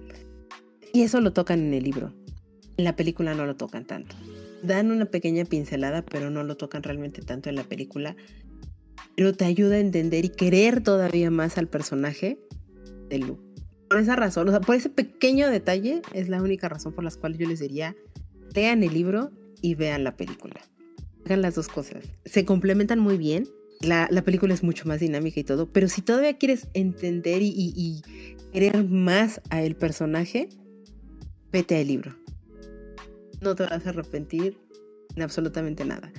y 0.92 1.02
eso 1.02 1.22
lo 1.22 1.34
tocan 1.34 1.60
en 1.60 1.74
el 1.74 1.84
libro. 1.84 2.14
En 2.78 2.86
la 2.86 2.96
película 2.96 3.36
no 3.36 3.46
lo 3.46 3.56
tocan 3.56 3.86
tanto 3.86 4.16
dan 4.64 4.92
una 4.92 5.06
pequeña 5.06 5.46
pincelada, 5.46 6.04
pero 6.04 6.30
no 6.30 6.44
lo 6.44 6.58
tocan 6.58 6.84
realmente 6.84 7.22
tanto 7.22 7.50
en 7.50 7.56
la 7.56 7.64
película. 7.64 8.16
Pero 9.16 9.34
te 9.34 9.46
ayuda 9.46 9.76
a 9.76 9.80
entender 9.80 10.26
y 10.26 10.30
querer 10.30 10.82
todavía 10.82 11.30
más 11.30 11.58
al 11.58 11.68
personaje 11.68 12.40
de 13.10 13.20
Lu. 13.20 13.40
Por 13.90 14.00
esa 14.00 14.16
razón, 14.16 14.48
o 14.48 14.52
sea, 14.52 14.62
por 14.62 14.76
ese 14.76 14.90
pequeño 14.90 15.50
detalle, 15.50 16.02
es 16.14 16.30
la 16.30 16.42
única 16.42 16.70
razón 16.70 16.94
por 16.94 17.04
la 17.04 17.12
cual 17.12 17.38
yo 17.38 17.48
les 17.48 17.60
diría, 17.60 17.96
lean 18.56 18.82
el 18.84 18.94
libro 18.94 19.32
y 19.62 19.76
vean 19.76 20.04
la 20.04 20.16
película. 20.16 20.62
Hagan 21.26 21.42
las 21.42 21.56
dos 21.56 21.68
cosas. 21.68 22.04
Se 22.26 22.46
complementan 22.46 23.00
muy 23.00 23.18
bien. 23.18 23.48
La, 23.82 24.08
la 24.12 24.24
película 24.24 24.54
es 24.54 24.64
mucho 24.64 24.88
más 24.88 25.00
dinámica 25.00 25.40
y 25.40 25.44
todo, 25.44 25.68
pero 25.68 25.90
si 25.90 26.02
todavía 26.02 26.38
quieres 26.38 26.68
entender 26.74 27.42
y, 27.42 27.50
y, 27.50 27.74
y 27.76 28.02
querer 28.54 28.86
más 28.86 29.42
a 29.50 29.62
el 29.62 29.76
personaje, 29.76 30.48
vete 31.52 31.78
al 31.80 31.88
libro. 31.88 32.16
No 33.42 33.56
te 33.56 33.64
vas 33.64 33.86
a 33.86 33.90
arrepentir 33.90 34.58
en 35.16 35.22
absolutamente 35.22 35.84
nada. 35.84 36.14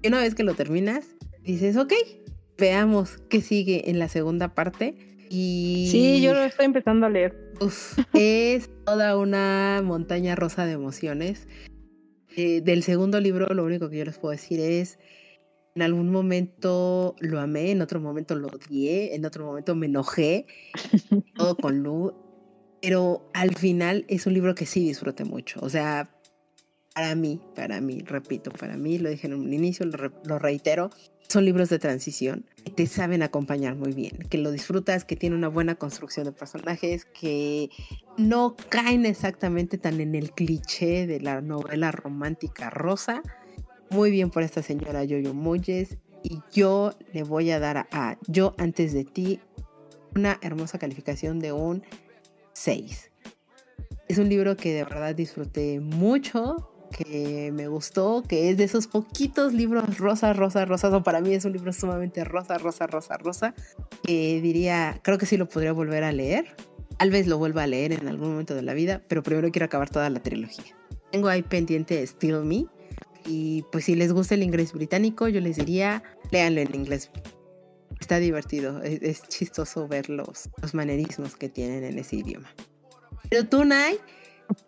Y 0.00 0.08
una 0.08 0.20
vez 0.20 0.34
que 0.34 0.42
lo 0.42 0.54
terminas, 0.54 1.06
dices, 1.42 1.76
ok, 1.76 1.92
veamos 2.56 3.18
qué 3.28 3.40
sigue 3.42 3.90
en 3.90 3.98
la 3.98 4.08
segunda 4.08 4.54
parte. 4.54 4.94
Y 5.28 5.88
Sí, 5.90 6.22
yo 6.22 6.34
lo 6.34 6.42
estoy 6.42 6.66
empezando 6.66 7.06
a 7.06 7.10
leer. 7.10 7.36
Uf, 7.60 7.98
es 8.14 8.70
toda 8.84 9.16
una 9.16 9.80
montaña 9.84 10.34
rosa 10.34 10.66
de 10.66 10.72
emociones. 10.72 11.46
Eh, 12.36 12.60
del 12.62 12.82
segundo 12.82 13.20
libro, 13.20 13.46
lo 13.54 13.64
único 13.64 13.90
que 13.90 13.98
yo 13.98 14.04
les 14.04 14.18
puedo 14.18 14.32
decir 14.32 14.60
es, 14.60 14.98
en 15.74 15.82
algún 15.82 16.10
momento 16.10 17.16
lo 17.20 17.40
amé, 17.40 17.70
en 17.70 17.82
otro 17.82 18.00
momento 18.00 18.34
lo 18.34 18.48
odié, 18.48 19.14
en 19.14 19.24
otro 19.24 19.44
momento 19.46 19.74
me 19.74 19.86
enojé, 19.86 20.46
todo 21.36 21.56
con 21.56 21.82
Lu, 21.82 22.14
pero 22.80 23.30
al 23.34 23.54
final 23.54 24.04
es 24.08 24.26
un 24.26 24.34
libro 24.34 24.54
que 24.54 24.66
sí 24.66 24.84
disfruté 24.84 25.24
mucho. 25.24 25.60
O 25.62 25.68
sea, 25.68 26.10
para 26.94 27.14
mí, 27.14 27.40
para 27.54 27.80
mí, 27.80 28.02
repito, 28.04 28.50
para 28.50 28.76
mí, 28.76 28.98
lo 28.98 29.08
dije 29.08 29.26
en 29.26 29.34
un 29.34 29.52
inicio, 29.52 29.86
lo, 29.86 29.96
re 29.96 30.10
lo 30.24 30.38
reitero, 30.38 30.90
son 31.28 31.44
libros 31.46 31.70
de 31.70 31.78
transición 31.78 32.44
que 32.62 32.70
te 32.70 32.86
saben 32.86 33.22
acompañar 33.22 33.74
muy 33.74 33.92
bien, 33.92 34.18
que 34.28 34.38
lo 34.38 34.50
disfrutas, 34.50 35.04
que 35.04 35.16
tiene 35.16 35.34
una 35.34 35.48
buena 35.48 35.76
construcción 35.76 36.26
de 36.26 36.32
personajes, 36.32 37.06
que 37.06 37.70
no 38.18 38.54
caen 38.68 39.06
exactamente 39.06 39.78
tan 39.78 40.00
en 40.00 40.14
el 40.14 40.32
cliché 40.32 41.06
de 41.06 41.20
la 41.20 41.40
novela 41.40 41.90
romántica 41.90 42.68
rosa. 42.68 43.22
Muy 43.90 44.10
bien 44.10 44.30
por 44.30 44.42
esta 44.42 44.62
señora 44.62 45.04
Yoyo 45.04 45.32
Moyes. 45.32 45.96
Y 46.22 46.40
yo 46.52 46.92
le 47.12 47.24
voy 47.24 47.50
a 47.50 47.58
dar 47.58 47.88
a, 47.90 48.18
Yo 48.28 48.54
antes 48.58 48.92
de 48.92 49.04
ti 49.04 49.40
una 50.14 50.38
hermosa 50.42 50.78
calificación 50.78 51.40
de 51.40 51.52
un 51.52 51.82
6. 52.52 53.10
Es 54.08 54.18
un 54.18 54.28
libro 54.28 54.56
que 54.56 54.74
de 54.74 54.84
verdad 54.84 55.14
disfruté 55.14 55.80
mucho, 55.80 56.71
que 56.92 57.50
me 57.52 57.66
gustó, 57.66 58.22
que 58.22 58.50
es 58.50 58.56
de 58.56 58.64
esos 58.64 58.86
poquitos 58.86 59.52
libros 59.52 59.98
rosa, 59.98 60.32
rosa, 60.32 60.64
rosa, 60.64 60.96
o 60.96 61.02
para 61.02 61.20
mí 61.20 61.34
es 61.34 61.44
un 61.44 61.52
libro 61.52 61.72
sumamente 61.72 62.22
rosa, 62.24 62.58
rosa, 62.58 62.86
rosa, 62.86 63.16
rosa, 63.16 63.54
que 64.04 64.40
diría, 64.40 65.00
creo 65.02 65.18
que 65.18 65.26
sí 65.26 65.36
lo 65.36 65.48
podría 65.48 65.72
volver 65.72 66.04
a 66.04 66.12
leer, 66.12 66.54
tal 66.98 67.10
vez 67.10 67.26
lo 67.26 67.38
vuelva 67.38 67.64
a 67.64 67.66
leer 67.66 67.92
en 67.92 68.06
algún 68.06 68.30
momento 68.30 68.54
de 68.54 68.62
la 68.62 68.74
vida, 68.74 69.02
pero 69.08 69.22
primero 69.22 69.50
quiero 69.50 69.66
acabar 69.66 69.90
toda 69.90 70.08
la 70.10 70.22
trilogía. 70.22 70.76
Tengo 71.10 71.28
ahí 71.28 71.42
pendiente 71.42 72.06
Still 72.06 72.44
Me, 72.44 72.66
y 73.26 73.64
pues 73.72 73.84
si 73.84 73.94
les 73.94 74.12
gusta 74.12 74.34
el 74.34 74.42
inglés 74.42 74.72
británico, 74.72 75.28
yo 75.28 75.40
les 75.40 75.56
diría, 75.56 76.02
léanlo 76.30 76.60
en 76.60 76.74
inglés. 76.74 77.10
Está 78.00 78.18
divertido, 78.18 78.82
es, 78.82 79.22
chistoso 79.28 79.86
ver 79.86 80.10
los, 80.10 80.50
los 80.60 80.74
manerismos 80.74 81.36
que 81.36 81.48
tienen 81.48 81.84
en 81.84 81.98
ese 81.98 82.16
idioma. 82.16 82.52
Pero 83.30 83.46
tú, 83.46 83.64
Nay, 83.64 83.98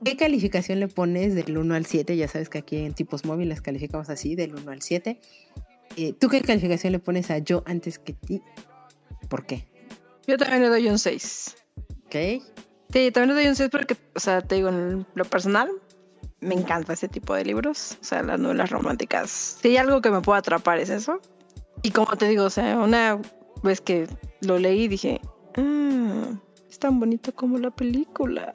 ¿Qué 0.05 0.17
calificación 0.17 0.81
le 0.81 0.89
pones 0.89 1.35
del 1.35 1.57
1 1.57 1.75
al 1.75 1.87
7? 1.87 2.17
Ya 2.17 2.29
sabes 2.29 2.49
que 2.49 2.59
aquí 2.59 2.77
en 2.79 2.95
tipos 2.95 3.25
móviles 3.25 3.61
calificamos 3.61 4.11
así, 4.11 4.35
del 4.35 4.55
1 4.55 4.71
al 4.71 4.83
7. 4.83 5.19
Eh, 5.97 6.13
¿Tú 6.13 6.29
qué 6.29 6.41
calificación 6.41 6.93
le 6.93 6.99
pones 6.99 7.31
a 7.31 7.39
yo 7.39 7.63
antes 7.67 7.99
que 7.99 8.13
ti? 8.13 8.43
¿Por 9.29 9.47
qué? 9.47 9.67
Yo 10.27 10.37
también 10.39 10.63
le 10.63 10.69
doy 10.69 10.89
un 10.89 10.99
6. 10.99 11.57
Ok. 12.07 12.43
Sí, 12.93 13.11
también 13.11 13.29
le 13.29 13.35
doy 13.35 13.47
un 13.49 13.57
6 13.57 13.69
porque, 13.71 13.97
o 14.15 14.21
sea, 14.21 14.41
te 14.41 14.57
digo, 14.57 14.69
en 14.69 15.07
lo 15.15 15.25
personal, 15.25 15.71
me 16.41 16.55
encanta 16.55 16.93
ese 16.93 17.09
tipo 17.09 17.35
de 17.35 17.45
libros. 17.45 17.99
O 18.01 18.05
sea, 18.05 18.23
las 18.23 18.39
novelas 18.39 18.71
románticas. 18.71 19.59
Si 19.61 19.69
hay 19.69 19.77
algo 19.79 20.01
que 20.01 20.11
me 20.11 20.21
pueda 20.21 20.39
atrapar 20.39 20.79
es 20.79 20.91
eso. 20.91 21.21
Y 21.83 21.91
como 21.91 22.17
te 22.17 22.29
digo, 22.29 22.45
o 22.45 22.51
sea, 22.51 22.79
una 22.79 23.21
vez 23.63 23.81
que 23.81 24.07
lo 24.41 24.59
leí 24.59 24.89
dije, 24.89 25.21
ah, 25.57 26.41
es 26.75 26.81
tan 26.81 26.99
bonito 26.99 27.33
como 27.33 27.57
la 27.59 27.71
película. 27.71 28.53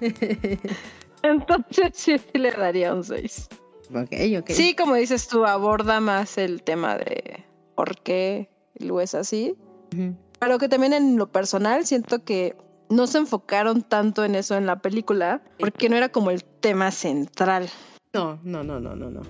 Entonces 1.22 1.90
sí, 1.92 2.16
le 2.32 2.50
daría 2.52 2.94
un 2.94 3.04
6. 3.04 3.48
Ok, 3.90 4.12
ok. 4.38 4.50
Sí, 4.50 4.74
como 4.74 4.94
dices 4.94 5.28
tú, 5.28 5.44
aborda 5.44 6.00
más 6.00 6.38
el 6.38 6.62
tema 6.62 6.96
de 6.96 7.44
por 7.74 8.00
qué 8.00 8.48
lo 8.78 9.02
es 9.02 9.14
así. 9.14 9.54
Uh 9.92 9.96
-huh. 9.96 10.16
Pero 10.40 10.58
que 10.58 10.68
también 10.68 10.94
en 10.94 11.18
lo 11.18 11.30
personal 11.30 11.84
siento 11.84 12.24
que 12.24 12.56
no 12.88 13.06
se 13.06 13.18
enfocaron 13.18 13.82
tanto 13.82 14.24
en 14.24 14.34
eso 14.34 14.56
en 14.56 14.64
la 14.64 14.80
película 14.80 15.42
porque 15.58 15.90
no 15.90 15.96
era 15.96 16.08
como 16.08 16.30
el 16.30 16.44
tema 16.44 16.90
central. 16.90 17.68
No, 18.14 18.40
no, 18.44 18.64
no, 18.64 18.80
no, 18.80 18.96
no, 18.96 19.10
no. 19.10 19.20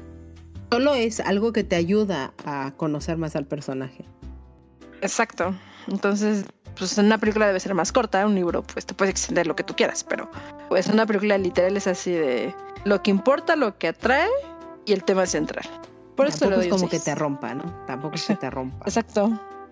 Solo 0.71 0.95
es 0.95 1.19
algo 1.19 1.53
que 1.53 1.65
te 1.65 1.75
ayuda 1.75 2.35
a 2.45 2.73
conocer 2.77 3.17
más 3.17 3.35
al 3.35 3.47
personaje. 3.47 4.05
Exacto. 5.01 5.55
Entonces, 5.89 6.45
pues 6.79 6.97
una 6.99 7.19
película 7.19 7.47
debe 7.47 7.61
ser 7.61 7.75
más 7.75 7.93
corta, 7.93 8.25
un 8.27 8.35
libro 8.35 8.63
pues 8.63 8.87
te 8.87 8.95
puedes 8.95 9.11
extender 9.11 9.47
lo 9.47 9.57
que 9.57 9.65
tú 9.65 9.75
quieras, 9.75 10.05
pero 10.05 10.31
pues 10.69 10.87
una 10.89 11.07
película 11.07 11.37
literal 11.39 11.77
es 11.77 11.87
así 11.87 12.13
de 12.13 12.55
lo 12.85 13.03
que 13.03 13.11
importa, 13.11 13.57
lo 13.57 13.77
que 13.79 13.89
atrae 13.89 14.29
y 14.87 14.93
el 14.93 15.05
tema 15.05 15.27
central. 15.27 15.65
Por 16.17 16.29
Tampoco 16.29 16.29
eso 16.29 16.51
lo 16.51 16.57
doy 16.57 16.67
es 16.67 16.71
como 16.73 16.85
un 16.85 16.91
que 16.91 16.99
seis. 16.99 17.05
te 17.05 17.15
rompa, 17.15 17.55
¿no? 17.55 17.65
Tampoco 17.87 18.15
es 18.17 18.25
que 18.25 18.37
te 18.37 18.51
rompa. 18.51 18.85
Exacto. 18.87 19.27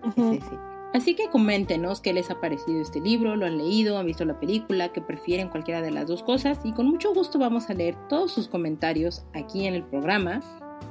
Ujú. 0.05 0.33
Sí, 0.33 0.39
sí. 0.49 0.57
Así 0.93 1.15
que 1.15 1.29
coméntenos 1.29 1.99
qué 1.99 2.13
les 2.13 2.31
ha 2.31 2.39
parecido 2.39 2.81
este 2.81 3.01
libro, 3.01 3.35
lo 3.35 3.45
han 3.45 3.57
leído, 3.57 3.97
han 3.97 4.05
visto 4.05 4.23
la 4.23 4.39
película, 4.39 4.93
que 4.93 5.01
prefieren 5.01 5.49
cualquiera 5.49 5.81
de 5.81 5.91
las 5.91 6.07
dos 6.07 6.23
cosas 6.23 6.59
y 6.63 6.71
con 6.71 6.87
mucho 6.87 7.13
gusto 7.13 7.37
vamos 7.37 7.69
a 7.69 7.73
leer 7.73 7.95
todos 8.07 8.31
sus 8.31 8.47
comentarios 8.47 9.25
aquí 9.33 9.67
en 9.67 9.73
el 9.73 9.83
programa. 9.83 10.41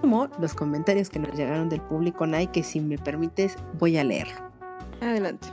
Como 0.03 0.29
los 0.39 0.53
comentarios 0.53 1.09
que 1.09 1.19
nos 1.19 1.33
llegaron 1.33 1.71
del 1.71 1.81
público, 1.81 2.27
Nay, 2.27 2.49
que 2.49 2.63
si 2.63 2.81
me 2.81 2.99
permites 2.99 3.57
voy 3.79 3.97
a 3.97 4.05
leerlo. 4.05 4.35
Adelante. 5.01 5.49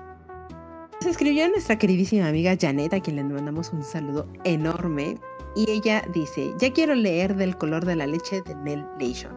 Nos 1.03 1.11
escribió 1.11 1.49
nuestra 1.49 1.77
queridísima 1.77 2.29
amiga 2.29 2.55
Janet, 2.57 2.93
a 2.93 3.01
quien 3.01 3.17
le 3.17 3.25
mandamos 3.25 3.73
un 3.73 3.83
saludo 3.83 4.25
enorme. 4.45 5.19
Y 5.53 5.69
ella 5.69 6.01
dice, 6.13 6.53
ya 6.59 6.71
quiero 6.71 6.95
leer 6.95 7.35
del 7.35 7.57
color 7.57 7.83
de 7.83 7.97
la 7.97 8.07
leche 8.07 8.41
de 8.41 8.55
Nell 8.55 8.85
Leishon. 8.97 9.33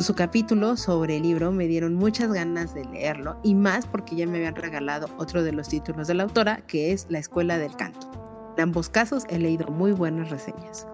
Su 0.00 0.16
capítulo 0.16 0.76
sobre 0.76 1.18
el 1.18 1.22
libro 1.22 1.52
me 1.52 1.68
dieron 1.68 1.94
muchas 1.94 2.32
ganas 2.32 2.74
de 2.74 2.86
leerlo 2.86 3.38
y 3.44 3.54
más 3.54 3.86
porque 3.86 4.16
ya 4.16 4.26
me 4.26 4.38
habían 4.38 4.56
regalado 4.56 5.06
otro 5.16 5.44
de 5.44 5.52
los 5.52 5.68
títulos 5.68 6.08
de 6.08 6.14
la 6.14 6.24
autora, 6.24 6.66
que 6.66 6.90
es 6.90 7.06
La 7.08 7.20
Escuela 7.20 7.56
del 7.56 7.76
Canto. 7.76 8.10
En 8.56 8.64
ambos 8.64 8.88
casos 8.88 9.26
he 9.28 9.38
leído 9.38 9.68
muy 9.68 9.92
buenas 9.92 10.28
reseñas. 10.30 10.88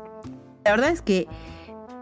La 0.67 0.73
verdad 0.73 0.91
es 0.91 1.01
que 1.01 1.27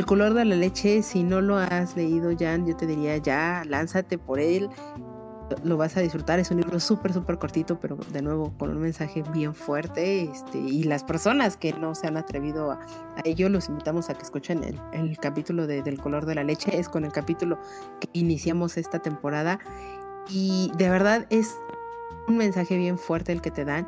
el 0.01 0.05
color 0.05 0.35
de 0.35 0.45
la 0.45 0.57
leche, 0.57 1.01
si 1.05 1.23
no 1.23 1.41
lo 1.41 1.59
has 1.59 1.97
leído, 1.97 2.33
Jan, 2.37 2.67
yo 2.67 2.75
te 2.75 2.89
diría 2.89 3.19
ya, 3.19 3.63
lánzate 3.65 4.19
por 4.19 4.41
él 4.41 4.69
lo 5.63 5.77
vas 5.77 5.97
a 5.97 6.01
disfrutar. 6.01 6.39
Es 6.39 6.51
un 6.51 6.59
libro 6.59 6.79
súper, 6.81 7.13
súper 7.13 7.39
cortito, 7.39 7.79
pero 7.81 7.97
de 8.13 8.23
nuevo 8.23 8.53
con 8.59 8.71
un 8.71 8.81
mensaje 8.81 9.23
bien 9.33 9.55
fuerte. 9.55 10.23
Este, 10.23 10.59
y 10.59 10.85
las 10.85 11.05
personas 11.05 11.57
que 11.57 11.73
no 11.73 11.95
se 11.95 12.07
han 12.07 12.17
atrevido 12.17 12.73
a, 12.73 12.79
ello, 13.25 13.49
los 13.49 13.69
invitamos 13.69 14.11
a 14.11 14.15
que 14.15 14.23
escuchen 14.23 14.65
el, 14.65 14.81
el 14.93 15.17
capítulo 15.19 15.67
de, 15.67 15.83
del 15.83 16.01
color 16.01 16.27
de 16.27 16.35
la 16.35 16.45
leche. 16.45 16.79
Es 16.79 16.89
con 16.89 17.05
el 17.05 17.13
capítulo 17.13 17.59
que 18.01 18.09
iniciamos 18.13 18.77
esta 18.77 19.01
temporada. 19.01 19.59
Y 20.29 20.73
de 20.77 20.89
verdad 20.89 21.27
es 21.31 21.57
un 22.27 22.37
mensaje 22.37 22.77
bien 22.77 22.99
fuerte 22.99 23.33
el 23.33 23.41
que 23.41 23.51
te 23.51 23.65
dan. 23.65 23.87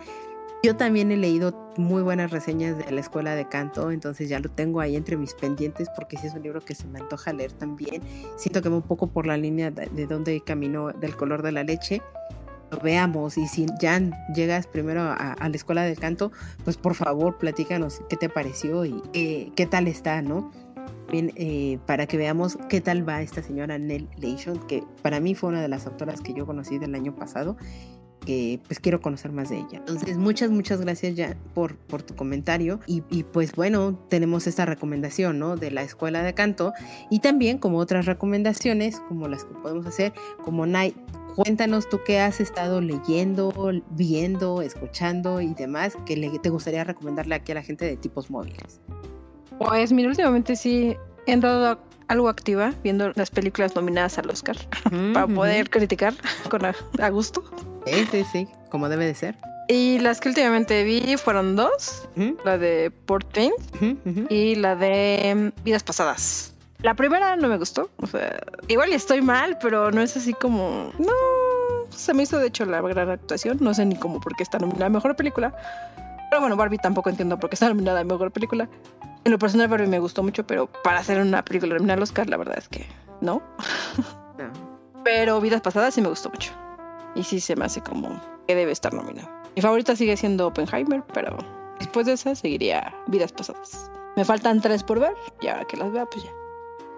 Yo 0.66 0.74
también 0.74 1.12
he 1.12 1.16
leído 1.16 1.54
muy 1.76 2.02
buenas 2.02 2.32
reseñas 2.32 2.76
de 2.76 2.90
la 2.90 3.00
escuela 3.00 3.36
de 3.36 3.46
canto, 3.46 3.92
entonces 3.92 4.28
ya 4.28 4.40
lo 4.40 4.50
tengo 4.50 4.80
ahí 4.80 4.96
entre 4.96 5.16
mis 5.16 5.32
pendientes 5.32 5.88
porque 5.94 6.16
sí 6.16 6.26
es 6.26 6.34
un 6.34 6.42
libro 6.42 6.60
que 6.60 6.74
se 6.74 6.88
me 6.88 6.98
antoja 6.98 7.32
leer 7.32 7.52
también. 7.52 8.02
Siento 8.36 8.62
que 8.62 8.68
va 8.68 8.74
un 8.74 8.82
poco 8.82 9.06
por 9.06 9.28
la 9.28 9.36
línea 9.36 9.70
de, 9.70 9.86
de 9.86 10.06
donde 10.08 10.40
camino 10.40 10.88
del 10.88 11.14
color 11.14 11.42
de 11.42 11.52
la 11.52 11.62
leche. 11.62 12.02
Veamos 12.82 13.38
y 13.38 13.46
si 13.46 13.66
ya 13.78 14.00
llegas 14.34 14.66
primero 14.66 15.02
a, 15.02 15.36
la 15.38 15.54
escuela 15.54 15.84
de 15.84 15.94
canto, 15.94 16.32
pues 16.64 16.76
por 16.76 16.96
favor 16.96 17.38
platícanos 17.38 18.02
qué 18.08 18.16
te 18.16 18.28
pareció 18.28 18.84
y 18.84 19.00
qué 19.12 19.68
tal 19.70 19.86
está, 19.86 20.20
¿no? 20.20 20.50
Bien, 21.12 21.30
eh, 21.36 21.78
para 21.86 22.06
que 22.08 22.16
veamos 22.16 22.58
qué 22.68 22.80
tal 22.80 23.08
va 23.08 23.22
esta 23.22 23.40
señora 23.40 23.78
Nell 23.78 24.08
Leishon, 24.16 24.58
que 24.66 24.82
para 25.02 25.20
mí 25.20 25.36
fue 25.36 25.50
una 25.50 25.62
de 25.62 25.68
las 25.68 25.86
autoras 25.86 26.20
que 26.20 26.34
yo 26.34 26.44
conocí 26.44 26.78
del 26.78 26.96
año 26.96 27.14
pasado 27.14 27.56
que 28.26 28.60
pues 28.66 28.78
quiero 28.80 29.00
conocer 29.00 29.32
más 29.32 29.48
de 29.48 29.58
ella. 29.58 29.78
Entonces, 29.78 30.18
muchas, 30.18 30.50
muchas 30.50 30.80
gracias 30.82 31.14
ya 31.14 31.36
por, 31.54 31.76
por 31.76 32.02
tu 32.02 32.14
comentario. 32.14 32.80
Y, 32.86 33.02
y, 33.08 33.22
pues 33.22 33.52
bueno, 33.52 33.98
tenemos 34.10 34.46
esta 34.46 34.66
recomendación, 34.66 35.38
¿no? 35.38 35.56
De 35.56 35.70
la 35.70 35.82
escuela 35.82 36.22
de 36.22 36.34
canto. 36.34 36.74
Y 37.10 37.20
también 37.20 37.56
como 37.56 37.78
otras 37.78 38.04
recomendaciones, 38.04 39.00
como 39.08 39.28
las 39.28 39.44
que 39.44 39.54
podemos 39.54 39.86
hacer, 39.86 40.12
como 40.44 40.66
Night. 40.66 40.96
Cuéntanos 41.36 41.88
tú 41.88 42.00
qué 42.04 42.18
has 42.18 42.40
estado 42.40 42.80
leyendo, 42.80 43.52
viendo, 43.90 44.62
escuchando 44.62 45.42
y 45.42 45.52
demás 45.52 45.94
que 46.06 46.16
te 46.42 46.48
gustaría 46.48 46.82
recomendarle 46.82 47.34
aquí 47.34 47.52
a 47.52 47.56
la 47.56 47.62
gente 47.62 47.84
de 47.84 47.96
tipos 47.96 48.30
móviles. 48.30 48.80
Pues 49.58 49.92
mira, 49.92 50.08
últimamente 50.08 50.56
sí 50.56 50.96
he 51.26 51.32
andado 51.32 51.78
algo 52.08 52.28
activa 52.28 52.72
viendo 52.82 53.12
las 53.14 53.30
películas 53.30 53.74
nominadas 53.74 54.18
al 54.18 54.30
Oscar 54.30 54.56
Mm, 54.90 55.12
para 55.14 55.26
poder 55.26 55.70
criticar 55.70 56.14
con 56.50 56.64
a, 56.64 56.74
a 57.00 57.08
gusto. 57.10 57.42
Sí, 57.86 58.06
sí, 58.10 58.24
sí, 58.32 58.48
como 58.70 58.88
debe 58.88 59.06
de 59.06 59.14
ser. 59.14 59.36
Y 59.68 59.98
las 59.98 60.20
que 60.20 60.28
últimamente 60.28 60.84
vi 60.84 61.16
fueron 61.16 61.56
dos, 61.56 62.08
la 62.44 62.56
de 62.56 62.92
Port 62.92 63.36
ujú. 63.36 64.26
y 64.30 64.54
la 64.54 64.76
de 64.76 65.52
Vidas 65.64 65.82
Pasadas. 65.82 66.52
La 66.82 66.94
primera 66.94 67.34
no 67.34 67.48
me 67.48 67.58
gustó. 67.58 67.90
O 67.96 68.06
sea, 68.06 68.38
igual 68.68 68.92
estoy 68.92 69.22
mal, 69.22 69.58
pero 69.60 69.90
no 69.90 70.02
es 70.02 70.16
así 70.16 70.34
como. 70.34 70.92
No. 70.98 71.10
Se 71.90 72.14
me 72.14 72.22
hizo 72.22 72.38
de 72.38 72.46
hecho 72.46 72.64
la 72.64 72.80
gran 72.80 73.10
actuación. 73.10 73.58
No 73.60 73.74
sé 73.74 73.84
ni 73.86 73.96
cómo 73.96 74.20
porque 74.20 74.44
está 74.44 74.58
nominada 74.58 74.86
a 74.86 74.90
mejor 74.90 75.16
película. 75.16 75.52
Pero 76.30 76.40
bueno, 76.40 76.54
Barbie 76.54 76.78
tampoco 76.78 77.10
entiendo 77.10 77.38
por 77.38 77.50
qué 77.50 77.54
está 77.54 77.68
nominada 77.68 78.00
a 78.00 78.04
mejor 78.04 78.30
película. 78.30 78.68
En 79.26 79.32
lo 79.32 79.40
personal, 79.40 79.66
Barbie 79.66 79.88
me 79.88 79.98
gustó 79.98 80.22
mucho, 80.22 80.46
pero 80.46 80.70
para 80.84 81.00
hacer 81.00 81.20
una 81.20 81.44
película 81.44 81.74
nominada 81.74 81.96
al 81.96 82.02
Oscar, 82.04 82.28
la 82.28 82.36
verdad 82.36 82.58
es 82.58 82.68
que 82.68 82.86
no. 83.20 83.42
Pero 85.04 85.40
Vidas 85.40 85.62
Pasadas 85.62 85.94
sí 85.94 86.00
me 86.00 86.08
gustó 86.08 86.30
mucho. 86.30 86.52
Y 87.16 87.24
sí 87.24 87.40
se 87.40 87.56
me 87.56 87.64
hace 87.64 87.80
como 87.80 88.22
que 88.46 88.54
debe 88.54 88.70
estar 88.70 88.94
nominado. 88.94 89.28
Mi 89.56 89.62
favorita 89.62 89.96
sigue 89.96 90.16
siendo 90.16 90.46
Oppenheimer, 90.46 91.02
pero 91.12 91.36
después 91.80 92.06
de 92.06 92.12
esa 92.12 92.36
seguiría 92.36 92.94
Vidas 93.08 93.32
Pasadas. 93.32 93.90
Me 94.14 94.24
faltan 94.24 94.60
tres 94.60 94.84
por 94.84 95.00
ver 95.00 95.14
y 95.40 95.48
ahora 95.48 95.64
que 95.64 95.76
las 95.76 95.90
vea, 95.90 96.06
pues 96.06 96.24
ya. 96.24 96.30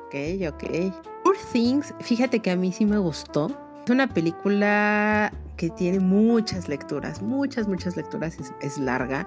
Ok, 0.09 0.55
ok. 0.55 0.95
Poor 1.25 1.37
Things, 1.51 1.95
fíjate 2.01 2.41
que 2.41 2.51
a 2.51 2.57
mí 2.57 2.73
sí 2.73 2.85
me 2.85 2.99
gustó. 2.99 3.51
Es 3.87 3.91
una 3.91 4.07
película 4.07 5.33
que 5.57 5.71
tiene 5.71 5.99
muchas 5.99 6.69
lecturas, 6.69 7.23
muchas, 7.23 7.67
muchas 7.69 7.97
lecturas, 7.97 8.39
es, 8.39 8.53
es 8.61 8.77
larga. 8.77 9.27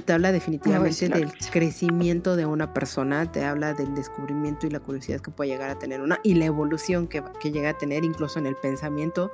Te 0.00 0.12
habla 0.12 0.32
definitivamente 0.32 1.08
del 1.08 1.32
crecimiento 1.50 2.36
de 2.36 2.46
una 2.46 2.72
persona, 2.72 3.30
te 3.30 3.44
habla 3.44 3.74
del 3.74 3.94
descubrimiento 3.94 4.66
y 4.66 4.70
la 4.70 4.80
curiosidad 4.80 5.20
que 5.20 5.30
puede 5.30 5.50
llegar 5.50 5.70
a 5.70 5.78
tener 5.78 6.00
una 6.00 6.18
y 6.22 6.34
la 6.34 6.46
evolución 6.46 7.06
que, 7.06 7.22
que 7.40 7.52
llega 7.52 7.70
a 7.70 7.78
tener 7.78 8.04
incluso 8.04 8.38
en 8.38 8.46
el 8.46 8.56
pensamiento. 8.56 9.30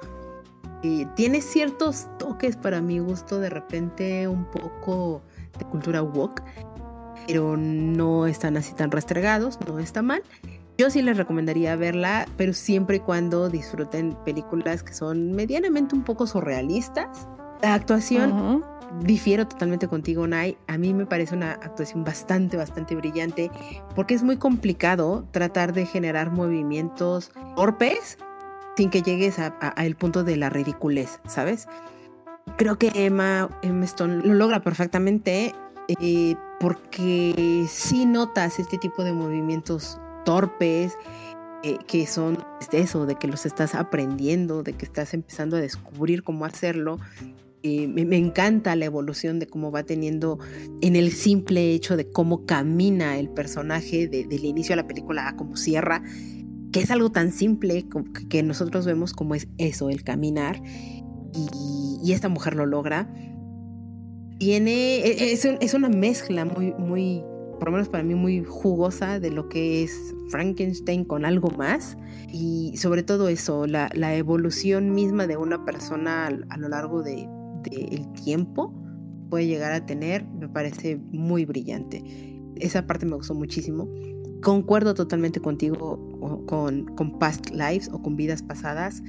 Y 0.83 1.05
tiene 1.15 1.41
ciertos 1.43 2.09
toques 2.19 2.57
para 2.57 2.81
mi 2.81 2.99
gusto, 2.99 3.39
de 3.39 3.51
repente 3.51 4.27
un 4.29 4.45
poco 4.47 5.23
de 5.59 5.65
cultura 5.67 6.03
woke, 6.03 6.43
pero 7.27 7.57
no 7.57 8.27
están 8.27 8.57
así 8.57 8.75
tan 8.75 8.91
restregados, 8.91 9.59
no 9.67 9.79
está 9.79 10.03
mal. 10.03 10.23
Yo 10.79 10.89
sí 10.89 11.03
les 11.03 11.19
recomendaría 11.19 11.77
verla, 11.77 12.27
pero 12.39 12.55
siempre 12.55 12.97
y 12.97 13.01
cuando 13.01 13.51
disfruten 13.51 14.17
películas 14.25 14.83
que 14.83 14.95
son 14.95 15.33
medianamente 15.33 15.95
un 15.95 16.03
poco 16.03 16.27
surrealistas. 16.27 17.29
La 17.61 17.75
actuación 17.75 18.65
difiero 19.01 19.47
totalmente 19.47 19.89
contigo, 19.89 20.27
Nay. 20.27 20.57
A 20.67 20.79
mí 20.79 20.93
me 20.95 21.07
parece 21.07 21.35
una 21.35 21.53
actuación 21.53 22.05
bastante, 22.05 22.57
bastante 22.57 22.95
brillante, 22.95 23.51
porque 23.95 24.15
es 24.15 24.23
muy 24.23 24.37
complicado 24.37 25.27
tratar 25.31 25.73
de 25.73 25.87
generar 25.87 26.31
movimientos 26.31 27.33
torpes 27.57 28.19
sin 28.77 28.91
que 28.91 29.03
llegues 29.03 29.39
al 29.39 29.97
punto 29.97 30.25
de 30.25 30.37
la 30.37 30.49
ridiculez, 30.49 31.21
¿sabes? 31.27 31.69
Creo 32.57 32.79
que 32.79 32.91
Emma, 32.95 33.49
Stone 33.63 34.23
lo 34.25 34.35
logra 34.35 34.61
perfectamente 34.63 35.55
eh, 35.89 36.35
porque 36.59 37.67
sí 37.69 38.07
notas 38.07 38.59
este 38.59 38.79
tipo 38.79 39.05
de 39.05 39.13
movimientos 39.13 40.01
torpes, 40.25 40.97
eh, 41.63 41.79
que 41.87 42.07
son 42.07 42.39
eso, 42.73 43.07
de 43.07 43.17
que 43.17 43.29
los 43.29 43.45
estás 43.45 43.75
aprendiendo, 43.75 44.63
de 44.63 44.73
que 44.73 44.85
estás 44.85 45.13
empezando 45.13 45.57
a 45.57 45.61
descubrir 45.61 46.23
cómo 46.23 46.45
hacerlo 46.45 46.99
eh, 47.63 47.89
me, 47.89 48.17
encanta 48.17 48.75
la 48.75 48.87
evolución 48.87 49.39
de 49.39 49.47
cómo 49.47 49.71
va 49.71 49.83
teniendo 49.83 50.39
en 50.81 50.97
el 50.97 51.13
simple 51.13 51.75
hecho 51.75 51.99
de 51.99 52.11
cómo 52.11 52.47
camina 52.47 53.19
el 53.19 53.29
personaje 53.29 54.09
del 54.09 54.45
inicio 54.45 54.73
de 54.73 54.83
la 54.83 54.89
película 54.89 55.29
a 55.29 55.37
cómo 55.37 55.59
cierra, 55.59 56.03
que 56.73 56.81
es 56.81 56.91
algo 56.91 57.11
tan 57.11 57.33
simple 57.33 57.87
que 58.31 58.43
nosotros 58.43 58.87
vemos 58.87 59.13
como 59.13 59.35
es 59.35 59.47
eso, 59.59 59.91
el 59.91 60.05
caminar, 60.05 60.63
y, 61.35 62.13
esta 62.13 62.31
mujer 62.31 62.57
lo 62.57 62.65
logra. 62.65 63.13
Tiene, 64.39 64.97
e, 64.97 65.33
es, 65.33 65.45
es, 65.45 65.75
una 65.75 65.91
mezcla 65.91 66.47
muy, 66.47 66.73
muy, 66.73 67.23
por 67.59 67.67
lo 67.67 67.73
menos 67.73 67.89
para 67.91 68.03
mí, 68.03 68.15
muy 68.15 68.43
jugosa 68.43 69.21
de 69.21 69.31
lo 69.31 69.51
que 69.51 69.85
es 69.85 69.93
Frankenstein 70.31 71.05
con 71.05 71.27
algo 71.27 71.51
más. 71.51 71.99
Y 72.33 72.77
sobre 72.79 73.03
todo 73.03 73.29
eso, 73.29 73.67
la 73.67 74.15
evolución 74.17 74.95
misma 74.95 75.27
de 75.27 75.37
una 75.37 75.65
persona 75.67 76.27
a 76.27 76.57
lo 76.57 76.69
largo 76.69 77.03
de, 77.03 77.29
el 77.71 78.13
tiempo 78.13 78.75
puede 79.31 79.47
llegar 79.47 79.73
a 79.73 79.87
tener, 79.87 80.27
me 80.27 80.49
parece 80.49 80.97
muy 80.97 81.45
brillante. 81.45 82.03
Esa 82.57 82.87
parte 82.87 83.07
me 83.07 83.17
gustó 83.17 83.35
muchísimo. 83.35 83.89
Concuerdo 84.43 84.95
totalmente 84.95 85.41
contigo 85.41 86.45
con, 86.47 86.87
con 86.97 87.19
Past 87.19 87.51
Lives 87.51 87.89
o 87.93 88.03
con 88.03 88.17
Vidas 88.17 88.43
Pasadas. 88.43 89.03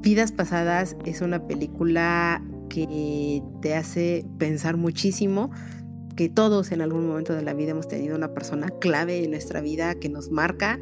Vidas 0.00 0.32
Pasadas 0.32 0.96
es 1.04 1.20
una 1.20 1.46
película 1.46 2.42
que 2.68 3.42
te 3.60 3.74
hace 3.74 4.24
pensar 4.38 4.76
muchísimo, 4.76 5.50
que 6.16 6.28
todos 6.28 6.72
en 6.72 6.80
algún 6.80 7.06
momento 7.06 7.34
de 7.34 7.42
la 7.42 7.54
vida 7.54 7.72
hemos 7.72 7.88
tenido 7.88 8.16
una 8.16 8.32
persona 8.32 8.68
clave 8.80 9.22
en 9.22 9.30
nuestra 9.30 9.60
vida 9.60 9.94
que 9.94 10.08
nos 10.08 10.30
marca 10.30 10.78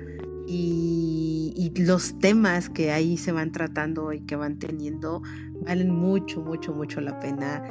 y, 0.50 1.52
y, 1.56 1.82
los 1.82 2.18
temas 2.18 2.68
que 2.68 2.90
ahí 2.90 3.16
se 3.16 3.30
van 3.30 3.52
tratando 3.52 4.12
y 4.12 4.20
que 4.20 4.34
van 4.34 4.58
teniendo 4.58 5.22
valen 5.60 5.90
mucho, 5.90 6.40
mucho, 6.40 6.74
mucho 6.74 7.00
la 7.00 7.20
pena. 7.20 7.62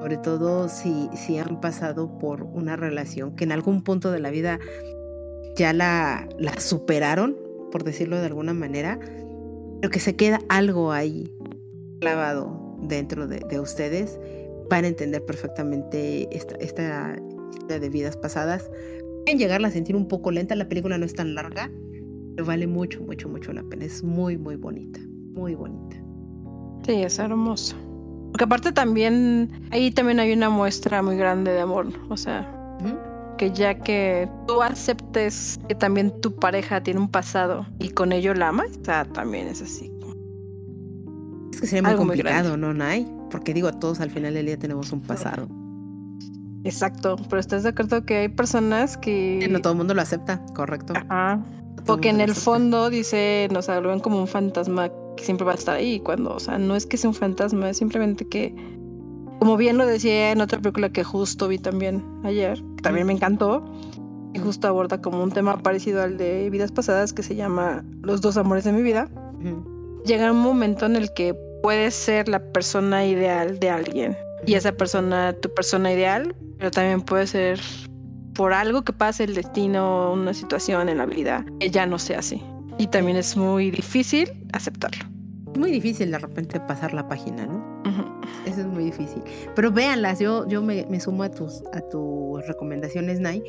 Sobre 0.00 0.18
todo 0.18 0.68
si, 0.68 1.08
si 1.14 1.38
han 1.38 1.60
pasado 1.60 2.18
por 2.18 2.42
una 2.42 2.76
relación 2.76 3.34
que 3.34 3.44
en 3.44 3.52
algún 3.52 3.82
punto 3.82 4.12
de 4.12 4.20
la 4.20 4.30
vida 4.30 4.60
ya 5.56 5.72
la, 5.72 6.28
la 6.38 6.60
superaron, 6.60 7.36
por 7.72 7.82
decirlo 7.82 8.18
de 8.18 8.26
alguna 8.26 8.52
manera, 8.52 9.00
pero 9.80 9.90
que 9.90 9.98
se 9.98 10.14
queda 10.14 10.40
algo 10.48 10.92
ahí 10.92 11.34
clavado 12.00 12.76
dentro 12.82 13.26
de, 13.26 13.40
de 13.40 13.58
ustedes 13.58 14.20
para 14.68 14.86
entender 14.86 15.24
perfectamente 15.24 16.28
esta, 16.30 16.54
esta 16.56 17.16
historia 17.50 17.80
de 17.80 17.88
vidas 17.88 18.16
pasadas. 18.16 18.70
Pueden 19.24 19.38
llegarla 19.38 19.68
a 19.68 19.70
sentir 19.70 19.96
un 19.96 20.06
poco 20.06 20.30
lenta, 20.30 20.54
la 20.54 20.68
película 20.68 20.96
no 20.98 21.06
es 21.06 21.14
tan 21.14 21.34
larga, 21.34 21.70
pero 22.38 22.46
vale 22.46 22.68
mucho, 22.68 23.00
mucho, 23.00 23.28
mucho 23.28 23.52
la 23.52 23.64
pena. 23.64 23.84
Es 23.84 24.04
muy, 24.04 24.38
muy 24.38 24.54
bonita, 24.54 25.00
muy 25.34 25.56
bonita. 25.56 25.96
Sí, 26.86 27.02
es 27.02 27.18
hermoso. 27.18 27.74
Porque 28.30 28.44
aparte 28.44 28.70
también, 28.70 29.50
ahí 29.72 29.90
también 29.90 30.20
hay 30.20 30.32
una 30.32 30.48
muestra 30.48 31.02
muy 31.02 31.16
grande 31.16 31.50
de 31.50 31.58
amor, 31.58 31.88
o 32.08 32.16
sea, 32.16 32.48
que 33.38 33.50
ya 33.50 33.76
que 33.80 34.28
tú 34.46 34.62
aceptes 34.62 35.58
que 35.66 35.74
también 35.74 36.12
tu 36.20 36.32
pareja 36.36 36.80
tiene 36.80 37.00
un 37.00 37.08
pasado 37.10 37.66
y 37.80 37.88
con 37.88 38.12
ello 38.12 38.32
la 38.34 38.50
amas, 38.50 38.78
o 38.82 38.84
sea, 38.84 39.04
también 39.04 39.48
es 39.48 39.60
así. 39.60 39.90
Es 41.52 41.60
que 41.60 41.66
sería 41.66 41.88
muy 41.88 41.96
complicado, 41.96 42.56
¿no, 42.56 42.72
Nay? 42.72 43.04
Porque 43.32 43.52
digo, 43.52 43.72
todos 43.72 43.98
al 43.98 44.12
final 44.12 44.34
del 44.34 44.46
día 44.46 44.56
tenemos 44.56 44.92
un 44.92 45.00
pasado. 45.00 45.48
Exacto, 46.62 47.16
pero 47.28 47.40
estás 47.40 47.64
de 47.64 47.70
acuerdo 47.70 48.04
que 48.04 48.16
hay 48.18 48.28
personas 48.28 48.96
que... 48.96 49.44
No 49.50 49.60
todo 49.60 49.72
el 49.72 49.78
mundo 49.78 49.92
lo 49.94 50.02
acepta, 50.02 50.40
correcto. 50.54 50.92
Ajá. 50.94 51.44
Porque 51.88 52.10
en 52.10 52.20
el 52.20 52.34
fondo 52.34 52.90
dice, 52.90 53.48
nos 53.50 53.66
lo 53.66 53.80
ven 53.80 54.00
como 54.00 54.20
un 54.20 54.28
fantasma 54.28 54.90
que 55.16 55.24
siempre 55.24 55.46
va 55.46 55.52
a 55.52 55.54
estar 55.54 55.76
ahí, 55.76 56.00
cuando, 56.00 56.34
o 56.34 56.38
sea, 56.38 56.58
no 56.58 56.76
es 56.76 56.84
que 56.86 56.98
sea 56.98 57.08
un 57.08 57.14
fantasma, 57.14 57.70
es 57.70 57.78
simplemente 57.78 58.28
que, 58.28 58.54
como 59.38 59.56
bien 59.56 59.78
lo 59.78 59.86
decía 59.86 60.30
en 60.30 60.42
otra 60.42 60.60
película 60.60 60.90
que 60.90 61.02
justo 61.02 61.48
vi 61.48 61.58
también 61.58 62.04
ayer, 62.24 62.62
que 62.76 62.82
también 62.82 63.06
me 63.06 63.14
encantó, 63.14 63.64
y 64.34 64.38
justo 64.38 64.68
aborda 64.68 65.00
como 65.00 65.22
un 65.22 65.32
tema 65.32 65.56
parecido 65.56 66.02
al 66.02 66.18
de 66.18 66.50
vidas 66.50 66.70
pasadas 66.70 67.14
que 67.14 67.22
se 67.22 67.34
llama 67.34 67.82
Los 68.02 68.20
dos 68.20 68.36
amores 68.36 68.64
de 68.64 68.72
mi 68.72 68.82
vida. 68.82 69.08
Llega 70.04 70.30
un 70.30 70.40
momento 70.40 70.84
en 70.84 70.94
el 70.94 71.10
que 71.14 71.34
puedes 71.62 71.94
ser 71.94 72.28
la 72.28 72.40
persona 72.52 73.06
ideal 73.06 73.58
de 73.58 73.70
alguien 73.70 74.16
y 74.46 74.54
esa 74.54 74.72
persona, 74.72 75.32
tu 75.40 75.52
persona 75.54 75.90
ideal, 75.90 76.36
pero 76.58 76.70
también 76.70 77.00
puede 77.00 77.26
ser 77.26 77.58
por 78.38 78.52
algo 78.52 78.82
que 78.82 78.92
pase 78.92 79.24
el 79.24 79.34
destino, 79.34 80.12
una 80.12 80.32
situación 80.32 80.88
en 80.88 80.98
la 80.98 81.06
vida, 81.06 81.44
ya 81.72 81.86
no 81.86 81.98
sea 81.98 82.20
así. 82.20 82.40
Y 82.78 82.86
también 82.86 83.16
es 83.16 83.36
muy 83.36 83.72
difícil 83.72 84.30
aceptarlo. 84.52 85.04
Muy 85.58 85.72
difícil 85.72 86.12
de 86.12 86.18
repente 86.18 86.60
pasar 86.60 86.94
la 86.94 87.08
página, 87.08 87.46
¿no? 87.46 87.82
Eso 88.46 88.60
es 88.60 88.66
muy 88.68 88.84
difícil. 88.84 89.24
Pero 89.56 89.72
véanlas, 89.72 90.20
yo, 90.20 90.46
yo 90.46 90.62
me, 90.62 91.00
sumo 91.00 91.24
a 91.24 91.32
tus, 91.32 91.64
a 91.72 91.80
tus 91.80 92.46
recomendaciones, 92.46 93.18
Nay, 93.18 93.42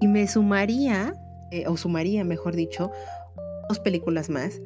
y 0.00 0.08
me 0.08 0.26
sumaría, 0.26 1.12
eh, 1.50 1.64
o 1.66 1.76
sumaría, 1.76 2.24
mejor 2.24 2.56
dicho, 2.56 2.90
dos 3.68 3.78
películas 3.78 4.30
más. 4.30 4.58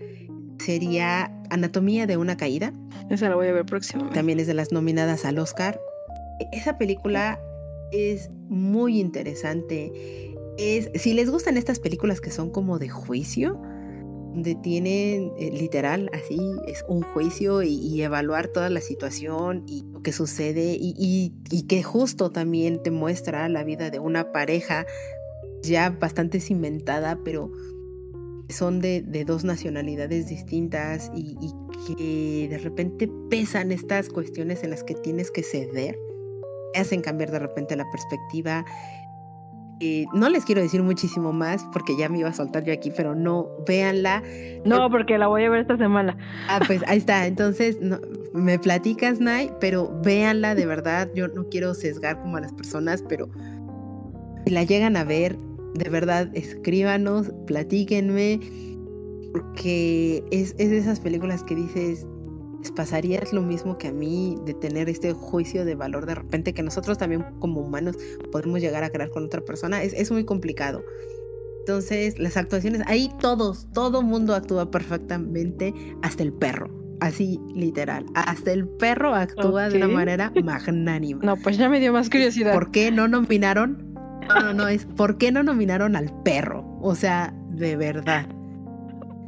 Sería 0.60 1.32
Anatomía 1.50 2.06
de 2.06 2.16
una 2.16 2.36
caída. 2.36 2.72
Esa 3.10 3.28
la 3.28 3.34
voy 3.34 3.48
a 3.48 3.52
ver 3.52 3.66
próximamente. 3.66 4.14
También 4.14 4.38
es 4.38 4.46
de 4.46 4.54
las 4.54 4.70
nominadas 4.70 5.24
al 5.24 5.36
Oscar. 5.40 5.80
Esa 6.52 6.78
película 6.78 7.40
es 7.92 8.30
muy 8.48 9.00
interesante. 9.00 10.34
Es, 10.58 10.90
si 10.94 11.14
les 11.14 11.30
gustan 11.30 11.56
estas 11.56 11.78
películas 11.78 12.20
que 12.20 12.30
son 12.30 12.50
como 12.50 12.78
de 12.78 12.88
juicio, 12.88 13.60
donde 14.32 14.54
tienen 14.54 15.32
eh, 15.38 15.50
literal 15.50 16.10
así 16.12 16.38
es 16.66 16.84
un 16.86 17.02
juicio 17.02 17.62
y, 17.62 18.02
evaluar 18.02 18.48
toda 18.48 18.70
la 18.70 18.80
situación 18.80 19.64
y 19.66 19.84
lo 19.90 20.02
que 20.02 20.12
sucede 20.12 20.76
y, 20.78 21.34
que 21.68 21.82
justo 21.82 22.30
también 22.30 22.82
te 22.82 22.90
muestra 22.90 23.48
la 23.48 23.64
vida 23.64 23.90
de 23.90 23.98
una 23.98 24.32
pareja 24.32 24.86
ya 25.62 25.90
bastante 25.90 26.40
cimentada, 26.40 27.18
pero 27.24 27.50
son 28.48 28.80
de, 28.80 29.02
de 29.02 29.24
dos 29.24 29.44
nacionalidades 29.44 30.28
distintas 30.28 31.10
y, 31.14 31.36
que 31.86 32.48
de 32.50 32.58
repente 32.58 33.10
pesan 33.30 33.72
estas 33.72 34.08
cuestiones 34.08 34.62
en 34.62 34.70
las 34.70 34.84
que 34.84 34.94
tienes 34.94 35.30
que 35.30 35.42
ceder, 35.42 35.98
hacen 36.74 37.00
cambiar 37.00 37.30
de 37.30 37.38
repente 37.38 37.76
la 37.76 37.88
perspectiva 37.90 38.64
Eh, 39.80 40.06
no 40.12 40.28
les 40.28 40.44
quiero 40.44 40.60
decir 40.60 40.82
muchísimo 40.82 41.32
más 41.32 41.64
porque 41.72 41.96
ya 41.96 42.08
me 42.08 42.18
iba 42.18 42.28
a 42.28 42.32
soltar 42.32 42.64
yo 42.64 42.72
aquí, 42.72 42.90
pero 42.96 43.14
no, 43.14 43.48
véanla. 43.64 44.24
No, 44.64 44.90
porque 44.90 45.18
la 45.18 45.28
voy 45.28 45.44
a 45.44 45.50
ver 45.50 45.60
esta 45.60 45.76
semana. 45.76 46.16
Ah, 46.48 46.58
pues 46.66 46.82
ahí 46.88 46.98
está. 46.98 47.26
Entonces, 47.28 47.78
no, 47.80 48.00
me 48.34 48.58
platicas, 48.58 49.20
Nay, 49.20 49.52
pero 49.60 49.88
véanla 50.02 50.56
de 50.56 50.66
verdad. 50.66 51.08
Yo 51.14 51.28
no 51.28 51.48
quiero 51.48 51.74
sesgar 51.74 52.20
como 52.20 52.38
a 52.38 52.40
las 52.40 52.52
personas, 52.52 53.04
pero 53.08 53.28
si 54.44 54.50
la 54.50 54.64
llegan 54.64 54.96
a 54.96 55.04
ver, 55.04 55.38
de 55.74 55.90
verdad, 55.90 56.28
escríbanos, 56.34 57.30
platíquenme, 57.46 58.40
porque 59.30 60.24
es, 60.32 60.56
es 60.58 60.70
de 60.70 60.78
esas 60.78 60.98
películas 60.98 61.44
que 61.44 61.54
dices, 61.54 62.04
les 62.60 62.72
pasaría 62.72 63.22
lo 63.32 63.42
mismo 63.42 63.78
que 63.78 63.88
a 63.88 63.92
mí 63.92 64.36
de 64.44 64.54
tener 64.54 64.88
este 64.88 65.12
juicio 65.12 65.64
de 65.64 65.74
valor 65.74 66.06
de 66.06 66.14
repente 66.16 66.54
que 66.54 66.62
nosotros 66.62 66.98
también 66.98 67.24
como 67.38 67.60
humanos 67.60 67.96
podemos 68.32 68.60
llegar 68.60 68.84
a 68.84 68.90
crear 68.90 69.10
con 69.10 69.24
otra 69.24 69.40
persona. 69.40 69.82
Es, 69.82 69.92
es 69.92 70.10
muy 70.10 70.24
complicado. 70.24 70.82
Entonces, 71.60 72.18
las 72.18 72.38
actuaciones, 72.38 72.80
ahí 72.86 73.10
todos, 73.20 73.68
todo 73.74 74.00
mundo 74.00 74.34
actúa 74.34 74.70
perfectamente, 74.70 75.74
hasta 76.02 76.22
el 76.22 76.32
perro. 76.32 76.70
Así, 77.00 77.38
literal. 77.54 78.06
Hasta 78.14 78.52
el 78.52 78.66
perro 78.66 79.14
actúa 79.14 79.68
de 79.68 79.76
una 79.76 79.88
manera 79.88 80.32
magnánima. 80.42 81.20
No, 81.22 81.36
pues 81.36 81.58
ya 81.58 81.68
me 81.68 81.78
dio 81.78 81.92
más 81.92 82.08
curiosidad. 82.08 82.54
¿Por 82.54 82.70
qué 82.70 82.90
no 82.90 83.06
nominaron? 83.06 83.94
No, 84.28 84.40
no, 84.40 84.54
no, 84.54 84.68
es 84.68 84.86
¿por 84.86 85.18
qué 85.18 85.30
no 85.30 85.42
nominaron 85.42 85.94
al 85.94 86.10
perro? 86.22 86.64
O 86.80 86.94
sea, 86.94 87.34
de 87.50 87.76
verdad. 87.76 88.26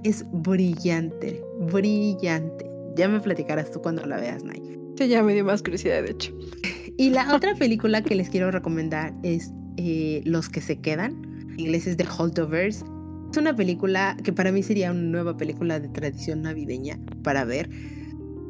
Es 0.03 0.25
brillante, 0.33 1.45
brillante. 1.71 2.70
Ya 2.97 3.09
me 3.09 3.21
platicarás 3.21 3.71
tú 3.71 3.81
cuando 3.81 4.05
la 4.07 4.17
veas, 4.17 4.45
Nay. 4.45 4.61
Sí, 4.97 5.09
ya 5.09 5.23
me 5.23 5.35
dio 5.35 5.45
más 5.45 5.63
curiosidad, 5.63 6.03
de 6.03 6.11
hecho. 6.11 6.33
Y 6.97 7.11
la 7.11 7.35
otra 7.35 7.55
película 7.55 8.03
que 8.03 8.15
les 8.15 8.29
quiero 8.29 8.51
recomendar 8.51 9.15
es 9.23 9.53
eh, 9.77 10.21
Los 10.25 10.49
que 10.49 10.61
se 10.61 10.81
quedan. 10.81 11.13
En 11.53 11.61
inglés 11.61 11.87
es 11.87 11.97
The 11.97 12.07
Holdovers. 12.19 12.85
Es 13.31 13.37
una 13.39 13.55
película 13.55 14.17
que 14.23 14.33
para 14.33 14.53
mí 14.53 14.63
sería 14.63 14.91
una 14.91 15.01
nueva 15.01 15.37
película 15.37 15.81
de 15.81 15.89
tradición 15.89 16.43
navideña 16.43 16.99
para 17.23 17.45
ver. 17.45 17.71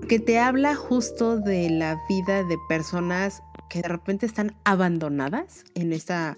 Que 0.09 0.19
te 0.19 0.39
habla 0.39 0.75
justo 0.75 1.39
de 1.39 1.71
la 1.71 2.01
vida 2.09 2.43
de 2.43 2.57
personas 2.69 3.43
que 3.69 3.83
de 3.83 3.89
repente 3.89 4.27
están 4.27 4.57
abandonadas 4.65 5.65
en 5.75 5.93
esta 5.93 6.37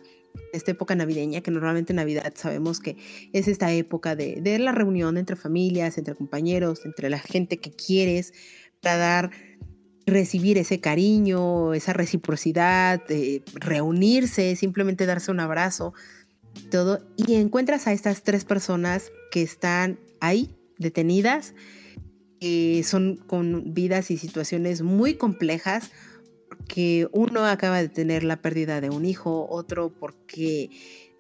esta 0.53 0.71
época 0.71 0.95
navideña, 0.95 1.41
que 1.41 1.51
normalmente 1.51 1.93
en 1.93 1.97
Navidad 1.97 2.33
sabemos 2.37 2.81
que 2.81 2.97
es 3.33 3.49
esta 3.49 3.73
época 3.73 4.17
de, 4.17 4.41
de, 4.41 4.59
la 4.59 4.73
reunión 4.73 5.17
entre 5.17 5.37
familias, 5.37 5.99
entre 5.99 6.15
compañeros, 6.15 6.85
entre 6.85 7.11
la 7.11 7.19
gente 7.19 7.59
que 7.59 7.71
quieres, 7.71 8.33
para 8.81 8.97
dar, 8.97 9.31
recibir 10.07 10.59
ese 10.59 10.81
cariño, 10.81 11.75
esa 11.75 11.93
reciprocidad, 11.93 13.03
eh, 13.09 13.43
reunirse, 13.55 14.57
simplemente 14.57 15.07
darse 15.07 15.31
un 15.31 15.41
abrazo, 15.41 15.95
todo. 16.71 17.01
Y 17.17 17.35
encuentras 17.35 17.87
a 17.87 17.93
estas 17.93 18.23
tres 18.23 18.45
personas 18.45 19.13
que 19.31 19.43
están 19.43 19.99
ahí, 20.21 20.55
detenidas, 20.79 21.55
que 22.41 22.83
son 22.85 23.17
con 23.17 23.73
vidas 23.73 24.11
y 24.11 24.19
situaciones 24.19 24.83
muy 24.83 25.15
complejas, 25.15 25.91
que 26.69 27.09
uno 27.13 27.45
acaba 27.45 27.81
de 27.81 27.89
tener 27.89 28.25
la 28.25 28.41
pérdida 28.41 28.81
de 28.81 28.91
un 28.91 29.05
hijo, 29.05 29.47
otro 29.49 29.91
porque 29.91 30.71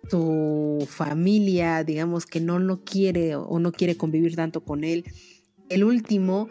tu 0.08 0.86
familia, 0.88 1.84
digamos 1.84 2.26
que 2.26 2.40
no 2.40 2.58
lo 2.58 2.84
quiere 2.84 3.36
o 3.36 3.58
no 3.58 3.72
quiere 3.72 3.96
convivir 3.96 4.36
tanto 4.36 4.62
con 4.64 4.84
él. 4.84 5.04
El 5.68 5.84
último, 5.84 6.48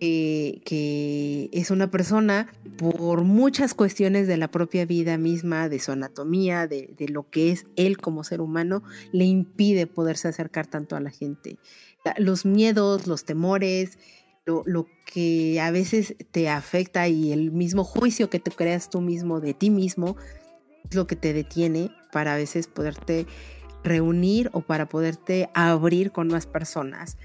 eh, 0.00 0.60
que 0.64 1.48
es 1.52 1.70
una 1.70 1.90
persona 1.90 2.52
por 2.76 3.24
muchas 3.24 3.74
cuestiones 3.74 4.26
de 4.26 4.36
la 4.36 4.50
propia 4.50 4.84
vida 4.84 5.18
misma, 5.18 5.68
de 5.68 5.78
su 5.78 5.92
anatomía, 5.92 6.66
de, 6.66 6.94
de 6.96 7.08
lo 7.08 7.28
que 7.28 7.50
es 7.50 7.66
él 7.76 7.98
como 7.98 8.24
ser 8.24 8.40
humano, 8.40 8.82
le 9.12 9.24
impide 9.24 9.86
poderse 9.86 10.28
acercar 10.28 10.66
tanto 10.66 10.96
a 10.96 11.00
la 11.00 11.10
gente. 11.10 11.58
Los 12.16 12.46
miedos, 12.46 13.06
los 13.06 13.24
temores, 13.24 13.98
lo, 14.46 14.62
lo, 14.66 14.86
que 15.06 15.60
a 15.60 15.70
veces 15.70 16.16
te 16.30 16.48
afecta 16.48 17.08
y 17.08 17.32
el 17.32 17.50
mismo 17.50 17.84
juicio 17.84 18.30
que 18.30 18.38
te 18.38 18.50
creas 18.50 18.90
tú 18.90 19.00
mismo 19.00 19.40
de 19.40 19.54
ti 19.54 19.70
mismo 19.70 20.16
es 20.88 20.94
lo 20.94 21.06
que 21.06 21.16
te 21.16 21.32
detiene 21.32 21.90
para 22.12 22.34
a 22.34 22.36
veces 22.36 22.66
poderte 22.66 23.26
reunir 23.82 24.50
o 24.52 24.60
para 24.60 24.88
poderte 24.88 25.50
abrir 25.54 26.12
con 26.12 26.28
más 26.28 26.46
personas. 26.46 27.16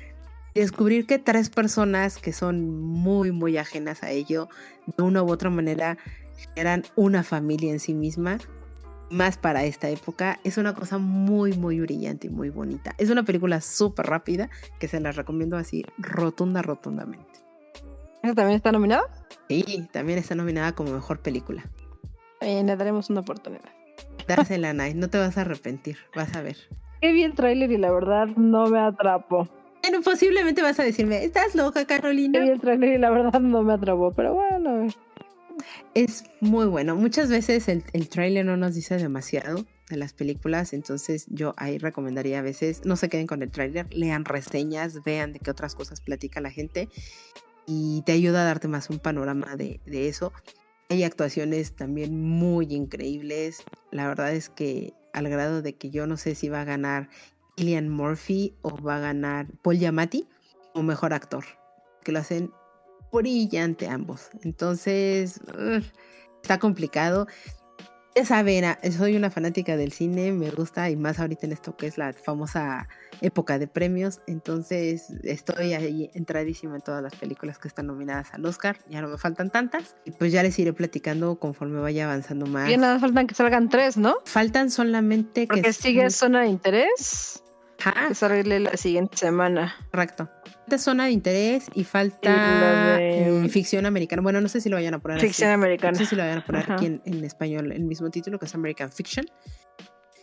Descubrir 0.53 1.05
que 1.05 1.19
tres 1.19 1.49
personas 1.49 2.17
que 2.17 2.31
son 2.31 2.69
muy, 2.69 3.31
muy 3.31 3.57
ajenas 3.57 4.03
a 4.03 4.11
ello, 4.11 4.47
de 4.95 5.03
una 5.03 5.21
u 5.21 5.29
otra 5.29 5.49
manera, 5.49 5.97
generan 6.37 6.83
una 6.95 7.23
familia 7.23 7.71
en 7.71 7.79
sí 7.79 7.93
misma, 7.93 8.37
más 9.09 9.37
para 9.37 9.63
esta 9.63 9.89
época, 9.89 10.39
es 10.43 10.57
una 10.57 10.73
cosa 10.73 10.97
muy, 10.97 11.53
muy 11.53 11.79
brillante 11.79 12.27
y 12.27 12.29
muy 12.29 12.49
bonita. 12.49 12.95
Es 12.97 13.09
una 13.09 13.23
película 13.23 13.61
súper 13.61 14.07
rápida 14.07 14.49
que 14.79 14.87
se 14.87 14.99
la 14.99 15.11
recomiendo 15.11 15.57
así 15.57 15.85
rotunda, 15.97 16.61
rotundamente. 16.61 17.39
¿Esa 18.23 18.33
también 18.33 18.57
está 18.57 18.71
nominada? 18.71 19.03
Sí, 19.47 19.87
también 19.91 20.17
está 20.17 20.33
nominada 20.35 20.73
como 20.73 20.91
mejor 20.91 21.19
película. 21.19 21.63
Eh, 22.41 22.63
le 22.63 22.75
daremos 22.75 23.09
una 23.09 23.21
oportunidad. 23.21 23.69
Dásela, 24.27 24.73
Nay, 24.73 24.93
no 24.93 25.09
te 25.09 25.17
vas 25.17 25.37
a 25.37 25.41
arrepentir, 25.41 25.97
vas 26.15 26.35
a 26.35 26.41
ver. 26.41 26.57
Qué 27.01 27.11
bien 27.11 27.35
trailer 27.35 27.71
y 27.71 27.77
la 27.77 27.91
verdad 27.91 28.27
no 28.35 28.67
me 28.67 28.79
atrapó. 28.79 29.47
Bueno, 29.83 30.01
posiblemente 30.03 30.63
vas 30.63 30.79
a 30.79 30.83
decirme, 30.83 31.23
¿estás 31.23 31.53
loca, 31.53 31.85
Carolina? 31.85 32.39
Qué 32.39 32.45
bien 32.45 32.59
trailer 32.59 32.93
y 32.93 32.97
la 32.97 33.11
verdad 33.11 33.39
no 33.39 33.61
me 33.61 33.73
atrapó, 33.73 34.11
pero 34.13 34.33
bueno. 34.33 34.87
Es 35.93 36.23
muy 36.41 36.65
bueno. 36.65 36.95
Muchas 36.95 37.29
veces 37.29 37.67
el, 37.67 37.83
el 37.93 38.09
tráiler 38.09 38.45
no 38.45 38.57
nos 38.57 38.75
dice 38.75 38.97
demasiado 38.97 39.65
de 39.89 39.97
las 39.97 40.13
películas, 40.13 40.73
entonces 40.73 41.25
yo 41.29 41.53
ahí 41.57 41.77
recomendaría 41.77 42.39
a 42.39 42.41
veces, 42.41 42.81
no 42.85 42.95
se 42.95 43.07
queden 43.07 43.27
con 43.27 43.41
el 43.43 43.51
tráiler, 43.51 43.87
lean 43.93 44.25
reseñas, 44.25 45.03
vean 45.03 45.31
de 45.31 45.39
qué 45.39 45.51
otras 45.51 45.75
cosas 45.75 46.01
platica 46.01 46.41
la 46.41 46.49
gente 46.49 46.89
y 47.67 48.01
te 48.05 48.13
ayuda 48.13 48.41
a 48.41 48.45
darte 48.45 48.67
más 48.67 48.89
un 48.89 48.99
panorama 48.99 49.55
de, 49.55 49.79
de 49.85 50.07
eso. 50.07 50.33
Hay 50.89 51.03
actuaciones 51.03 51.75
también 51.75 52.19
muy 52.19 52.73
increíbles. 52.73 53.63
La 53.91 54.07
verdad 54.07 54.33
es 54.33 54.49
que 54.49 54.93
al 55.13 55.29
grado 55.29 55.61
de 55.61 55.75
que 55.75 55.89
yo 55.89 56.07
no 56.07 56.17
sé 56.17 56.35
si 56.35 56.49
va 56.49 56.61
a 56.61 56.65
ganar 56.65 57.09
Killian 57.55 57.89
Murphy 57.89 58.53
o 58.61 58.75
va 58.81 58.97
a 58.97 58.99
ganar 58.99 59.47
Paul 59.63 59.77
Giamatti 59.77 60.27
o 60.73 60.83
mejor 60.83 61.13
actor, 61.13 61.45
que 62.03 62.11
lo 62.11 62.19
hacen 62.19 62.51
brillante 63.11 63.87
ambos. 63.87 64.29
Entonces, 64.43 65.39
uh, 65.57 65.81
está 66.41 66.59
complicado. 66.59 67.27
Ya 68.15 68.23
saben, 68.23 68.63
soy 68.97 69.17
una 69.17 69.29
fanática 69.29 69.75
del 69.75 69.91
cine, 69.91 70.31
me 70.31 70.49
gusta 70.49 70.89
y 70.89 70.95
más 70.95 71.19
ahorita 71.19 71.47
en 71.47 71.51
esto 71.51 71.75
que 71.75 71.85
es 71.85 71.97
la 71.97 72.13
famosa 72.13 72.87
época 73.19 73.59
de 73.59 73.67
premios. 73.67 74.21
Entonces, 74.25 75.07
estoy 75.23 75.73
ahí 75.73 76.09
entradísima 76.13 76.77
en 76.77 76.81
todas 76.81 77.03
las 77.03 77.13
películas 77.13 77.59
que 77.59 77.67
están 77.67 77.87
nominadas 77.87 78.33
al 78.33 78.45
Oscar. 78.45 78.77
Ya 78.89 79.01
no 79.01 79.09
me 79.09 79.17
faltan 79.17 79.49
tantas. 79.49 79.97
Y 80.05 80.11
pues 80.11 80.31
ya 80.31 80.43
les 80.43 80.57
iré 80.59 80.71
platicando 80.71 81.37
conforme 81.39 81.81
vaya 81.81 82.05
avanzando 82.05 82.45
más. 82.45 82.69
Y 82.69 82.77
nada, 82.77 82.99
faltan 82.99 83.27
que 83.27 83.35
salgan 83.35 83.67
tres, 83.67 83.97
¿no? 83.97 84.15
Faltan 84.23 84.71
solamente 84.71 85.45
Porque 85.45 85.63
que. 85.63 85.73
sigue 85.73 86.09
Zona 86.09 86.43
de 86.43 86.47
Interés. 86.47 87.43
Ajá. 87.83 88.07
Que 88.09 88.15
sale 88.15 88.59
la 88.59 88.77
siguiente 88.77 89.17
semana. 89.17 89.75
Correcto. 89.91 90.29
Falta 90.45 90.77
zona 90.77 91.05
de 91.05 91.11
interés 91.11 91.67
y 91.73 91.83
falta 91.83 92.97
de... 92.97 93.45
eh, 93.45 93.49
ficción 93.49 93.85
americana. 93.85 94.21
Bueno, 94.21 94.41
no 94.41 94.47
sé 94.47 94.61
si 94.61 94.69
lo 94.69 94.77
vayan 94.77 94.93
a 94.95 94.99
poner 94.99 95.19
Ficción 95.19 95.51
americana. 95.51 95.91
No 95.91 95.97
sé 95.97 96.05
si 96.05 96.15
lo 96.15 96.23
vayan 96.23 96.39
a 96.39 96.45
poner 96.45 96.63
Ajá. 96.63 96.75
aquí 96.75 96.85
en, 96.87 97.01
en, 97.05 97.23
español, 97.23 97.71
el 97.71 97.83
mismo 97.83 98.09
título 98.09 98.39
que 98.39 98.45
es 98.45 98.55
American 98.55 98.91
Fiction. 98.91 99.25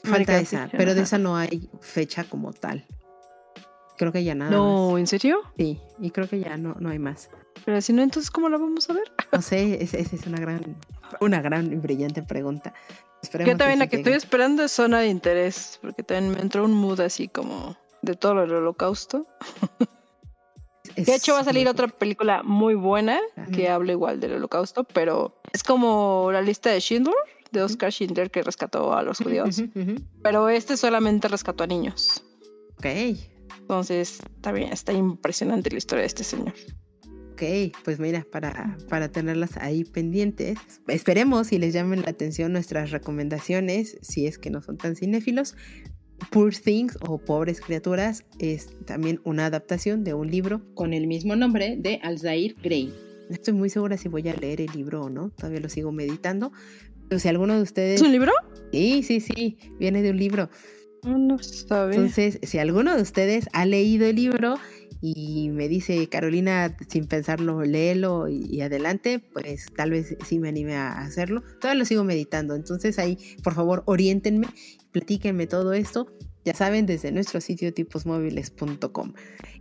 Falta 0.03 0.09
American 0.09 0.37
esa, 0.37 0.63
Fiction, 0.63 0.79
pero 0.79 0.95
de 0.95 1.03
esa 1.03 1.19
no 1.19 1.37
hay 1.37 1.71
fecha 1.81 2.25
como 2.25 2.53
tal. 2.53 2.87
Creo 3.99 4.11
que 4.11 4.25
ya 4.25 4.35
nada 4.35 4.51
No, 4.51 4.91
más. 4.93 5.01
¿en 5.01 5.07
serio? 5.07 5.39
Sí, 5.57 5.79
y 6.01 6.11
creo 6.11 6.29
que 6.29 6.41
ya 6.41 6.57
no, 6.57 6.75
no 6.81 6.89
hay 6.91 6.99
más. 6.99 7.31
Pero 7.65 7.81
si 7.81 7.93
no, 7.93 8.03
entonces, 8.03 8.31
¿cómo 8.31 8.49
la 8.49 8.59
vamos 8.59 8.89
a 8.91 8.95
ver? 8.95 9.13
No 9.33 9.41
sé, 9.43 9.83
esa 9.83 9.99
es, 9.99 10.13
es, 10.13 10.27
una 10.27 10.41
gran, 10.41 10.77
una 11.21 11.41
gran 11.41 11.73
y 11.73 11.77
brillante 11.77 12.23
pregunta. 12.23 12.75
Esperemos 13.23 13.53
Yo 13.53 13.57
también 13.57 13.79
la 13.79 13.85
sí 13.85 13.91
que 13.91 13.97
llegue. 13.99 14.11
estoy 14.11 14.19
esperando 14.19 14.65
es 14.65 14.73
Zona 14.73 15.01
de 15.01 15.09
Interés, 15.09 15.79
porque 15.81 16.03
también 16.03 16.35
me 16.35 16.41
entró 16.41 16.65
un 16.65 16.75
mood 16.75 17.01
así 17.01 17.29
como 17.29 17.77
de 18.03 18.15
todo 18.15 18.43
el 18.43 18.53
holocausto. 18.53 19.27
Es 20.97 21.07
De 21.07 21.15
hecho, 21.15 21.33
va 21.33 21.41
a 21.41 21.45
salir 21.45 21.69
otra 21.69 21.89
película 21.89 22.43
muy 22.43 22.75
buena 22.75 23.19
que 23.55 23.69
habla 23.69 23.93
igual 23.93 24.21
del 24.21 24.35
holocausto, 24.35 24.85
pero 24.85 25.41
es 25.53 25.63
como 25.63 26.29
la 26.33 26.43
lista 26.43 26.71
de 26.71 26.81
Schindler, 26.81 27.15
de 27.51 27.63
Oscar 27.63 27.93
Schindler, 27.93 28.31
que 28.31 28.43
rescató 28.43 28.93
a 28.93 29.03
los 29.03 29.19
judíos. 29.19 29.63
Pero 30.23 30.49
este 30.49 30.77
solamente 30.77 31.29
rescató 31.29 31.65
a 31.65 31.67
niños. 31.67 32.25
Ok, 32.79 32.87
Entonces, 33.61 34.21
bien, 34.53 34.73
está 34.73 34.93
impresionante 34.93 35.71
la 35.71 35.79
historia 35.79 36.03
de 36.03 36.09
este 36.09 36.25
señor. 36.25 36.53
Ok, 37.33 37.43
pues 37.85 37.99
mira, 37.99 38.27
para, 38.31 38.77
para 38.89 39.11
tenerlas 39.11 39.57
ahí 39.57 39.85
pendientes, 39.85 40.59
esperemos 40.89 41.53
y 41.53 41.59
les 41.59 41.73
llamen 41.73 42.03
la 42.03 42.11
atención 42.11 42.53
nuestras 42.53 42.91
recomendaciones, 42.91 43.99
si 44.03 44.27
es 44.27 44.39
que 44.39 44.51
no 44.51 44.63
son 44.63 44.77
tan 44.77 44.97
cinéfilos. 44.97 45.57
Poor 46.31 46.55
Things 46.55 46.97
o 47.01 47.19
Pobres 47.19 47.61
Criaturas 47.61 48.25
es 48.39 48.69
también 48.85 49.21
una 49.25 49.47
adaptación 49.47 50.05
de 50.05 50.15
un 50.15 50.31
libro. 50.31 50.63
con 50.75 50.93
el 50.93 51.09
mismo 51.09 51.35
nombre 51.35 51.77
de 51.77 51.99
Alzair 52.03 52.55
Gray. 52.63 52.95
No 53.29 53.35
estoy 53.35 53.55
muy 53.55 53.71
segura 53.71 53.97
si 53.97 54.09
voy 54.09 54.29
a 54.29 54.35
leer 54.35 54.61
el 54.61 54.71
libro 54.73 55.03
o 55.03 55.11
no, 55.11 55.31
todavía 55.31 55.61
lo 55.61 55.69
sigo 55.69 55.91
meditando, 55.91 56.53
Si 57.17 57.29
alguno 57.29 57.57
de 57.57 57.63
ustedes... 57.63 58.01
¿Es 58.01 58.07
un 58.07 58.13
libro? 58.13 58.33
Sí, 58.73 59.03
sí, 59.03 59.21
sí, 59.21 59.59
viene 59.79 60.03
de 60.03 60.11
un 60.11 60.19
libro. 60.19 60.49
No, 61.03 61.19
no 61.19 61.39
sabe. 61.39 61.97
Entonces, 61.97 62.39
si 62.43 62.59
alguno 62.59 62.95
de 62.95 63.03
ustedes 63.03 63.49
ha 63.53 63.67
leído 63.67 64.07
el 64.07 64.17
libro 64.17 64.55
y 65.05 65.51
me 65.51 65.69
dice, 65.69 66.09
Carolina, 66.09 66.77
sin 66.89 67.07
pensarlo, 67.07 67.63
léelo 67.63 68.29
y, 68.29 68.61
adelante, 68.61 69.19
pues 69.19 69.67
tal 69.75 69.91
vez 69.91 70.17
sí 70.25 70.39
me 70.39 70.49
anime 70.49 70.77
a 70.77 70.93
hacerlo. 70.93 71.43
Todavía 71.61 71.81
lo 71.81 71.85
sigo 71.85 72.05
meditando. 72.05 72.55
Entonces 72.55 73.01
ahí, 73.01 73.19
por 73.43 73.55
favor, 73.55 73.83
oriéntenme, 73.87 74.47
platíquenme 74.93 75.49
todo 75.49 75.73
esto. 75.73 76.07
Ya 76.45 76.55
saben, 76.55 76.87
desde 76.87 77.11
nuestro 77.11 77.41
sitio 77.41 77.75
tiposmóviles.com. 77.75 79.13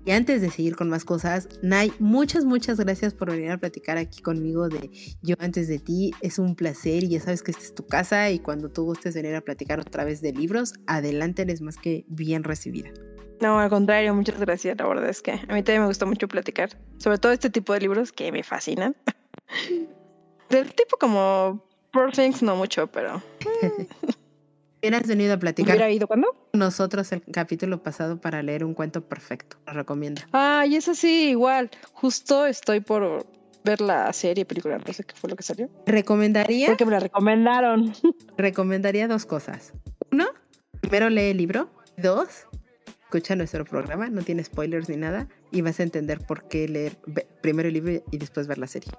Y 0.05 0.11
antes 0.11 0.41
de 0.41 0.51
seguir 0.51 0.75
con 0.75 0.89
más 0.89 1.05
cosas, 1.05 1.49
Nay, 1.63 1.91
muchas, 1.99 2.45
muchas 2.45 2.79
gracias 2.79 3.15
por 3.15 3.31
venir 3.31 3.49
a 3.49 3.57
platicar 3.57 3.97
aquí 3.97 4.21
conmigo 4.21 4.69
de 4.69 4.91
Yo 5.23 5.35
antes 5.39 5.67
de 5.67 5.79
ti. 5.79 6.11
Es 6.21 6.37
un 6.37 6.55
placer 6.55 7.03
y 7.03 7.09
ya 7.09 7.19
sabes 7.19 7.41
que 7.41 7.49
esta 7.49 7.63
es 7.63 7.73
tu 7.73 7.87
casa 7.87 8.29
y 8.29 8.37
cuando 8.39 8.69
tú 8.69 8.83
gustes 8.83 9.15
venir 9.15 9.33
a 9.35 9.41
platicar 9.41 9.79
otra 9.79 10.05
vez 10.05 10.21
de 10.21 10.33
libros, 10.33 10.73
adelante, 10.85 11.41
eres 11.41 11.61
más 11.61 11.77
que 11.77 12.05
bien 12.07 12.43
recibida. 12.43 12.91
No, 13.41 13.59
al 13.59 13.69
contrario, 13.69 14.13
muchas 14.13 14.39
gracias. 14.39 14.77
La 14.77 14.85
verdad 14.87 15.09
es 15.09 15.21
que 15.21 15.31
a 15.31 15.35
mí 15.53 15.63
también 15.63 15.81
me 15.81 15.87
gusta 15.87 16.05
mucho 16.05 16.27
platicar, 16.27 16.69
sobre 16.97 17.17
todo 17.17 17.31
este 17.31 17.49
tipo 17.49 17.73
de 17.73 17.81
libros 17.81 18.11
que 18.11 18.31
me 18.31 18.43
fascinan. 18.43 18.95
Del 20.49 20.73
tipo 20.73 20.97
como 20.99 21.65
Poor 21.91 22.11
Things, 22.11 22.43
no 22.43 22.55
mucho, 22.55 22.87
pero. 22.87 23.21
Hubieras 24.83 25.07
venido 25.07 25.35
a 25.35 25.37
platicar 25.37 25.75
¿Hubiera 25.75 25.91
ido 25.91 26.07
cuándo? 26.07 26.27
nosotros 26.53 27.11
el 27.11 27.21
capítulo 27.21 27.83
pasado 27.83 28.19
para 28.19 28.41
leer 28.41 28.63
un 28.65 28.73
cuento 28.73 29.01
perfecto. 29.07 29.57
Lo 29.67 29.73
recomiendo. 29.73 30.21
Ah, 30.33 30.65
y 30.67 30.75
eso 30.75 30.95
sí, 30.95 31.29
igual. 31.29 31.69
Justo 31.93 32.47
estoy 32.47 32.79
por 32.79 33.25
ver 33.63 33.79
la 33.79 34.11
serie, 34.11 34.43
película, 34.43 34.79
no 34.79 34.93
sé 34.93 35.03
qué 35.03 35.15
fue 35.15 35.29
lo 35.29 35.35
que 35.35 35.43
salió. 35.43 35.69
Recomendaría, 35.85 36.67
Porque 36.67 36.85
me 36.85 36.91
la 36.91 36.99
recomendaron. 36.99 37.93
recomendaría 38.37 39.07
dos 39.07 39.25
cosas. 39.27 39.71
Uno, 40.11 40.25
primero 40.81 41.09
lee 41.11 41.29
el 41.29 41.37
libro. 41.37 41.69
Dos, 41.97 42.47
escucha 43.11 43.35
nuestro 43.35 43.65
programa, 43.65 44.09
no 44.09 44.21
tiene 44.21 44.41
spoilers 44.41 44.87
ni 44.87 44.95
nada, 44.95 45.27
y 45.51 45.61
vas 45.61 45.81
a 45.81 45.83
entender 45.83 46.19
por 46.25 46.47
qué 46.47 46.65
leer 46.69 46.97
primero 47.41 47.67
el 47.67 47.73
libro 47.73 47.91
y 48.09 48.17
después 48.17 48.47
ver 48.47 48.57
la 48.57 48.67
serie. 48.67 48.89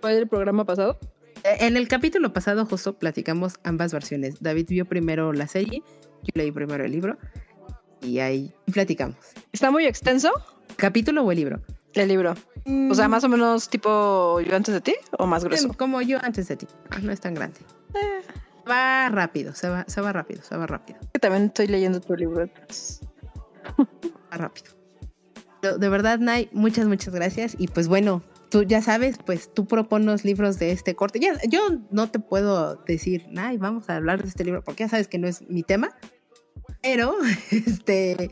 ¿Fue 0.00 0.16
el 0.16 0.26
programa 0.28 0.64
pasado? 0.64 0.98
Eh, 1.44 1.58
En 1.60 1.76
el 1.76 1.86
capítulo 1.86 2.32
pasado 2.32 2.64
justo 2.64 2.98
platicamos 2.98 3.60
ambas 3.62 3.92
versiones. 3.92 4.36
David 4.40 4.66
vio 4.70 4.86
primero 4.86 5.34
la 5.34 5.46
serie, 5.46 5.82
yo 6.22 6.30
leí 6.32 6.50
primero 6.52 6.86
el 6.86 6.90
libro 6.90 7.18
y 8.00 8.20
ahí 8.20 8.54
platicamos. 8.72 9.18
¿Está 9.52 9.70
muy 9.70 9.84
extenso 9.84 10.32
¿Capítulo 10.76 11.22
o 11.22 11.30
el 11.30 11.36
libro? 11.36 11.60
el 11.92 12.08
libro? 12.08 12.34
O 12.90 12.94
sea, 12.94 13.08
más 13.08 13.24
o 13.24 13.28
menos 13.28 13.68
tipo 13.68 14.40
yo 14.40 14.56
antes 14.56 14.72
de 14.72 14.80
ti 14.80 14.94
o 15.18 15.26
más 15.26 15.44
grueso. 15.44 15.66
Em, 15.66 15.74
Como 15.74 16.00
yo 16.00 16.18
antes 16.22 16.48
de 16.48 16.56
ti. 16.56 16.66
Ah, 16.88 16.98
No 17.02 17.12
es 17.12 17.20
tan 17.20 17.34
grande. 17.34 17.58
Va 18.70 19.08
rápido, 19.10 19.54
se 19.54 19.68
va, 19.68 19.84
se 19.88 20.00
va 20.00 20.12
rápido, 20.12 20.42
se 20.42 20.56
va 20.56 20.66
rápido, 20.66 20.98
también 21.20 21.46
estoy 21.46 21.66
leyendo 21.66 22.00
tu 22.00 22.14
libro. 22.14 22.42
entonces. 22.42 23.00
Va 23.78 24.36
rápido. 24.36 24.72
De 25.78 25.88
verdad, 25.88 26.18
Nay, 26.18 26.48
muchas, 26.52 26.86
muchas 26.86 27.14
gracias. 27.14 27.54
Y 27.58 27.68
pues 27.68 27.86
bueno, 27.86 28.22
tú 28.50 28.62
ya 28.62 28.82
sabes, 28.82 29.18
pues 29.24 29.52
tú 29.52 29.66
proponos 29.66 30.24
libros 30.24 30.58
de 30.58 30.72
este 30.72 30.94
corte. 30.94 31.20
Yo 31.48 31.60
no 31.90 32.10
te 32.10 32.18
puedo 32.18 32.76
decir, 32.86 33.26
Nay, 33.30 33.58
vamos 33.58 33.88
a 33.88 33.96
hablar 33.96 34.22
de 34.22 34.28
este 34.28 34.44
libro, 34.44 34.62
porque 34.62 34.84
ya 34.84 34.88
sabes 34.88 35.08
que 35.08 35.18
no 35.18 35.28
es 35.28 35.48
mi 35.48 35.62
tema. 35.62 35.96
Pero, 36.82 37.14
este, 37.50 38.30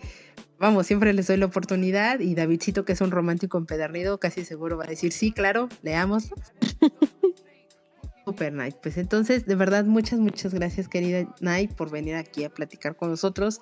vamos, 0.58 0.86
siempre 0.86 1.12
les 1.12 1.26
doy 1.26 1.36
la 1.36 1.46
oportunidad. 1.46 2.20
Y 2.20 2.34
Davidcito, 2.34 2.84
que 2.84 2.92
es 2.92 3.00
un 3.00 3.10
romántico 3.10 3.58
empedernido, 3.58 4.18
casi 4.18 4.44
seguro 4.44 4.76
va 4.76 4.84
a 4.84 4.88
decir, 4.88 5.12
sí, 5.12 5.32
claro, 5.32 5.68
leámoslo. 5.82 6.36
Super 8.24 8.52
Night. 8.52 8.76
Pues 8.82 8.98
entonces, 8.98 9.46
de 9.46 9.54
verdad, 9.54 9.84
muchas, 9.84 10.18
muchas 10.18 10.52
gracias, 10.52 10.88
querida 10.88 11.34
Night, 11.40 11.72
por 11.72 11.90
venir 11.90 12.14
aquí 12.14 12.44
a 12.44 12.50
platicar 12.50 12.94
con 12.96 13.08
nosotros. 13.08 13.60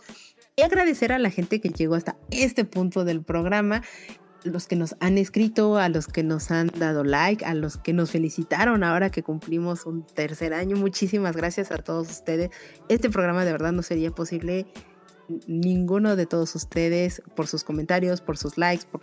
Y 0.59 0.63
agradecer 0.63 1.13
a 1.13 1.19
la 1.19 1.29
gente 1.29 1.61
que 1.61 1.69
llegó 1.69 1.97
hasta 1.97 2.17
este 2.31 2.65
punto 2.65 3.05
del 3.05 3.23
programa, 3.23 3.83
los 4.43 4.67
que 4.67 4.75
nos 4.75 4.97
han 5.01 5.19
escrito, 5.19 5.77
a 5.77 5.91
los 5.91 6.07
que 6.07 6.23
nos 6.23 6.51
han 6.51 6.69
dado 6.69 7.05
like, 7.05 7.45
a 7.45 7.53
los 7.53 7.77
que 7.77 7.93
nos 7.93 8.11
felicitaron 8.11 8.83
ahora 8.83 9.11
que 9.11 9.23
cumplimos 9.23 9.85
un 9.85 10.07
tercer 10.07 10.55
año. 10.55 10.77
Muchísimas 10.77 11.37
gracias 11.37 11.71
a 11.73 11.77
todos 11.77 12.09
ustedes. 12.09 12.49
Este 12.89 13.11
programa 13.11 13.45
de 13.45 13.53
verdad 13.53 13.73
no 13.73 13.83
sería 13.83 14.11
posible 14.13 14.67
ninguno 15.47 16.17
de 16.17 16.25
todos 16.25 16.55
ustedes 16.55 17.21
por 17.35 17.49
sus 17.49 17.63
comentarios, 17.63 18.23
por 18.23 18.39
sus 18.39 18.57
likes, 18.57 18.87
por 18.91 19.03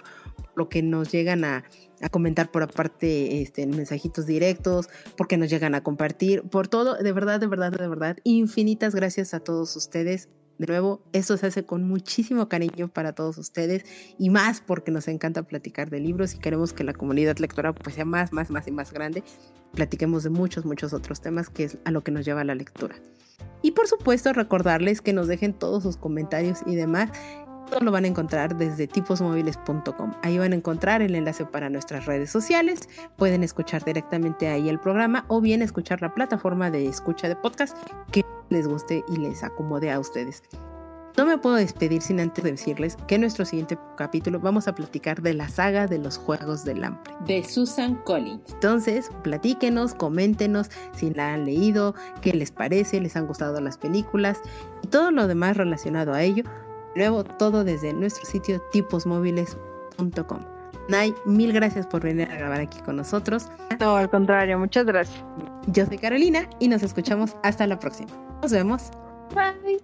lo 0.55 0.69
que 0.69 0.81
nos 0.81 1.11
llegan 1.11 1.45
a, 1.45 1.65
a 2.01 2.09
comentar 2.09 2.49
por 2.49 2.63
aparte 2.63 3.43
este, 3.43 3.61
en 3.61 3.77
mensajitos 3.77 4.25
directos, 4.25 4.89
porque 5.17 5.37
nos 5.37 5.51
llegan 5.51 5.75
a 5.75 5.83
compartir, 5.83 6.41
por 6.49 6.67
todo, 6.67 6.95
de 6.95 7.11
verdad, 7.11 7.39
de 7.39 7.45
verdad, 7.45 7.71
de 7.71 7.87
verdad, 7.87 8.17
infinitas 8.23 8.95
gracias 8.95 9.35
a 9.35 9.39
todos 9.39 9.75
ustedes. 9.75 10.29
De 10.57 10.67
nuevo, 10.67 11.01
esto 11.13 11.35
se 11.37 11.47
hace 11.47 11.65
con 11.65 11.83
muchísimo 11.83 12.47
cariño 12.47 12.87
para 12.87 13.13
todos 13.13 13.37
ustedes 13.37 13.85
y 14.19 14.29
más 14.29 14.61
porque 14.61 14.91
nos 14.91 15.07
encanta 15.07 15.43
platicar 15.43 15.89
de 15.89 15.99
libros 15.99 16.35
y 16.35 16.39
queremos 16.39 16.73
que 16.73 16.83
la 16.83 16.93
comunidad 16.93 17.37
lectora 17.37 17.73
pues 17.73 17.95
sea 17.95 18.05
más, 18.05 18.31
más, 18.31 18.49
más 18.51 18.67
y 18.67 18.71
más 18.71 18.93
grande. 18.93 19.23
Platiquemos 19.73 20.23
de 20.23 20.29
muchos, 20.29 20.65
muchos 20.65 20.93
otros 20.93 21.21
temas 21.21 21.49
que 21.49 21.63
es 21.63 21.77
a 21.85 21.91
lo 21.91 22.03
que 22.03 22.11
nos 22.11 22.25
lleva 22.25 22.43
la 22.43 22.53
lectura. 22.53 22.95
Y 23.63 23.71
por 23.71 23.87
supuesto 23.87 24.31
recordarles 24.33 25.01
que 25.01 25.13
nos 25.13 25.27
dejen 25.27 25.53
todos 25.53 25.83
sus 25.83 25.97
comentarios 25.97 26.59
y 26.67 26.75
demás. 26.75 27.09
Todo 27.69 27.79
lo 27.79 27.91
van 27.91 28.03
a 28.03 28.07
encontrar 28.07 28.55
desde 28.55 28.87
tiposmóviles.com. 28.87 30.13
Ahí 30.21 30.37
van 30.37 30.51
a 30.51 30.55
encontrar 30.55 31.01
el 31.01 31.15
enlace 31.15 31.45
para 31.45 31.69
nuestras 31.69 32.05
redes 32.05 32.29
sociales. 32.29 32.87
Pueden 33.17 33.41
escuchar 33.41 33.83
directamente 33.83 34.49
ahí 34.49 34.69
el 34.69 34.79
programa 34.79 35.25
o 35.29 35.41
bien 35.41 35.61
escuchar 35.61 36.01
la 36.01 36.13
plataforma 36.13 36.69
de 36.69 36.85
escucha 36.85 37.27
de 37.27 37.35
podcast 37.35 37.75
que 38.11 38.23
les 38.53 38.67
guste 38.67 39.03
y 39.09 39.17
les 39.17 39.43
acomode 39.43 39.91
a 39.91 39.99
ustedes. 39.99 40.41
No 41.15 41.27
me 41.27 41.37
puedo 41.37 41.57
despedir 41.57 42.01
sin 42.01 42.19
antes 42.19 42.43
decirles 42.43 42.97
que 43.07 43.15
en 43.15 43.21
nuestro 43.21 43.45
siguiente 43.45 43.77
capítulo 43.97 44.39
vamos 44.39 44.67
a 44.67 44.73
platicar 44.73 45.21
de 45.21 45.35
la 45.35 45.47
saga 45.47 45.85
de 45.85 45.99
los 45.99 46.17
Juegos 46.17 46.65
del 46.65 46.83
Hambre. 46.83 47.13
De 47.27 47.43
Susan 47.43 47.95
Collins. 48.03 48.41
Entonces, 48.53 49.11
platíquenos, 49.21 49.93
coméntenos 49.93 50.71
si 50.95 51.11
la 51.11 51.35
han 51.35 51.45
leído, 51.45 51.93
qué 52.21 52.33
les 52.33 52.51
parece, 52.51 52.99
les 52.99 53.15
han 53.15 53.27
gustado 53.27 53.61
las 53.61 53.77
películas 53.77 54.39
y 54.81 54.87
todo 54.87 55.11
lo 55.11 55.27
demás 55.27 55.55
relacionado 55.55 56.13
a 56.13 56.23
ello. 56.23 56.45
Luego, 56.95 57.23
todo 57.23 57.63
desde 57.63 57.93
nuestro 57.93 58.25
sitio 58.25 58.59
tiposmóviles.com. 58.71 60.52
Nay, 60.89 61.13
mil 61.25 61.53
gracias 61.53 61.87
por 61.87 62.01
venir 62.01 62.29
a 62.29 62.35
grabar 62.35 62.59
aquí 62.59 62.79
con 62.79 62.97
nosotros. 62.97 63.47
No, 63.79 63.95
al 63.95 64.09
contrario, 64.09 64.59
muchas 64.59 64.85
gracias. 64.85 65.23
Yo 65.67 65.85
soy 65.85 65.97
Carolina 65.97 66.49
y 66.59 66.67
nos 66.67 66.83
escuchamos 66.83 67.35
hasta 67.43 67.65
la 67.67 67.79
próxima. 67.79 68.11
Nos 68.41 68.51
vemos. 68.51 68.91
Bye. 69.33 69.79